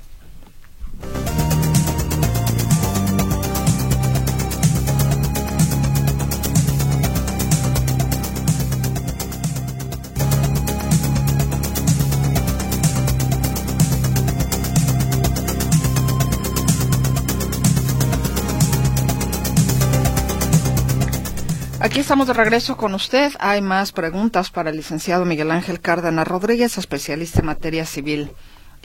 Aquí 21.86 22.00
estamos 22.00 22.26
de 22.26 22.34
regreso 22.34 22.78
con 22.78 22.96
usted. 22.96 23.32
Hay 23.38 23.62
más 23.62 23.92
preguntas 23.92 24.50
para 24.50 24.72
el 24.72 24.78
licenciado 24.78 25.24
Miguel 25.24 25.52
Ángel 25.52 25.80
Cárdenas 25.80 26.28
Rodríguez, 26.28 26.80
especialista 26.80 27.42
en 27.42 27.46
materia 27.46 27.86
civil 27.86 28.32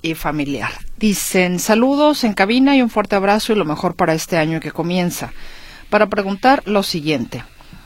y 0.02 0.12
familiar. 0.14 0.70
Dicen 0.98 1.60
saludos 1.60 2.24
en 2.24 2.34
cabina 2.34 2.76
y 2.76 2.82
un 2.82 2.90
fuerte 2.90 3.16
abrazo 3.16 3.54
y 3.54 3.56
lo 3.56 3.64
mejor 3.64 3.94
para 3.94 4.12
este 4.12 4.36
año 4.36 4.60
que 4.60 4.70
comienza. 4.70 5.32
Para 5.88 6.08
preguntar 6.08 6.62
lo 6.66 6.82
siguiente. 6.82 7.42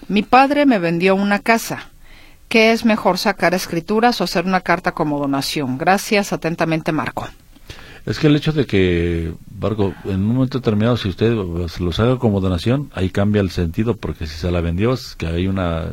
Mi 0.08 0.24
padre 0.24 0.66
me 0.66 0.80
vendió 0.80 1.14
una 1.14 1.38
casa. 1.38 1.90
¿Qué 2.48 2.72
es 2.72 2.84
mejor 2.84 3.16
sacar 3.16 3.54
escrituras 3.54 4.20
o 4.20 4.24
hacer 4.24 4.44
una 4.46 4.62
carta 4.62 4.90
como 4.90 5.20
donación? 5.20 5.78
Gracias, 5.78 6.32
atentamente 6.32 6.90
Marco. 6.90 7.28
Es 8.06 8.18
que 8.18 8.26
el 8.26 8.36
hecho 8.36 8.52
de 8.52 8.66
que, 8.66 9.32
Vargo, 9.50 9.94
en 10.04 10.20
un 10.20 10.34
momento 10.34 10.58
determinado, 10.58 10.96
si 10.98 11.08
usted 11.08 11.32
los 11.32 12.00
haga 12.00 12.18
como 12.18 12.40
donación, 12.40 12.90
ahí 12.94 13.08
cambia 13.08 13.40
el 13.40 13.50
sentido, 13.50 13.96
porque 13.96 14.26
si 14.26 14.36
se 14.36 14.50
la 14.50 14.60
vendió, 14.60 14.92
es 14.92 15.16
que 15.16 15.26
hay 15.26 15.46
una, 15.46 15.86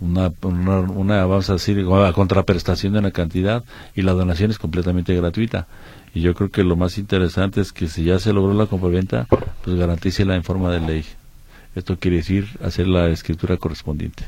una, 0.00 0.32
una, 0.40 1.26
vamos 1.26 1.50
a 1.50 1.54
decir, 1.54 1.84
contraprestación 2.14 2.92
de 2.92 3.00
una 3.00 3.10
cantidad 3.10 3.64
y 3.96 4.02
la 4.02 4.12
donación 4.12 4.52
es 4.52 4.58
completamente 4.58 5.16
gratuita. 5.16 5.66
Y 6.14 6.20
yo 6.20 6.34
creo 6.34 6.50
que 6.50 6.62
lo 6.62 6.76
más 6.76 6.96
interesante 6.98 7.60
es 7.60 7.72
que 7.72 7.88
si 7.88 8.04
ya 8.04 8.20
se 8.20 8.32
logró 8.32 8.54
la 8.54 8.66
compraventa, 8.66 9.26
pues 9.28 9.76
garantícela 9.76 10.36
en 10.36 10.44
forma 10.44 10.70
de 10.70 10.80
ley. 10.80 11.04
Esto 11.74 11.96
quiere 11.98 12.18
decir 12.18 12.46
hacer 12.62 12.86
la 12.86 13.08
escritura 13.08 13.56
correspondiente. 13.56 14.24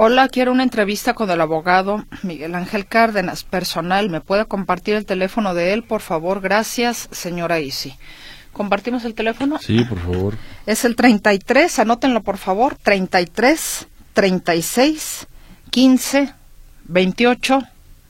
Hola, 0.00 0.28
quiero 0.28 0.52
una 0.52 0.62
entrevista 0.62 1.12
con 1.12 1.28
el 1.28 1.40
abogado 1.40 2.04
Miguel 2.22 2.54
Ángel 2.54 2.86
Cárdenas, 2.86 3.42
personal. 3.42 4.10
¿Me 4.10 4.20
puede 4.20 4.44
compartir 4.44 4.94
el 4.94 5.04
teléfono 5.04 5.54
de 5.54 5.72
él, 5.72 5.82
por 5.82 6.02
favor? 6.02 6.40
Gracias, 6.40 7.08
señora 7.10 7.58
Isi. 7.58 7.96
¿Compartimos 8.52 9.04
el 9.04 9.14
teléfono? 9.14 9.58
Sí, 9.58 9.82
por 9.82 9.98
favor. 9.98 10.34
Es 10.66 10.84
el 10.84 10.94
33, 10.94 11.80
anótenlo 11.80 12.22
por 12.22 12.38
favor, 12.38 12.76
33 12.80 13.88
36 14.12 15.26
15 15.70 16.32
28 16.84 17.62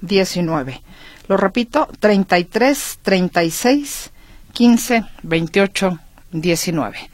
19. 0.03 0.83
Lo 1.27 1.39
repito, 1.39 1.89
33 2.01 2.99
36 3.01 4.11
15 4.53 5.05
28 5.23 5.99
19. 6.33 7.11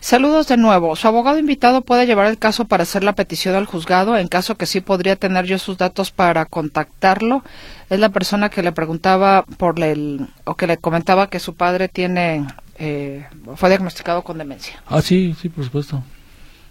Saludos 0.00 0.46
de 0.48 0.56
nuevo. 0.56 0.94
Su 0.96 1.08
abogado 1.08 1.38
invitado 1.38 1.82
puede 1.82 2.06
llevar 2.06 2.26
el 2.26 2.38
caso 2.38 2.66
para 2.66 2.84
hacer 2.84 3.02
la 3.02 3.14
petición 3.14 3.54
al 3.54 3.66
juzgado. 3.66 4.16
En 4.16 4.28
caso 4.28 4.56
que 4.56 4.66
sí, 4.66 4.80
podría 4.80 5.16
tener 5.16 5.44
yo 5.44 5.58
sus 5.58 5.76
datos 5.76 6.10
para 6.10 6.44
contactarlo. 6.46 7.42
Es 7.90 7.98
la 7.98 8.10
persona 8.10 8.48
que 8.48 8.62
le 8.62 8.72
preguntaba 8.72 9.44
por 9.56 9.82
el 9.82 10.28
o 10.44 10.54
que 10.54 10.66
le 10.66 10.76
comentaba 10.76 11.28
que 11.28 11.40
su 11.40 11.54
padre 11.54 11.88
tiene 11.88 12.46
eh, 12.78 13.26
fue 13.56 13.68
diagnosticado 13.68 14.22
con 14.22 14.38
demencia. 14.38 14.82
Ah, 14.86 15.02
sí, 15.02 15.34
sí, 15.40 15.48
por 15.48 15.64
supuesto. 15.64 16.02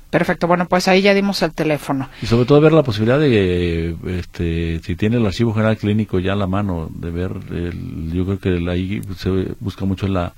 Perfecto, 0.09 0.47
bueno, 0.47 0.67
pues 0.69 0.87
ahí 0.87 1.01
ya 1.01 1.13
dimos 1.13 1.41
el 1.41 1.51
teléfono. 1.51 2.09
Y 2.21 2.27
sobre 2.27 2.45
todo 2.45 2.61
ver 2.61 2.71
la 2.71 2.83
posibilidad 2.83 3.19
de, 3.19 3.93
este, 4.17 4.79
si 4.81 4.95
tiene 4.95 5.17
el 5.17 5.25
archivo 5.25 5.53
general 5.53 5.77
clínico 5.77 6.19
ya 6.19 6.31
a 6.31 6.37
la 6.37 6.47
mano, 6.47 6.89
de 6.93 7.11
ver, 7.11 7.31
el, 7.51 8.11
yo 8.13 8.25
creo 8.25 8.39
que 8.39 8.71
ahí 8.71 9.01
se 9.17 9.29
busca 9.59 9.83
mucho 9.83 10.07
la, 10.07 10.33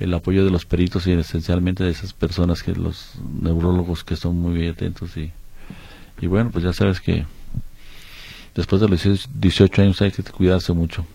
el 0.00 0.12
apoyo 0.14 0.44
de 0.44 0.50
los 0.50 0.64
peritos 0.64 1.06
y 1.06 1.12
esencialmente 1.12 1.84
de 1.84 1.90
esas 1.90 2.12
personas 2.12 2.62
que 2.62 2.72
los 2.72 3.12
neurólogos 3.40 4.04
que 4.04 4.16
son 4.16 4.36
muy 4.36 4.66
atentos 4.68 5.16
y, 5.16 5.30
y 6.20 6.26
bueno 6.26 6.50
pues 6.50 6.64
ya 6.64 6.72
sabes 6.72 7.00
que 7.00 7.24
después 8.54 8.80
de 8.80 8.88
los 8.88 9.28
18 9.34 9.82
años 9.82 10.02
hay 10.02 10.10
que 10.10 10.22
cuidarse 10.22 10.72
mucho 10.72 11.06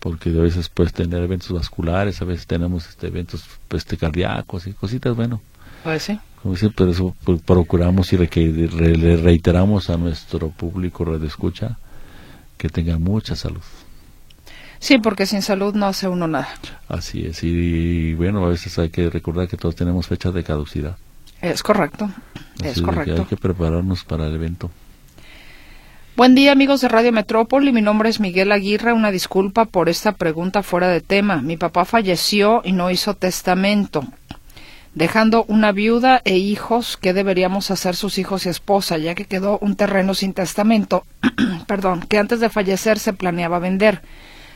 porque 0.00 0.30
a 0.30 0.42
veces 0.42 0.68
puedes 0.68 0.92
tener 0.92 1.22
eventos 1.22 1.50
vasculares 1.50 2.20
a 2.20 2.24
veces 2.24 2.46
tenemos 2.46 2.88
este 2.88 3.06
eventos 3.06 3.44
pues, 3.68 3.82
este 3.82 3.96
cardíacos 3.96 4.66
y 4.66 4.72
cositas 4.72 5.16
bueno. 5.16 5.40
Pues 5.82 6.02
sí. 6.02 6.18
Como 6.42 6.54
dice, 6.54 6.70
por 6.70 6.88
eso 6.88 7.16
pues, 7.24 7.40
procuramos 7.42 8.12
y 8.12 8.16
le 8.16 9.16
reiteramos 9.16 9.90
a 9.90 9.96
nuestro 9.96 10.50
público 10.50 11.18
de 11.18 11.26
escucha 11.26 11.78
que 12.56 12.68
tenga 12.68 12.98
mucha 12.98 13.34
salud 13.34 13.62
Sí, 14.80 14.98
porque 14.98 15.26
sin 15.26 15.42
salud 15.42 15.74
no 15.74 15.86
hace 15.86 16.08
uno 16.08 16.28
nada. 16.28 16.48
Así 16.88 17.26
es, 17.26 17.42
y, 17.42 18.14
bueno, 18.14 18.44
a 18.44 18.48
veces 18.48 18.78
hay 18.78 18.90
que 18.90 19.10
recordar 19.10 19.48
que 19.48 19.56
todos 19.56 19.74
tenemos 19.74 20.06
fecha 20.06 20.30
de 20.30 20.44
caducidad. 20.44 20.96
Es 21.40 21.62
correcto, 21.62 22.10
es 22.62 22.80
correcto. 22.82 23.22
hay 23.22 23.26
que 23.26 23.36
prepararnos 23.36 24.04
para 24.04 24.26
el 24.26 24.34
evento. 24.34 24.70
Buen 26.16 26.34
día 26.34 26.50
amigos 26.50 26.80
de 26.80 26.88
Radio 26.88 27.12
Metrópoli, 27.12 27.72
mi 27.72 27.80
nombre 27.80 28.08
es 28.08 28.18
Miguel 28.18 28.50
Aguirre, 28.50 28.92
una 28.92 29.12
disculpa 29.12 29.66
por 29.66 29.88
esta 29.88 30.12
pregunta 30.12 30.64
fuera 30.64 30.88
de 30.88 31.00
tema. 31.00 31.42
Mi 31.42 31.56
papá 31.56 31.84
falleció 31.84 32.60
y 32.64 32.72
no 32.72 32.90
hizo 32.90 33.14
testamento, 33.14 34.04
dejando 34.94 35.44
una 35.46 35.70
viuda 35.70 36.20
e 36.24 36.36
hijos. 36.36 36.96
¿Qué 36.96 37.12
deberíamos 37.12 37.70
hacer 37.70 37.94
sus 37.94 38.18
hijos 38.18 38.46
y 38.46 38.48
esposa, 38.48 38.98
ya 38.98 39.14
que 39.14 39.26
quedó 39.26 39.58
un 39.58 39.76
terreno 39.76 40.12
sin 40.12 40.34
testamento, 40.34 41.04
perdón, 41.68 42.00
que 42.00 42.18
antes 42.18 42.40
de 42.40 42.50
fallecer 42.50 42.98
se 42.98 43.12
planeaba 43.12 43.60
vender? 43.60 44.02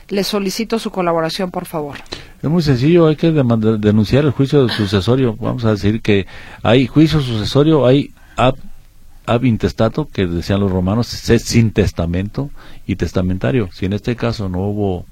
Le 0.09 0.23
solicito 0.23 0.79
su 0.79 0.91
colaboración, 0.91 1.51
por 1.51 1.65
favor. 1.65 1.97
Es 2.41 2.49
muy 2.49 2.61
sencillo, 2.61 3.07
hay 3.07 3.15
que 3.15 3.31
denunciar 3.31 4.25
el 4.25 4.31
juicio 4.31 4.67
sucesorio. 4.67 5.35
Vamos 5.39 5.63
a 5.65 5.71
decir 5.71 6.01
que 6.01 6.27
hay 6.61 6.87
juicio 6.87 7.21
sucesorio, 7.21 7.85
hay 7.85 8.11
ab 8.35 9.45
intestato, 9.45 10.07
que 10.07 10.27
decían 10.27 10.59
los 10.59 10.71
romanos, 10.71 11.07
sin 11.07 11.71
testamento 11.71 12.49
y 12.85 12.97
testamentario. 12.97 13.69
Si 13.71 13.85
en 13.85 13.93
este 13.93 14.17
caso 14.17 14.49
no 14.49 14.59
hubo 14.59 15.05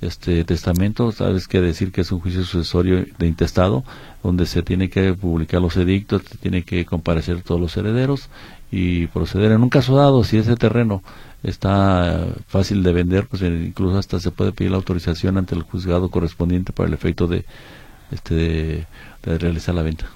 este 0.00 0.44
testamento, 0.44 1.10
sabes 1.12 1.48
que 1.48 1.60
decir 1.60 1.90
que 1.90 2.02
es 2.02 2.12
un 2.12 2.20
juicio 2.20 2.44
sucesorio 2.44 3.04
de 3.18 3.26
intestado, 3.26 3.84
donde 4.22 4.46
se 4.46 4.62
tiene 4.62 4.90
que 4.90 5.14
publicar 5.14 5.60
los 5.62 5.76
edictos, 5.76 6.22
se 6.28 6.36
tiene 6.36 6.62
que 6.62 6.84
comparecer 6.84 7.42
todos 7.42 7.60
los 7.60 7.76
herederos 7.76 8.28
y 8.70 9.06
proceder. 9.08 9.52
En 9.52 9.62
un 9.62 9.70
caso 9.70 9.96
dado, 9.96 10.24
si 10.24 10.36
ese 10.36 10.56
terreno 10.56 11.02
está 11.42 12.26
fácil 12.46 12.82
de 12.82 12.92
vender, 12.92 13.26
pues 13.26 13.42
incluso 13.42 13.98
hasta 13.98 14.20
se 14.20 14.30
puede 14.30 14.52
pedir 14.52 14.72
la 14.72 14.76
autorización 14.78 15.38
ante 15.38 15.54
el 15.54 15.62
juzgado 15.62 16.10
correspondiente 16.10 16.72
para 16.72 16.88
el 16.88 16.94
efecto 16.94 17.26
de, 17.26 17.44
este, 18.10 18.86
de 19.22 19.38
realizar 19.38 19.74
la 19.74 19.82
venta. 19.82 20.06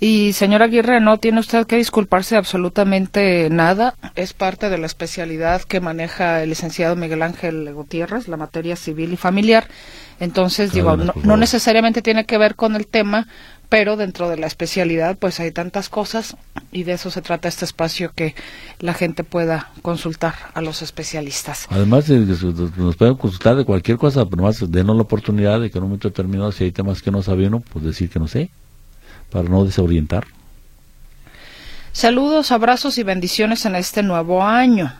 Y 0.00 0.32
señora 0.32 0.66
Aguirre, 0.66 1.00
no 1.00 1.18
tiene 1.18 1.40
usted 1.40 1.66
que 1.66 1.76
disculparse 1.76 2.36
absolutamente 2.36 3.48
nada. 3.50 3.94
Es 4.14 4.32
parte 4.32 4.70
de 4.70 4.78
la 4.78 4.86
especialidad 4.86 5.62
que 5.62 5.80
maneja 5.80 6.42
el 6.42 6.50
licenciado 6.50 6.96
Miguel 6.96 7.22
Ángel 7.22 7.72
Gutiérrez, 7.72 8.28
la 8.28 8.36
materia 8.36 8.76
civil 8.76 9.12
y 9.12 9.16
familiar. 9.16 9.68
Entonces, 10.18 10.72
digo, 10.72 10.96
no, 10.96 11.36
necesariamente 11.36 12.02
tiene 12.02 12.24
que 12.24 12.38
ver 12.38 12.54
con 12.54 12.74
el 12.74 12.86
tema, 12.86 13.26
pero 13.68 13.96
dentro 13.96 14.28
de 14.28 14.36
la 14.36 14.46
especialidad 14.46 15.18
pues 15.18 15.40
hay 15.40 15.50
tantas 15.50 15.88
cosas 15.88 16.36
y 16.72 16.84
de 16.84 16.92
eso 16.92 17.10
se 17.10 17.20
trata 17.20 17.48
este 17.48 17.64
espacio 17.64 18.12
que 18.14 18.34
la 18.78 18.94
gente 18.94 19.24
pueda 19.24 19.72
consultar 19.82 20.34
a 20.54 20.62
los 20.62 20.82
especialistas. 20.82 21.66
Además, 21.70 22.08
nos 22.08 22.96
pueden 22.96 23.16
consultar 23.16 23.56
de 23.56 23.64
cualquier 23.64 23.98
cosa, 23.98 24.24
pero 24.24 24.42
más 24.42 24.70
denos 24.70 24.96
la 24.96 25.02
oportunidad 25.02 25.60
de 25.60 25.70
que 25.70 25.78
en 25.78 25.84
un 25.84 25.90
momento 25.90 26.08
determinado, 26.08 26.52
si 26.52 26.64
hay 26.64 26.72
temas 26.72 27.02
que 27.02 27.10
no 27.10 27.22
sabe 27.22 27.46
uno, 27.46 27.62
pues 27.72 27.84
decir 27.84 28.08
que 28.08 28.18
no 28.18 28.28
sé 28.28 28.50
para 29.30 29.48
no 29.48 29.64
desorientar. 29.64 30.26
Saludos, 31.92 32.52
abrazos 32.52 32.98
y 32.98 33.02
bendiciones 33.02 33.64
en 33.64 33.74
este 33.76 34.02
nuevo 34.02 34.42
año. 34.42 34.92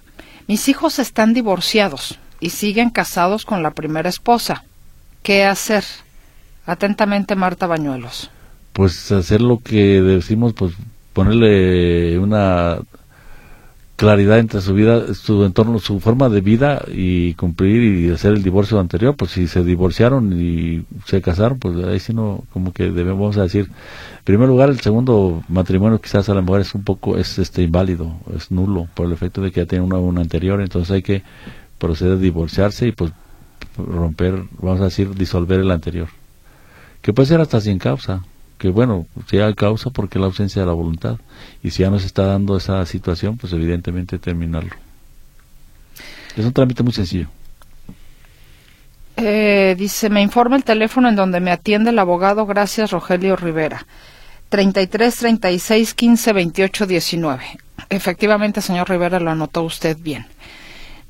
Mis 0.46 0.68
hijos 0.68 0.98
están 0.98 1.34
divorciados 1.34 2.18
y 2.40 2.50
siguen 2.50 2.90
casados 2.90 3.44
con 3.44 3.62
la 3.62 3.72
primera 3.72 4.08
esposa. 4.08 4.64
¿Qué 5.22 5.44
hacer? 5.44 5.84
Atentamente, 6.64 7.34
Marta 7.34 7.66
Bañuelos. 7.66 8.30
Pues 8.72 9.12
hacer 9.12 9.40
lo 9.40 9.58
que 9.58 10.00
decimos, 10.00 10.52
pues 10.54 10.74
ponerle 11.12 12.18
una 12.18 12.78
claridad 13.96 14.38
entre 14.38 14.60
su 14.60 14.74
vida, 14.74 15.14
su 15.14 15.44
entorno, 15.44 15.78
su 15.78 16.00
forma 16.00 16.28
de 16.28 16.42
vida 16.42 16.84
y 16.86 17.32
cumplir 17.34 17.82
y 17.82 18.10
hacer 18.10 18.34
el 18.34 18.42
divorcio 18.42 18.78
anterior, 18.78 19.16
pues 19.16 19.30
si 19.30 19.48
se 19.48 19.64
divorciaron 19.64 20.38
y 20.38 20.84
se 21.06 21.22
casaron, 21.22 21.58
pues 21.58 21.82
ahí 21.84 21.98
sí 21.98 22.12
no, 22.12 22.44
como 22.52 22.72
que 22.72 22.90
debemos 22.90 23.36
decir, 23.36 23.64
en 23.64 24.24
primer 24.24 24.48
lugar, 24.48 24.68
el 24.68 24.80
segundo 24.80 25.42
matrimonio 25.48 25.98
quizás 26.00 26.28
a 26.28 26.34
la 26.34 26.42
mujer 26.42 26.60
es 26.60 26.74
un 26.74 26.84
poco, 26.84 27.16
es 27.16 27.38
este 27.38 27.62
inválido, 27.62 28.16
es 28.36 28.50
nulo, 28.50 28.86
por 28.94 29.06
el 29.06 29.12
efecto 29.12 29.40
de 29.40 29.50
que 29.50 29.60
ya 29.62 29.66
tiene 29.66 29.84
una 29.84 30.20
anterior, 30.20 30.60
entonces 30.60 30.90
hay 30.90 31.02
que 31.02 31.22
proceder 31.78 32.14
a 32.14 32.16
divorciarse 32.16 32.88
y 32.88 32.92
pues 32.92 33.12
romper, 33.78 34.42
vamos 34.60 34.80
a 34.82 34.84
decir, 34.84 35.14
disolver 35.14 35.60
el 35.60 35.70
anterior, 35.70 36.08
que 37.00 37.14
puede 37.14 37.28
ser 37.28 37.40
hasta 37.40 37.62
sin 37.62 37.78
causa, 37.78 38.22
que 38.58 38.68
bueno, 38.68 39.06
sea 39.28 39.52
causa 39.54 39.90
porque 39.90 40.18
la 40.18 40.26
ausencia 40.26 40.62
de 40.62 40.66
la 40.66 40.72
voluntad. 40.72 41.18
Y 41.62 41.70
si 41.70 41.82
ya 41.82 41.90
nos 41.90 42.04
está 42.04 42.26
dando 42.26 42.56
esa 42.56 42.84
situación, 42.86 43.36
pues 43.36 43.52
evidentemente 43.52 44.18
terminarlo. 44.18 44.74
Es 46.36 46.44
un 46.44 46.52
trámite 46.52 46.82
muy 46.82 46.92
sencillo. 46.92 47.28
Eh, 49.16 49.74
dice, 49.78 50.10
me 50.10 50.20
informa 50.20 50.56
el 50.56 50.64
teléfono 50.64 51.08
en 51.08 51.16
donde 51.16 51.40
me 51.40 51.50
atiende 51.50 51.90
el 51.90 51.98
abogado, 51.98 52.44
gracias 52.44 52.90
Rogelio 52.90 53.36
Rivera. 53.36 53.86
33 54.50 55.16
36 55.16 55.94
15 55.94 56.32
28 56.32 56.86
19. 56.86 57.44
Efectivamente, 57.88 58.60
señor 58.60 58.88
Rivera, 58.88 59.18
lo 59.20 59.30
anotó 59.30 59.62
usted 59.62 59.96
bien. 59.98 60.26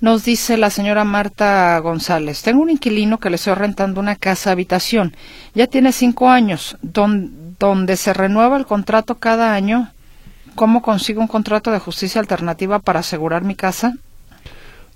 Nos 0.01 0.24
dice 0.24 0.59
la 0.59 0.68
señora 0.68 1.05
Marta 1.05 1.78
González, 1.78 2.42
tengo 2.42 2.61
un 2.61 2.68
inquilino 2.68 3.18
que 3.18 3.30
le 3.30 3.36
estoy 3.36 3.55
rentando 3.55 3.99
una 3.99 4.14
casa 4.14 4.51
habitación. 4.51 5.16
Ya 5.55 5.66
tiene 5.68 5.90
cinco 5.92 6.28
años, 6.28 6.76
donde 6.82 7.97
se 7.97 8.12
renueva 8.12 8.59
el 8.59 8.66
contrato 8.66 9.14
cada 9.14 9.55
año. 9.55 9.90
¿Cómo 10.55 10.82
consigo 10.82 11.22
un 11.22 11.28
contrato 11.28 11.70
de 11.70 11.78
justicia 11.78 12.20
alternativa 12.20 12.78
para 12.78 13.01
asegurar 13.01 13.42
mi 13.42 13.55
casa? 13.55 13.94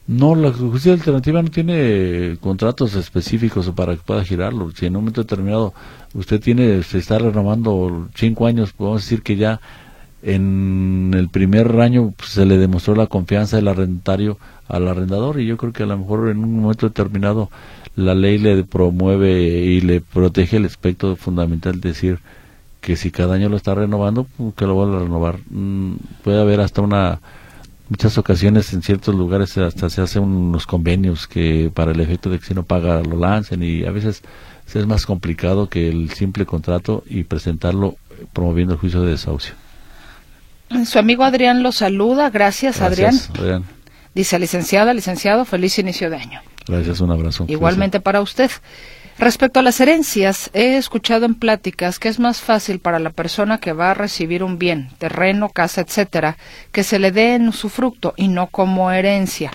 No, 0.07 0.34
la 0.34 0.53
justicia 0.53 0.92
alternativa 0.92 1.40
no 1.40 1.51
tiene 1.51 2.36
contratos 2.40 2.94
específicos 2.94 3.70
para 3.70 3.94
que 3.94 4.03
pueda 4.03 4.24
girarlo. 4.24 4.70
Si 4.72 4.84
en 4.84 4.96
un 4.96 5.03
momento 5.03 5.22
determinado 5.22 5.72
usted 6.14 6.40
tiene, 6.40 6.82
se 6.82 6.98
está 6.98 7.18
renovando 7.18 8.09
cinco 8.14 8.46
años, 8.46 8.72
podemos 8.72 9.03
decir 9.03 9.22
que 9.22 9.36
ya 9.36 9.61
en 10.23 11.12
el 11.14 11.29
primer 11.29 11.81
año 11.81 12.12
pues, 12.16 12.31
se 12.31 12.47
le 12.47 12.59
demostró 12.59 12.95
la 12.95 13.07
confianza 13.07 13.57
del 13.57 13.68
arrendatario 13.68 14.39
al 14.68 14.89
arrendador 14.89 15.41
y 15.41 15.47
yo 15.47 15.57
creo 15.57 15.73
que 15.73 15.83
a 15.83 15.87
lo 15.87 15.99
mejor 15.99 16.29
en 16.29 16.39
un 16.39 16.61
momento 16.61 16.89
determinado 16.89 17.51
la 17.97 18.14
ley 18.14 18.39
le 18.39 18.64
promueve 18.64 19.41
y 19.41 19.81
le 19.81 20.01
protege 20.01 20.59
el 20.59 20.66
aspecto 20.66 21.16
fundamental 21.16 21.81
de 21.81 21.89
decir 21.89 22.18
que 22.81 22.97
si 22.97 23.11
cada 23.11 23.35
año 23.35 23.49
lo 23.49 23.57
está 23.57 23.75
renovando, 23.75 24.27
pues, 24.37 24.55
que 24.55 24.66
lo 24.66 24.75
vuelva 24.75 24.99
a 24.99 25.03
renovar. 25.03 25.39
Mm, 25.51 25.95
puede 26.25 26.41
haber 26.41 26.61
hasta 26.61 26.81
una 26.81 27.21
muchas 27.91 28.16
ocasiones 28.18 28.73
en 28.73 28.83
ciertos 28.83 29.14
lugares 29.14 29.59
hasta 29.59 29.91
se 29.91 30.01
hacen 30.01 30.23
unos 30.23 30.66
convenios 30.66 31.27
que 31.27 31.71
para 31.75 31.91
el 31.91 32.01
efecto 32.01 32.31
de 32.31 32.39
que 32.39 32.47
si 32.47 32.55
no 32.55 32.62
paga 32.62 33.03
lo 33.03 33.18
lancen 33.18 33.64
y 33.64 33.85
a 33.85 33.91
veces 33.91 34.23
es 34.73 34.87
más 34.87 35.07
complicado 35.07 35.68
que 35.68 35.89
el 35.89 36.11
simple 36.11 36.47
contrato 36.47 37.03
y 37.09 37.25
presentarlo 37.25 37.97
promoviendo 38.33 38.75
el 38.75 38.81
juicio 38.81 39.03
de 39.03 39.11
desahucio. 39.11 39.55
Su 40.85 40.99
amigo 40.99 41.25
Adrián 41.25 41.62
lo 41.62 41.73
saluda. 41.73 42.31
Gracias, 42.31 42.81
Adrián. 42.81 43.14
Dice, 44.14 44.39
licenciada, 44.39 44.95
licenciado, 44.95 45.45
feliz 45.45 45.79
inicio 45.79 46.11
de 46.11 46.16
año. 46.16 46.41
Gracias, 46.66 47.01
un 47.01 47.11
abrazo. 47.11 47.45
Igualmente 47.49 48.01
para 48.01 48.21
usted. 48.21 48.51
Respecto 49.18 49.61
a 49.61 49.62
las 49.62 49.79
herencias, 49.81 50.49
he 50.55 50.79
escuchado 50.79 51.27
en 51.27 51.35
pláticas 51.35 51.99
que 51.99 52.09
es 52.09 52.18
más 52.18 52.41
fácil 52.41 52.79
para 52.79 52.99
la 52.99 53.11
persona 53.11 53.59
que 53.59 53.75
va 53.75 53.91
a 53.91 53.95
recibir 53.95 54.43
un 54.43 54.59
bien, 54.59 54.89
terreno, 54.97 55.51
casa, 55.51 55.83
etcétera, 55.83 56.39
que 56.73 56.85
se 56.85 56.99
le 56.99 57.12
dé 57.12 57.35
en 57.35 57.49
usufructo 57.49 58.14
y 58.16 58.29
no 58.29 58.47
como 58.47 58.91
herencia. 58.91 59.51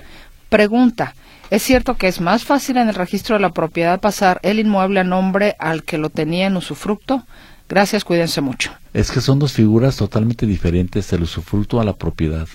Pregunta, 0.49 1.15
¿es 1.49 1.63
cierto 1.63 1.95
que 1.95 2.07
es 2.07 2.21
más 2.21 2.43
fácil 2.43 2.77
en 2.77 2.89
el 2.89 2.95
registro 2.95 3.37
de 3.37 3.41
la 3.41 3.49
propiedad 3.49 3.99
pasar 3.99 4.39
el 4.43 4.59
inmueble 4.59 4.99
a 4.99 5.03
nombre 5.03 5.55
al 5.57 5.83
que 5.83 5.97
lo 5.97 6.11
tenía 6.11 6.45
en 6.45 6.57
usufructo? 6.57 7.25
Gracias, 7.67 8.03
cuídense 8.03 8.41
mucho. 8.41 8.71
Es 8.93 9.11
que 9.11 9.21
son 9.21 9.39
dos 9.39 9.53
figuras 9.53 9.97
totalmente 9.97 10.45
diferentes, 10.45 11.11
el 11.13 11.23
usufructo 11.23 11.79
a 11.79 11.83
la 11.83 11.93
propiedad. 11.93 12.47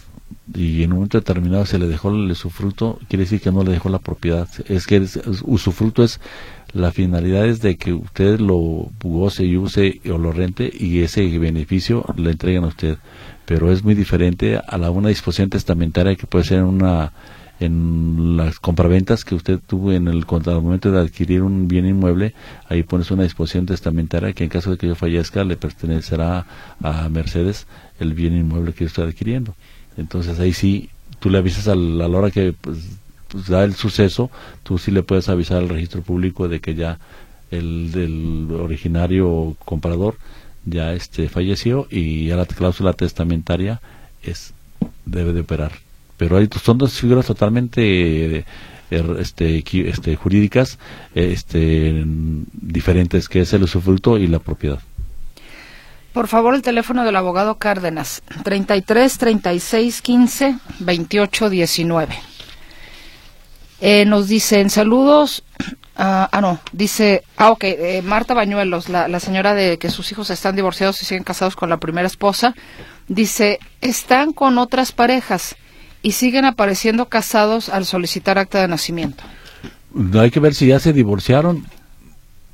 Y 0.55 0.83
en 0.83 0.93
un 0.93 0.99
momento 0.99 1.19
determinado 1.19 1.67
se 1.67 1.79
le 1.79 1.87
dejó 1.87 2.11
el 2.11 2.31
usufructo, 2.31 2.99
quiere 3.09 3.25
decir 3.25 3.41
que 3.41 3.53
no 3.53 3.63
le 3.63 3.73
dejó 3.73 3.89
la 3.89 3.99
propiedad. 3.99 4.49
Es 4.67 4.87
que 4.87 4.97
el 4.97 5.09
usufructo 5.45 6.03
es 6.05 6.21
la 6.73 6.93
finalidad 6.93 7.47
es 7.47 7.61
de 7.61 7.77
que 7.77 7.93
usted 7.93 8.39
lo 8.39 8.89
goce 9.03 9.45
y 9.45 9.57
use 9.57 10.01
o 10.09 10.19
lo 10.19 10.33
rente 10.33 10.71
y 10.73 11.01
ese 11.01 11.27
beneficio 11.39 12.05
le 12.17 12.31
entreguen 12.31 12.65
a 12.65 12.69
usted. 12.69 12.99
Pero 13.45 13.73
es 13.73 13.83
muy 13.83 13.95
diferente 13.95 14.61
a 14.65 14.79
la 14.79 14.91
una 14.91 15.09
disposición 15.09 15.51
testamentaria 15.51 16.15
que 16.15 16.27
puede 16.27 16.45
ser 16.45 16.63
una 16.63 17.13
en 17.61 18.39
las 18.39 18.59
compraventas 18.59 19.25
que 19.25 19.35
usted 19.35 19.61
tuvo 19.65 19.93
en 19.93 20.09
el, 20.09 20.25
al 20.27 20.63
momento 20.63 20.91
de 20.91 20.99
adquirir 20.99 21.43
un 21.43 21.69
bien 21.69 21.87
inmueble, 21.87 22.35
ahí 22.69 22.83
pones 22.83 23.11
una 23.11 23.23
disposición 23.23 23.67
testamentaria 23.67 24.33
que 24.33 24.45
en 24.45 24.51
caso 24.51 24.71
de 24.71 24.79
que 24.79 24.89
yo 24.89 24.95
fallezca 24.95 25.45
le 25.45 25.57
pertenecerá 25.57 26.47
a 26.83 27.09
Mercedes 27.11 27.67
el 28.01 28.15
bien 28.15 28.35
inmueble 28.35 28.73
que 28.73 28.85
está 28.85 29.03
adquiriendo. 29.03 29.55
Entonces 29.99 30.41
ahí 30.41 30.55
sí, 30.55 30.89
tú 31.21 31.29
le 31.29 31.37
avisas 31.37 31.69
a 31.69 31.75
la, 31.75 32.09
hora 32.09 32.31
que 32.31 32.55
pues, 32.59 32.79
pues, 33.29 33.47
da 33.49 33.63
el 33.63 33.75
suceso, 33.75 34.31
tú 34.63 34.79
sí 34.79 34.91
le 34.91 35.03
puedes 35.03 35.29
avisar 35.29 35.59
al 35.59 35.69
registro 35.69 36.01
público 36.01 36.49
de 36.49 36.61
que 36.61 36.75
ya 36.75 36.99
el 37.51 37.93
del 37.93 38.49
originario 38.53 39.55
comprador 39.67 40.17
ya 40.65 40.95
este 40.95 41.29
falleció 41.29 41.87
y 41.91 42.27
ya 42.27 42.37
la 42.37 42.47
cláusula 42.47 42.95
testamentaria 42.95 43.83
es 44.23 44.55
debe 45.05 45.33
de 45.33 45.41
operar 45.41 45.90
pero 46.21 46.37
hay, 46.37 46.51
son 46.63 46.77
dos 46.77 47.01
figuras 47.01 47.25
totalmente 47.25 48.45
er, 48.91 49.17
este, 49.19 49.65
este, 49.89 50.17
jurídicas 50.17 50.79
este, 51.15 52.05
diferentes, 52.53 53.27
que 53.27 53.41
es 53.41 53.55
el 53.55 53.63
usufructo 53.63 54.19
y 54.19 54.27
la 54.27 54.39
propiedad. 54.39 54.81
Por 56.13 56.29
favor, 56.29 56.55
el 56.55 56.61
teléfono 56.61 57.05
del 57.05 57.17
abogado 57.17 57.55
Cárdenas, 57.55 58.23
33 58.45 59.17
36 59.17 60.03
15 60.03 60.59
28 60.81 61.49
19. 61.49 62.15
Eh, 63.81 64.05
nos 64.05 64.29
dicen 64.29 64.69
saludos. 64.69 65.43
ah, 65.97 66.29
ah, 66.31 66.41
no, 66.43 66.61
dice, 66.73 67.25
ah, 67.39 67.51
ok, 67.51 67.65
eh, 67.65 68.03
Marta 68.05 68.35
Bañuelos, 68.35 68.91
la 68.91 69.21
señora 69.21 69.55
de 69.55 69.79
que 69.79 69.89
sus 69.89 70.13
hijos 70.13 70.29
están 70.29 70.55
divorciados 70.55 71.01
y 71.01 71.07
siguen 71.07 71.25
casados 71.25 71.57
con 71.57 71.71
la 71.71 71.79
primera 71.79 72.07
esposa, 72.07 72.55
dice, 73.09 73.59
están 73.81 74.35
con 74.35 74.59
otras 74.59 74.93
parejas 74.93 75.57
y 76.03 76.13
siguen 76.13 76.45
apareciendo 76.45 77.07
casados 77.09 77.69
al 77.69 77.85
solicitar 77.85 78.39
acta 78.39 78.61
de 78.61 78.69
nacimiento. 78.69 79.23
Hay 80.15 80.31
que 80.31 80.41
ver 80.41 80.55
si 80.55 80.67
ya 80.69 80.79
se 80.79 80.93
divorciaron. 80.93 81.67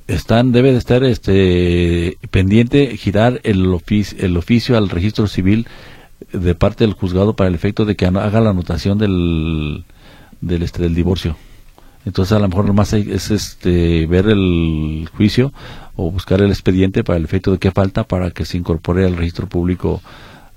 Están, 0.07 0.53
debe 0.53 0.73
de 0.73 0.79
estar 0.79 1.03
este 1.03 2.17
pendiente 2.31 2.97
girar 2.97 3.41
el 3.43 3.67
oficio, 3.75 4.17
el 4.25 4.37
oficio 4.37 4.77
al 4.79 4.89
registro 4.89 5.27
civil 5.27 5.67
de 6.33 6.55
parte 6.55 6.85
del 6.85 6.95
juzgado 6.95 7.35
para 7.35 7.49
el 7.49 7.55
efecto 7.55 7.85
de 7.85 7.97
que 7.97 8.07
haga 8.07 8.41
la 8.41 8.51
anotación 8.51 8.99
del 8.99 9.85
del 10.41 10.63
este 10.63 10.83
del 10.83 10.95
divorcio. 10.95 11.37
Entonces 12.05 12.33
a 12.37 12.39
lo 12.39 12.49
mejor 12.49 12.73
hay- 12.93 13.11
es 13.11 13.31
este 13.33 14.07
ver 14.07 14.27
el 14.29 15.09
juicio 15.17 15.53
o 15.97 16.11
buscar 16.11 16.41
el 16.41 16.51
expediente 16.51 17.03
para 17.03 17.19
el 17.19 17.25
efecto 17.25 17.51
de 17.51 17.59
qué 17.59 17.73
falta 17.73 18.05
para 18.05 18.31
que 18.31 18.45
se 18.45 18.57
incorpore 18.59 19.05
al 19.05 19.17
registro 19.17 19.49
público, 19.49 20.01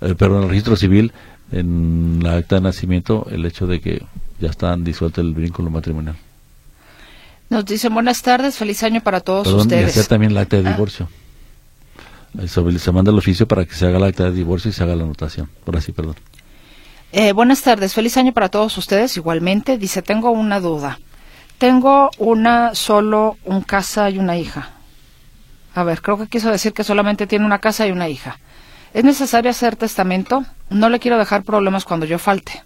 eh, 0.01 0.13
perdón, 0.15 0.43
al 0.43 0.49
registro 0.49 0.75
civil 0.75 1.11
en 1.51 2.19
la 2.23 2.35
acta 2.37 2.55
de 2.55 2.61
nacimiento 2.61 3.27
el 3.31 3.45
hecho 3.45 3.67
de 3.67 3.81
que 3.81 4.03
ya 4.39 4.49
están 4.49 4.83
disuelto 4.83 5.21
el 5.21 5.33
vínculo 5.33 5.69
matrimonial. 5.69 6.15
Nos 7.49 7.65
dicen 7.65 7.93
buenas 7.93 8.21
tardes, 8.21 8.57
feliz 8.57 8.83
año 8.83 9.01
para 9.01 9.21
todos 9.21 9.45
Perdón, 9.47 9.59
y 9.59 9.61
ustedes. 9.63 9.89
hacer 9.89 10.05
también 10.07 10.31
el 10.31 10.37
acta 10.37 10.57
de 10.61 10.67
Ah. 10.69 10.73
divorcio. 10.73 11.09
Sobre- 12.47 12.77
se 12.77 12.91
manda 12.91 13.11
el 13.11 13.17
oficio 13.17 13.47
para 13.47 13.65
que 13.65 13.73
se 13.73 13.87
haga 13.87 13.97
el 13.97 14.03
acta 14.03 14.25
de 14.25 14.31
divorcio 14.31 14.69
y 14.69 14.73
se 14.73 14.83
haga 14.83 14.95
la 14.95 15.03
anotación. 15.03 15.49
Ahora 15.65 15.81
sí, 15.81 15.91
perdón. 15.91 16.15
Eh, 17.11 17.31
buenas 17.31 17.63
tardes, 17.63 17.95
feliz 17.95 18.15
año 18.17 18.33
para 18.33 18.49
todos 18.49 18.77
ustedes. 18.77 19.17
Igualmente, 19.17 19.79
dice, 19.79 20.03
tengo 20.03 20.29
una 20.29 20.59
duda. 20.59 20.99
Tengo 21.57 22.11
una, 22.19 22.75
solo 22.75 23.37
un 23.45 23.61
casa 23.61 24.11
y 24.11 24.19
una 24.19 24.37
hija. 24.37 24.69
A 25.73 25.83
ver, 25.83 26.01
creo 26.03 26.19
que 26.19 26.27
quiso 26.27 26.51
decir 26.51 26.71
que 26.71 26.83
solamente 26.83 27.25
tiene 27.25 27.45
una 27.45 27.57
casa 27.59 27.87
y 27.87 27.91
una 27.91 28.07
hija. 28.09 28.39
¿Es 28.93 29.03
necesario 29.03 29.51
hacer 29.51 29.75
testamento? 29.75 30.45
No 30.69 30.89
le 30.89 30.99
quiero 30.99 31.17
dejar 31.17 31.43
problemas 31.43 31.85
cuando 31.85 32.05
yo 32.05 32.17
falte. 32.17 32.63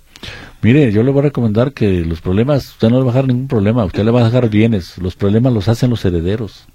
Mire, 0.62 0.92
yo 0.94 1.04
le 1.04 1.12
voy 1.12 1.20
a 1.20 1.24
recomendar 1.24 1.74
que 1.74 2.06
los 2.06 2.22
problemas, 2.22 2.70
usted 2.70 2.90
no 2.90 3.00
le 3.00 3.04
va 3.04 3.12
a 3.12 3.14
dejar 3.14 3.28
ningún 3.28 3.50
problema, 3.50 3.84
usted 3.84 4.06
le 4.06 4.12
va 4.12 4.22
a 4.22 4.26
dejar 4.26 4.50
bienes, 4.50 4.98
los 4.98 5.16
problemas 5.16 5.52
los 5.52 5.68
hacen 5.68 5.90
los 5.90 6.06
herederos. 6.06 6.66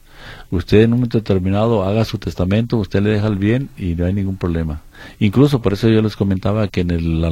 Usted 0.51 0.83
en 0.83 0.93
un 0.93 0.99
momento 0.99 1.19
determinado 1.19 1.85
haga 1.85 2.05
su 2.05 2.19
testamento, 2.19 2.77
usted 2.77 3.03
le 3.03 3.11
deja 3.11 3.29
el 3.29 3.37
bien 3.37 3.71
y 3.79 3.95
no 3.95 4.05
hay 4.05 4.13
ningún 4.13 4.37
problema. 4.37 4.83
Incluso 5.19 5.63
por 5.63 5.73
eso 5.73 5.89
yo 5.89 6.03
les 6.03 6.17
comentaba 6.17 6.69
que 6.69 6.83
en, 6.83 6.91
el, 6.91 7.25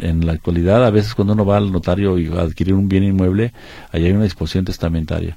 en 0.00 0.26
la 0.26 0.32
actualidad, 0.32 0.84
a 0.84 0.90
veces 0.90 1.14
cuando 1.14 1.34
uno 1.34 1.44
va 1.44 1.56
al 1.58 1.70
notario 1.70 2.18
y 2.18 2.26
adquirir 2.28 2.74
un 2.74 2.88
bien 2.88 3.04
inmueble, 3.04 3.52
ahí 3.92 4.06
hay 4.06 4.12
una 4.12 4.24
disposición 4.24 4.64
testamentaria. 4.64 5.36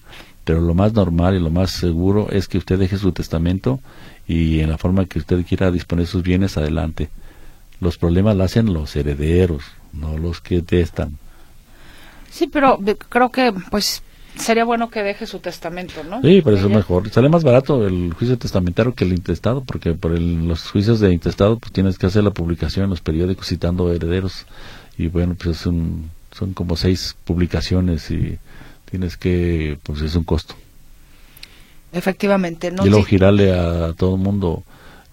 Pero 0.49 0.61
lo 0.61 0.73
más 0.73 0.93
normal 0.93 1.35
y 1.35 1.39
lo 1.39 1.51
más 1.51 1.69
seguro 1.69 2.27
es 2.31 2.47
que 2.47 2.57
usted 2.57 2.79
deje 2.79 2.97
su 2.97 3.11
testamento 3.11 3.79
y 4.27 4.61
en 4.61 4.71
la 4.71 4.79
forma 4.79 5.05
que 5.05 5.19
usted 5.19 5.45
quiera 5.45 5.69
disponer 5.69 6.07
sus 6.07 6.23
bienes 6.23 6.57
adelante. 6.57 7.09
Los 7.79 7.99
problemas 7.99 8.35
lo 8.35 8.45
hacen 8.45 8.73
los 8.73 8.95
herederos, 8.95 9.61
no 9.93 10.17
los 10.17 10.41
que 10.41 10.63
testan. 10.63 11.19
Sí, 12.31 12.47
pero 12.47 12.79
creo 13.09 13.29
que, 13.29 13.53
pues, 13.69 14.01
sería 14.37 14.65
bueno 14.65 14.89
que 14.89 15.03
deje 15.03 15.27
su 15.27 15.37
testamento, 15.37 16.03
¿no? 16.03 16.19
Sí, 16.23 16.41
por 16.41 16.53
eso 16.55 16.65
es 16.65 16.73
mejor. 16.75 17.07
Sale 17.11 17.29
más 17.29 17.43
barato 17.43 17.85
el 17.85 18.11
juicio 18.15 18.35
testamentario 18.39 18.95
que 18.95 19.03
el 19.03 19.13
intestado, 19.13 19.63
porque 19.63 19.93
por 19.93 20.13
el- 20.13 20.47
los 20.47 20.63
juicios 20.71 20.99
de 20.99 21.13
intestado 21.13 21.59
pues 21.59 21.71
tienes 21.71 21.99
que 21.99 22.07
hacer 22.07 22.23
la 22.23 22.31
publicación 22.31 22.85
en 22.85 22.89
los 22.89 23.01
periódicos 23.01 23.45
citando 23.45 23.93
herederos. 23.93 24.47
Y 24.97 25.09
bueno, 25.09 25.35
pues 25.35 25.59
es 25.59 25.65
un- 25.67 26.09
son 26.31 26.53
como 26.53 26.75
seis 26.75 27.15
publicaciones 27.23 28.09
y 28.09 28.39
tienes 28.89 29.17
que, 29.17 29.77
pues 29.83 30.01
es 30.01 30.15
un 30.15 30.23
costo. 30.23 30.55
Efectivamente, 31.91 32.71
¿no? 32.71 32.85
y 32.85 32.89
luego 32.89 33.03
Sí. 33.05 33.11
girarle 33.11 33.51
a 33.53 33.93
todo 33.93 34.15
el 34.15 34.21
mundo 34.21 34.63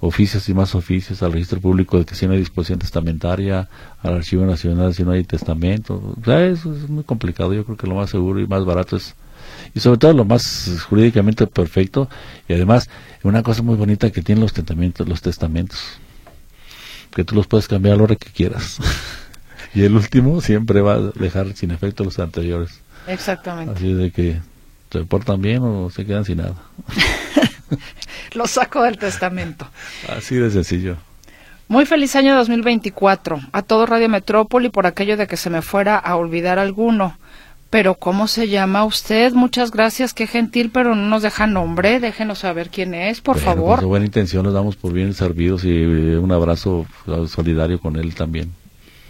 oficios 0.00 0.46
y 0.48 0.54
más 0.54 0.74
oficios 0.74 1.22
al 1.22 1.32
registro 1.32 1.58
público 1.60 1.98
de 1.98 2.04
que 2.04 2.14
si 2.14 2.26
no 2.26 2.32
hay 2.34 2.38
disposición 2.38 2.78
testamentaria, 2.78 3.68
al 4.02 4.14
archivo 4.16 4.44
nacional 4.44 4.94
si 4.94 5.02
no 5.02 5.12
hay 5.12 5.24
testamento. 5.24 6.14
O 6.20 6.24
sea, 6.24 6.44
eso 6.46 6.74
es 6.74 6.88
muy 6.88 7.02
complicado. 7.02 7.54
Yo 7.54 7.64
creo 7.64 7.76
que 7.78 7.86
lo 7.86 7.94
más 7.94 8.10
seguro 8.10 8.38
y 8.40 8.46
más 8.46 8.64
barato 8.66 8.96
es, 8.96 9.14
y 9.74 9.80
sobre 9.80 9.98
todo 9.98 10.12
lo 10.12 10.24
más 10.26 10.84
jurídicamente 10.88 11.46
perfecto, 11.46 12.10
y 12.46 12.52
además 12.52 12.90
una 13.22 13.42
cosa 13.42 13.62
muy 13.62 13.74
bonita 13.76 14.10
que 14.10 14.22
tienen 14.22 14.42
los 14.42 14.52
testamentos, 14.52 15.08
los 15.08 15.22
testamentos, 15.22 15.80
que 17.14 17.24
tú 17.24 17.34
los 17.34 17.46
puedes 17.46 17.66
cambiar 17.66 17.94
a 17.94 17.96
la 17.96 18.02
hora 18.04 18.16
que 18.16 18.30
quieras. 18.30 18.78
y 19.74 19.82
el 19.82 19.94
último 19.96 20.42
siempre 20.42 20.82
va 20.82 20.94
a 20.94 21.00
dejar 21.00 21.54
sin 21.54 21.70
efecto 21.70 22.04
los 22.04 22.18
anteriores. 22.18 22.80
Exactamente. 23.06 23.74
Así 23.74 23.92
de 23.92 24.10
que 24.10 24.36
se 24.90 25.04
portan 25.04 25.40
bien 25.42 25.62
o 25.62 25.90
se 25.90 26.04
quedan 26.06 26.24
sin 26.24 26.38
nada. 26.38 26.54
Lo 28.34 28.46
saco 28.46 28.82
del 28.82 28.98
testamento. 28.98 29.66
Así 30.16 30.36
de 30.36 30.50
sencillo. 30.50 30.96
Muy 31.68 31.84
feliz 31.86 32.14
año 32.14 32.36
2024 32.36 33.40
a 33.52 33.62
todo 33.62 33.86
Radio 33.86 34.08
Metrópoli 34.08 34.68
por 34.68 34.86
aquello 34.86 35.16
de 35.16 35.26
que 35.26 35.36
se 35.36 35.50
me 35.50 35.62
fuera 35.62 35.96
a 35.96 36.16
olvidar 36.16 36.58
alguno. 36.58 37.16
Pero 37.70 37.96
¿cómo 37.96 38.28
se 38.28 38.46
llama 38.48 38.84
usted? 38.84 39.32
Muchas 39.32 39.72
gracias, 39.72 40.14
qué 40.14 40.28
gentil, 40.28 40.70
pero 40.72 40.94
no 40.94 41.08
nos 41.08 41.22
deja 41.22 41.48
nombre. 41.48 41.98
Déjenos 41.98 42.38
saber 42.38 42.70
quién 42.70 42.94
es, 42.94 43.20
por 43.20 43.34
Bueno, 43.36 43.50
favor. 43.50 43.80
de 43.80 43.86
buena 43.86 44.06
intención 44.06 44.44
nos 44.44 44.54
damos 44.54 44.76
por 44.76 44.92
bien 44.92 45.12
servidos 45.14 45.64
y 45.64 45.70
eh, 45.70 46.18
un 46.18 46.30
abrazo 46.30 46.86
solidario 47.28 47.80
con 47.80 47.96
él 47.96 48.14
también. 48.14 48.52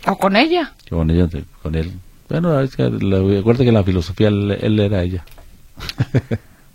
O 0.06 0.16
con 0.16 0.36
ella. 0.36 0.72
Con 0.88 1.10
ella, 1.10 1.28
con 1.62 1.74
él. 1.74 1.92
Bueno, 2.28 2.60
es 2.60 2.74
que 2.76 2.90
la, 2.90 3.18
acuérdate 3.38 3.64
que 3.64 3.72
la 3.72 3.84
filosofía 3.84 4.28
él, 4.28 4.56
él 4.60 4.80
era 4.80 5.02
ella. 5.02 5.24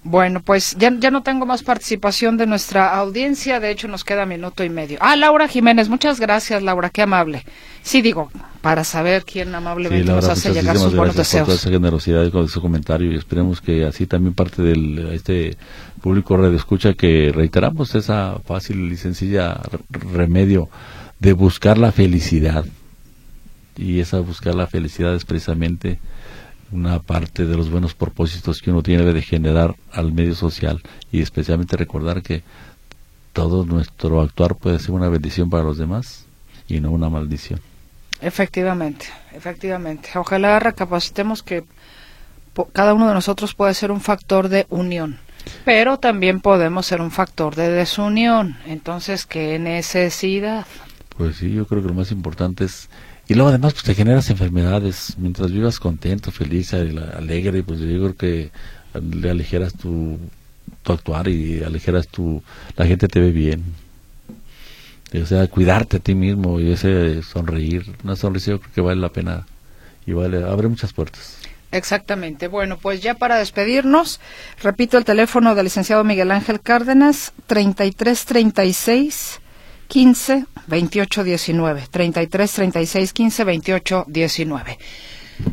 Bueno, 0.04 0.42
pues 0.42 0.76
ya, 0.80 0.92
ya 0.98 1.12
no 1.12 1.22
tengo 1.22 1.46
más 1.46 1.62
participación 1.62 2.36
de 2.36 2.48
nuestra 2.48 2.96
audiencia. 2.98 3.60
De 3.60 3.70
hecho, 3.70 3.88
nos 3.88 4.04
queda 4.04 4.26
minuto 4.26 4.64
y 4.64 4.70
medio. 4.70 4.98
Ah, 5.00 5.16
Laura 5.16 5.48
Jiménez. 5.48 5.90
Muchas 5.90 6.20
gracias, 6.20 6.64
Laura. 6.64 6.90
Qué 6.90 7.04
amable. 7.04 7.46
Sí, 7.84 8.02
digo, 8.02 8.32
para 8.62 8.84
saber 8.84 9.24
quién 9.26 9.54
amablemente 9.54 10.06
Laura, 10.06 10.22
nos 10.28 10.30
hace 10.32 10.54
llegar 10.54 10.76
sus 10.80 10.96
buenos 10.96 11.14
gracias 11.16 11.42
por 11.42 11.46
toda 11.46 11.54
deseos. 11.54 11.62
esa 11.62 11.70
generosidad 11.70 12.32
con 12.32 12.48
su 12.48 12.62
comentario 12.62 13.12
y 13.12 13.16
esperemos 13.16 13.62
que 13.62 13.86
así 13.86 14.08
también 14.08 14.34
parte 14.34 14.64
del 14.64 15.10
este 15.14 15.56
público 16.02 16.36
radio 16.36 16.56
escucha 16.56 16.96
que 16.96 17.32
reiteramos 17.32 17.94
esa 17.94 18.40
fácil 18.44 18.92
y 18.92 18.98
sencilla 18.98 19.54
re- 19.72 20.00
remedio 20.14 20.68
de 21.20 21.34
buscar 21.34 21.78
la 21.78 21.92
felicidad 21.92 22.66
y 23.82 24.00
esa 24.00 24.20
buscar 24.20 24.56
la 24.56 24.68
felicidad 24.68 25.16
es 25.16 25.26
precisamente 25.26 26.00
una 26.72 27.00
parte 27.00 27.46
de 27.46 27.58
los 27.58 27.70
buenos 27.70 27.96
propósitos 27.96 28.62
que 28.62 28.72
uno 28.72 28.84
tiene 28.84 29.04
de 29.04 29.22
generar 29.22 29.76
al 29.92 30.14
medio 30.14 30.36
social 30.36 30.82
y 31.12 31.22
especialmente 31.22 31.76
recordar 31.76 32.22
que 32.22 32.44
todo 33.34 33.66
nuestro 33.66 34.22
actuar 34.22 34.56
puede 34.56 34.80
ser 34.80 34.92
una 34.92 35.10
bendición 35.10 35.50
para 35.50 35.64
los 35.64 35.78
demás 35.78 36.26
y 36.68 36.80
no 36.80 36.92
una 36.92 37.10
maldición. 37.10 37.60
Efectivamente, 38.22 39.08
efectivamente. 39.34 40.10
Ojalá 40.16 40.60
recapacitemos 40.60 41.42
que 41.42 41.64
cada 42.72 42.94
uno 42.94 43.08
de 43.08 43.14
nosotros 43.16 43.56
puede 43.56 43.74
ser 43.74 43.92
un 43.92 44.00
factor 44.00 44.48
de 44.48 44.68
unión, 44.70 45.20
pero 45.66 45.98
también 45.98 46.40
podemos 46.40 46.86
ser 46.86 47.02
un 47.02 47.12
factor 47.12 47.56
de 47.56 47.70
desunión. 47.70 48.58
Entonces, 48.68 49.26
¿qué 49.26 49.58
necesidad? 49.58 50.68
Pues 51.18 51.38
sí, 51.38 51.52
yo 51.52 51.66
creo 51.66 51.82
que 51.82 51.88
lo 51.88 51.96
más 51.96 52.12
importante 52.12 52.66
es... 52.66 52.90
Y 53.32 53.34
luego 53.34 53.48
además 53.48 53.72
pues 53.72 53.86
te 53.86 53.96
generas 53.96 54.30
enfermedades. 54.30 55.14
Mientras 55.18 55.50
vivas 55.54 55.80
contento, 55.80 56.32
feliz, 56.34 56.74
ale- 56.74 57.02
alegre, 57.16 57.64
pues 57.64 57.80
yo 57.80 57.88
creo 57.88 58.16
que 58.18 58.52
le 59.10 59.30
aligeras 59.30 59.74
tu, 59.74 60.20
tu 60.84 60.92
actuar 60.92 61.30
y 61.30 61.64
aligeras 61.64 62.10
tu... 62.10 62.44
La 62.76 62.86
gente 62.86 63.08
te 63.08 63.22
ve 63.22 63.32
bien. 63.32 63.64
O 65.14 65.26
sea, 65.26 65.48
cuidarte 65.48 65.96
a 65.96 66.00
ti 66.02 66.14
mismo 66.14 66.60
y 66.60 66.74
ese 66.74 67.24
sonreír. 67.24 67.86
Una 68.04 68.18
sonrisa 68.18 68.52
yo 68.52 68.60
creo 68.60 68.74
que 68.74 68.82
vale 68.82 69.00
la 69.00 69.08
pena 69.08 69.48
y 70.06 70.12
vale, 70.12 70.44
abre 70.44 70.68
muchas 70.68 70.92
puertas. 70.92 71.38
Exactamente. 71.72 72.50
Bueno, 72.50 72.78
pues 72.80 73.00
ya 73.02 73.14
para 73.14 73.38
despedirnos, 73.38 74.20
repito 74.62 74.98
el 74.98 75.06
teléfono 75.06 75.56
del 75.56 75.64
licenciado 75.64 76.04
Miguel 76.04 76.32
Ángel 76.32 76.60
Cárdenas, 76.60 77.32
3336 77.48 79.41
15 79.92 80.46
28 80.68 81.24
19. 81.26 81.84
33 81.92 82.54
36 82.54 83.12
15 83.12 83.44
28 83.44 84.06
19. 84.08 84.78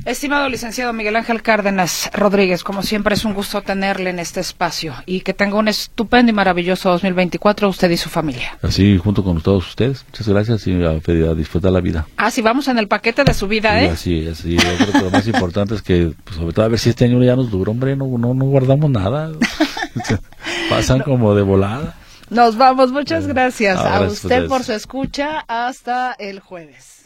Estimado 0.04 0.48
licenciado 0.48 0.92
Miguel 0.92 1.16
Ángel 1.16 1.42
Cárdenas 1.42 2.08
Rodríguez, 2.12 2.62
como 2.62 2.82
siempre 2.82 3.14
es 3.14 3.24
un 3.24 3.34
gusto 3.34 3.62
tenerle 3.62 4.10
en 4.10 4.20
este 4.20 4.38
espacio 4.38 4.94
y 5.06 5.22
que 5.22 5.34
tenga 5.34 5.56
un 5.56 5.66
estupendo 5.66 6.30
y 6.30 6.34
maravilloso 6.34 6.90
2024 6.90 7.68
usted 7.68 7.90
y 7.90 7.96
su 7.96 8.08
familia. 8.10 8.56
Así 8.62 8.96
junto 8.98 9.24
con 9.24 9.40
todos 9.40 9.70
ustedes. 9.70 10.04
Muchas 10.06 10.28
gracias 10.28 10.66
y 10.68 10.84
a, 10.84 10.90
a 10.90 11.34
disfrutar 11.34 11.72
la 11.72 11.80
vida. 11.80 12.06
Ah, 12.16 12.30
sí, 12.30 12.40
vamos 12.40 12.68
en 12.68 12.78
el 12.78 12.86
paquete 12.86 13.24
de 13.24 13.34
su 13.34 13.48
vida, 13.48 13.82
¿eh? 13.82 13.88
así, 13.88 14.28
así. 14.28 14.56
Yo 14.56 14.76
creo 14.76 14.92
que 14.92 15.00
lo 15.00 15.10
más 15.10 15.26
importante 15.26 15.74
es 15.74 15.82
que, 15.82 16.12
pues, 16.22 16.36
sobre 16.36 16.52
todo, 16.52 16.64
a 16.64 16.68
ver 16.68 16.78
si 16.78 16.90
este 16.90 17.06
año 17.06 17.20
ya 17.24 17.34
nos 17.34 17.50
dura, 17.50 17.72
hombre, 17.72 17.96
no, 17.96 18.06
no, 18.06 18.34
no 18.34 18.44
guardamos 18.44 18.88
nada. 18.88 19.32
Pasan 20.70 21.00
como 21.00 21.34
de 21.34 21.42
volada. 21.42 21.96
Nos 22.30 22.56
vamos, 22.56 22.92
muchas 22.92 23.26
gracias 23.26 23.78
a 23.78 23.96
a 23.96 24.00
usted 24.02 24.48
por 24.48 24.64
su 24.64 24.72
escucha. 24.72 25.44
Hasta 25.48 26.14
el 26.18 26.40
jueves. 26.40 26.97